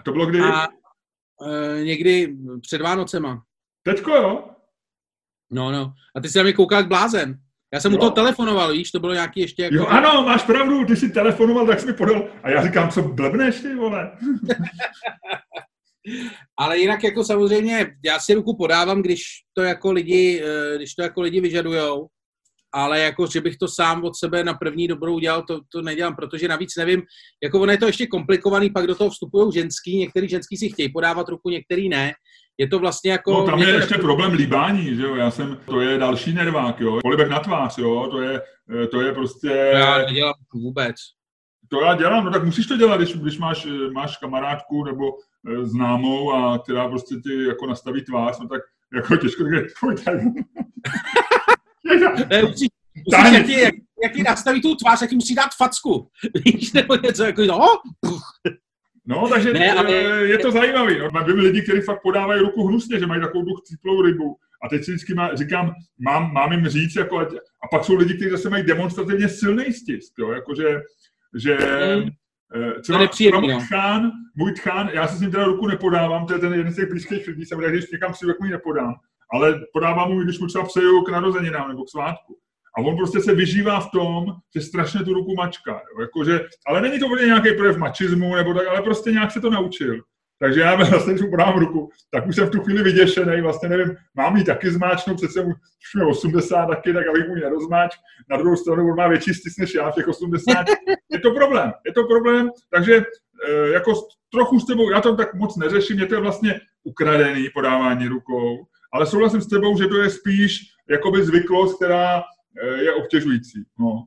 A 0.00 0.04
to 0.04 0.12
bylo 0.12 0.26
kdy? 0.26 0.40
A, 0.40 0.68
e, 1.46 1.84
někdy 1.84 2.36
před 2.60 2.80
Vánocema. 2.80 3.42
Teďko, 3.82 4.10
jo? 4.10 4.47
No, 5.50 5.72
no. 5.72 5.92
A 6.16 6.20
ty 6.20 6.28
jsi 6.28 6.38
na 6.38 6.44
mě 6.44 6.52
koukal 6.52 6.78
jak 6.78 6.88
blázen. 6.88 7.38
Já 7.74 7.80
jsem 7.80 7.92
jo. 7.92 7.98
mu 7.98 8.04
to 8.04 8.10
telefonoval, 8.10 8.72
víš, 8.72 8.90
to 8.90 9.00
bylo 9.00 9.12
nějaký 9.12 9.40
ještě 9.40 9.62
jako... 9.62 9.74
Jo, 9.74 9.86
ano, 9.86 10.22
máš 10.22 10.42
pravdu, 10.42 10.84
ty 10.84 10.96
jsi 10.96 11.10
telefonoval, 11.10 11.66
tak 11.66 11.80
jsi 11.80 11.86
mi 11.86 11.92
podal. 11.92 12.28
A 12.42 12.50
já 12.50 12.66
říkám, 12.66 12.90
co 12.90 13.02
blbneš 13.02 13.60
ty, 13.60 13.74
vole? 13.74 14.12
Ale 16.58 16.78
jinak 16.78 17.04
jako 17.04 17.24
samozřejmě, 17.24 17.86
já 18.04 18.18
si 18.18 18.34
ruku 18.34 18.56
podávám, 18.56 19.02
když 19.02 19.24
to 19.52 19.62
jako 19.62 19.92
lidi, 19.92 20.42
eh, 20.44 20.76
když 20.76 20.94
to 20.94 21.02
jako 21.02 21.20
lidi 21.20 21.40
vyžadujou, 21.40 22.08
ale 22.74 23.00
jako, 23.00 23.26
že 23.26 23.40
bych 23.40 23.56
to 23.56 23.68
sám 23.68 24.04
od 24.04 24.16
sebe 24.16 24.44
na 24.44 24.54
první 24.54 24.88
dobrou 24.88 25.14
udělal, 25.14 25.42
to, 25.42 25.60
to 25.72 25.82
nedělám, 25.82 26.16
protože 26.16 26.48
navíc 26.48 26.76
nevím, 26.76 27.02
jako 27.42 27.60
ono 27.60 27.72
je 27.72 27.78
to 27.78 27.86
ještě 27.86 28.06
komplikovaný, 28.06 28.70
pak 28.70 28.86
do 28.86 28.94
toho 28.94 29.10
vstupují 29.10 29.52
ženský, 29.52 29.98
některý 29.98 30.28
ženský 30.28 30.56
si 30.56 30.68
chtějí 30.68 30.92
podávat 30.92 31.28
ruku, 31.28 31.50
některý 31.50 31.88
ne. 31.88 32.12
Je 32.58 32.68
to 32.68 32.78
vlastně 32.78 33.10
jako... 33.10 33.32
No 33.32 33.46
tam 33.46 33.62
je 33.62 33.74
ještě 33.74 33.94
to... 33.94 34.00
problém 34.00 34.32
líbání, 34.32 34.96
že 34.96 35.02
jo, 35.02 35.14
já 35.14 35.30
jsem, 35.30 35.58
to 35.64 35.80
je 35.80 35.98
další 35.98 36.32
nervák, 36.32 36.80
jo, 36.80 36.98
polibek 37.02 37.28
na 37.28 37.40
tvář, 37.40 37.78
jo, 37.78 38.08
to 38.10 38.20
je, 38.20 38.42
eh, 38.82 38.86
to 38.86 39.00
je 39.00 39.12
prostě... 39.12 39.48
Já 39.72 39.98
nedělám 39.98 40.34
vůbec. 40.54 40.96
To 41.70 41.80
já 41.80 41.94
dělám, 41.94 42.24
no 42.24 42.30
tak 42.30 42.44
musíš 42.44 42.66
to 42.66 42.76
dělat, 42.76 42.96
když, 42.96 43.16
když 43.16 43.38
máš, 43.38 43.66
eh, 43.66 43.90
máš 43.90 44.16
kamarádku 44.16 44.84
nebo 44.84 45.12
Eh, 45.46 45.66
známou 45.66 46.32
a 46.32 46.58
která 46.58 46.88
prostě 46.88 47.14
ti 47.14 47.44
jako 47.44 47.66
nastaví 47.66 48.04
tvář, 48.04 48.38
no 48.38 48.48
tak 48.48 48.62
jako 48.94 49.16
těžko 49.16 49.44
říct, 49.44 49.72
pojď 49.80 50.04
tady. 50.04 50.24
ne, 52.30 52.42
musí, 52.42 52.66
musíš, 53.06 53.32
jak, 53.32 53.48
jak, 53.48 53.74
jak 54.02 54.12
ti 54.12 54.22
nastaví 54.22 54.62
tu 54.62 54.74
tvář, 54.74 55.00
jak 55.00 55.10
ti 55.10 55.16
musí 55.16 55.34
dát 55.34 55.50
facku. 55.56 56.08
Víš, 56.44 56.72
nebo 56.72 56.96
něco 56.96 57.24
jako, 57.24 57.42
no, 57.42 57.66
No, 59.08 59.28
takže 59.28 59.52
ne, 59.52 59.72
ale... 59.72 59.92
je 60.28 60.38
to 60.38 60.50
zajímavé. 60.50 60.98
No. 60.98 61.10
Mám 61.12 61.24
lidi, 61.24 61.62
kteří 61.62 61.80
fakt 61.80 62.02
podávají 62.02 62.40
ruku 62.40 62.66
hnusně, 62.66 62.98
že 62.98 63.06
mají 63.06 63.20
takovou 63.20 63.54
chcíplou 63.54 64.02
rybu. 64.02 64.36
A 64.62 64.68
teď 64.68 64.84
si 64.84 64.90
vždycky 64.90 65.14
má, 65.14 65.34
říkám, 65.34 65.72
mám, 65.98 66.32
mám 66.32 66.52
jim 66.52 66.68
říct, 66.68 66.96
jako, 66.96 67.18
a 67.18 67.68
pak 67.70 67.84
jsou 67.84 67.94
lidi, 67.94 68.14
kteří 68.14 68.30
zase 68.30 68.50
mají 68.50 68.64
demonstrativně 68.64 69.28
silný 69.28 69.72
stisk, 69.72 70.12
jo, 70.18 70.30
jakože, 70.32 70.80
že, 71.36 71.58
mm. 71.96 72.10
Eh, 72.56 72.80
třeba, 72.80 73.06
třeba 73.06 73.40
můj, 73.40 73.56
tchán, 73.56 74.10
můj 74.36 74.52
tchán, 74.52 74.90
já 74.92 75.06
si 75.06 75.16
s 75.16 75.20
ním 75.20 75.30
teda 75.30 75.44
ruku 75.44 75.66
nepodávám, 75.66 76.26
to 76.26 76.32
je 76.32 76.38
ten 76.38 76.52
jeden 76.52 76.72
z 76.72 76.76
těch 76.76 76.88
blízkých 76.88 77.26
lidí, 77.26 77.44
jsem 77.44 77.58
když 77.58 77.90
někam 77.90 78.14
si 78.14 78.26
ruku 78.26 78.44
nepodám, 78.44 78.94
ale 79.32 79.60
podávám 79.72 80.12
mu, 80.12 80.20
když 80.20 80.38
mu 80.38 80.46
třeba 80.46 80.64
přeju 80.64 81.02
k 81.02 81.10
narozeninám 81.10 81.68
nebo 81.68 81.84
k 81.84 81.90
svátku. 81.90 82.38
A 82.78 82.80
on 82.80 82.96
prostě 82.96 83.20
se 83.20 83.34
vyžívá 83.34 83.80
v 83.80 83.90
tom, 83.90 84.26
že 84.56 84.60
strašně 84.60 85.00
tu 85.00 85.14
ruku 85.14 85.34
mačká. 85.34 85.72
Jo? 85.72 86.00
Jakože, 86.00 86.40
ale 86.66 86.80
není 86.80 86.98
to 86.98 87.06
úplně 87.06 87.26
nějaký 87.26 87.52
projev 87.52 87.76
mačismu, 87.76 88.36
nebo 88.36 88.54
tak, 88.54 88.66
ale 88.66 88.82
prostě 88.82 89.12
nějak 89.12 89.30
se 89.30 89.40
to 89.40 89.50
naučil. 89.50 90.02
Takže 90.38 90.60
já 90.60 90.74
vlastně, 90.90 91.12
když 91.12 91.22
mu 91.22 91.30
podám 91.30 91.58
ruku, 91.58 91.90
tak 92.10 92.26
už 92.26 92.36
jsem 92.36 92.46
v 92.46 92.50
tu 92.50 92.60
chvíli 92.60 92.82
vyděšený, 92.82 93.40
vlastně 93.42 93.68
nevím, 93.68 93.96
mám 94.14 94.36
jí 94.36 94.44
taky 94.44 94.70
zmáčknout, 94.70 95.16
přece 95.16 95.40
už 95.40 95.54
je 95.98 96.04
80 96.04 96.66
taky, 96.66 96.92
tak 96.92 97.06
abych 97.06 97.28
mu 97.28 97.36
ji 97.36 97.42
nerozmáč. 97.42 97.96
Na 98.30 98.36
druhou 98.36 98.56
stranu 98.56 98.90
on 98.90 98.96
má 98.96 99.08
větší 99.08 99.34
stis 99.34 99.56
než 99.58 99.74
já 99.74 99.90
v 99.90 99.94
těch 99.94 100.08
80. 100.08 100.64
Je 101.12 101.18
to 101.18 101.30
problém, 101.30 101.72
je 101.86 101.92
to 101.92 102.04
problém, 102.04 102.50
takže 102.70 102.96
e, 103.48 103.68
jako 103.68 103.92
trochu 104.32 104.60
s 104.60 104.66
tebou, 104.66 104.90
já 104.90 105.00
to 105.00 105.16
tak 105.16 105.34
moc 105.34 105.56
neřeším, 105.56 105.96
mě 105.96 106.06
to 106.06 106.14
je 106.14 106.20
vlastně 106.20 106.60
ukradený 106.84 107.48
podávání 107.54 108.08
rukou, 108.08 108.66
ale 108.92 109.06
souhlasím 109.06 109.40
s 109.40 109.48
tebou, 109.48 109.78
že 109.78 109.86
to 109.86 109.96
je 109.96 110.10
spíš 110.10 110.60
jakoby 110.90 111.24
zvyklost, 111.24 111.76
která 111.76 112.22
je 112.66 112.94
obtěžující. 112.94 113.64
No. 113.78 114.04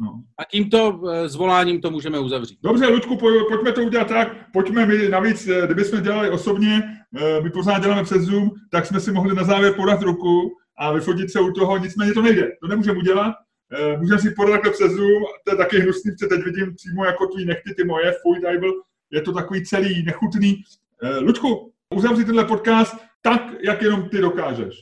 No. 0.00 0.22
A 0.38 0.44
tímto 0.44 1.00
eh, 1.10 1.28
zvoláním 1.28 1.80
to 1.80 1.90
můžeme 1.90 2.18
uzavřít. 2.18 2.58
Dobře, 2.62 2.86
Ludku, 2.86 3.16
pojďme 3.48 3.72
to 3.72 3.82
udělat 3.82 4.08
tak. 4.08 4.52
Pojďme 4.52 4.86
my, 4.86 5.08
navíc, 5.08 5.48
eh, 5.48 5.66
kdybychom 5.66 6.02
dělali 6.02 6.30
osobně, 6.30 6.82
eh, 7.16 7.40
my 7.40 7.50
pořád 7.50 7.82
děláme 7.82 8.04
přes 8.04 8.22
Zoom, 8.22 8.50
tak 8.70 8.86
jsme 8.86 9.00
si 9.00 9.12
mohli 9.12 9.34
na 9.34 9.44
závěr 9.44 9.74
podat 9.74 10.02
ruku 10.02 10.56
a 10.78 10.92
vyfotit 10.92 11.30
se 11.30 11.40
u 11.40 11.52
toho, 11.52 11.78
nicméně 11.78 12.12
to 12.12 12.22
nejde, 12.22 12.50
to 12.62 12.68
nemůžeme 12.68 12.98
udělat. 12.98 13.34
Můžeme 13.98 14.18
si 14.18 14.30
podat 14.30 14.52
takhle 14.52 14.72
přes 14.72 14.92
Zoom, 14.92 15.22
to 15.44 15.52
je 15.52 15.56
taky 15.56 15.78
hnusný, 15.78 16.12
protože 16.12 16.26
teď 16.26 16.44
vidím 16.44 16.74
přímo 16.74 17.04
jako 17.04 17.26
tvý 17.26 17.44
nechty, 17.44 17.74
ty 17.74 17.84
moje, 17.84 18.14
fuj, 18.22 18.58
byl, 18.60 18.72
je 19.10 19.22
to 19.22 19.32
takový 19.32 19.64
celý 19.64 20.02
nechutný. 20.02 20.62
Ludku, 21.20 21.72
uzavři 21.94 22.24
tenhle 22.24 22.44
podcast 22.44 22.96
tak, 23.22 23.42
jak 23.60 23.82
jenom 23.82 24.08
ty 24.08 24.18
dokážeš. 24.18 24.74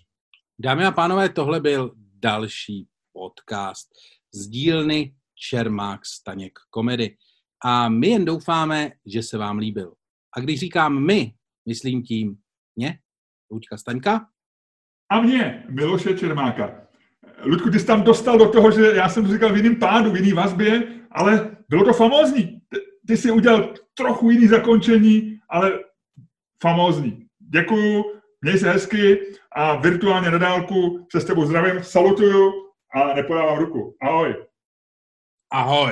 Dámy 0.59 0.85
a 0.85 0.91
pánové, 0.91 1.29
tohle 1.29 1.61
byl 1.61 1.93
další 2.15 2.89
podcast 3.15 3.89
z 4.35 4.49
dílny 4.49 5.15
Čermák 5.35 6.07
Staněk 6.07 6.59
komedy. 6.71 7.17
A 7.65 7.89
my 7.89 8.09
jen 8.09 8.25
doufáme, 8.25 8.93
že 9.07 9.23
se 9.23 9.39
vám 9.39 9.59
líbil. 9.59 9.95
A 10.37 10.41
když 10.41 10.61
říkám 10.61 11.07
my, 11.07 11.33
myslím 11.69 12.03
tím 12.03 12.37
mě, 12.77 12.99
Luďka 13.51 13.77
Staňka. 13.77 14.27
A 15.11 15.21
mě, 15.21 15.65
Miloše 15.71 16.19
Čermáka. 16.19 16.81
Ludku, 17.45 17.71
ty 17.71 17.79
jsi 17.79 17.87
tam 17.87 18.03
dostal 18.03 18.39
do 18.39 18.49
toho, 18.49 18.71
že 18.71 18.93
já 18.95 19.09
jsem 19.09 19.27
to 19.27 19.33
říkal 19.33 19.53
v 19.53 19.57
jiném 19.57 19.77
pádu, 19.77 20.11
v 20.11 20.17
jiný 20.17 20.33
vazbě, 20.33 21.01
ale 21.11 21.57
bylo 21.69 21.85
to 21.85 21.93
famózní. 21.93 22.61
Ty, 23.07 23.17
jsi 23.17 23.31
udělal 23.31 23.75
trochu 23.95 24.31
jiný 24.31 24.47
zakončení, 24.47 25.39
ale 25.49 25.81
famózní. 26.63 27.27
Děkuju, 27.39 28.05
měj 28.41 28.59
se 28.59 28.73
hezky 28.73 29.19
a 29.57 29.77
virtuálně 29.77 30.31
na 30.31 30.39
dálku 30.39 31.07
se 31.13 31.21
s 31.21 31.25
tebou 31.25 31.47
zdravím, 31.47 31.83
salutuju 31.83 32.64
a 32.95 33.15
nepodávám 33.15 33.59
ruku. 33.59 33.97
Ahoj. 34.03 34.47
Ahoj. 35.53 35.91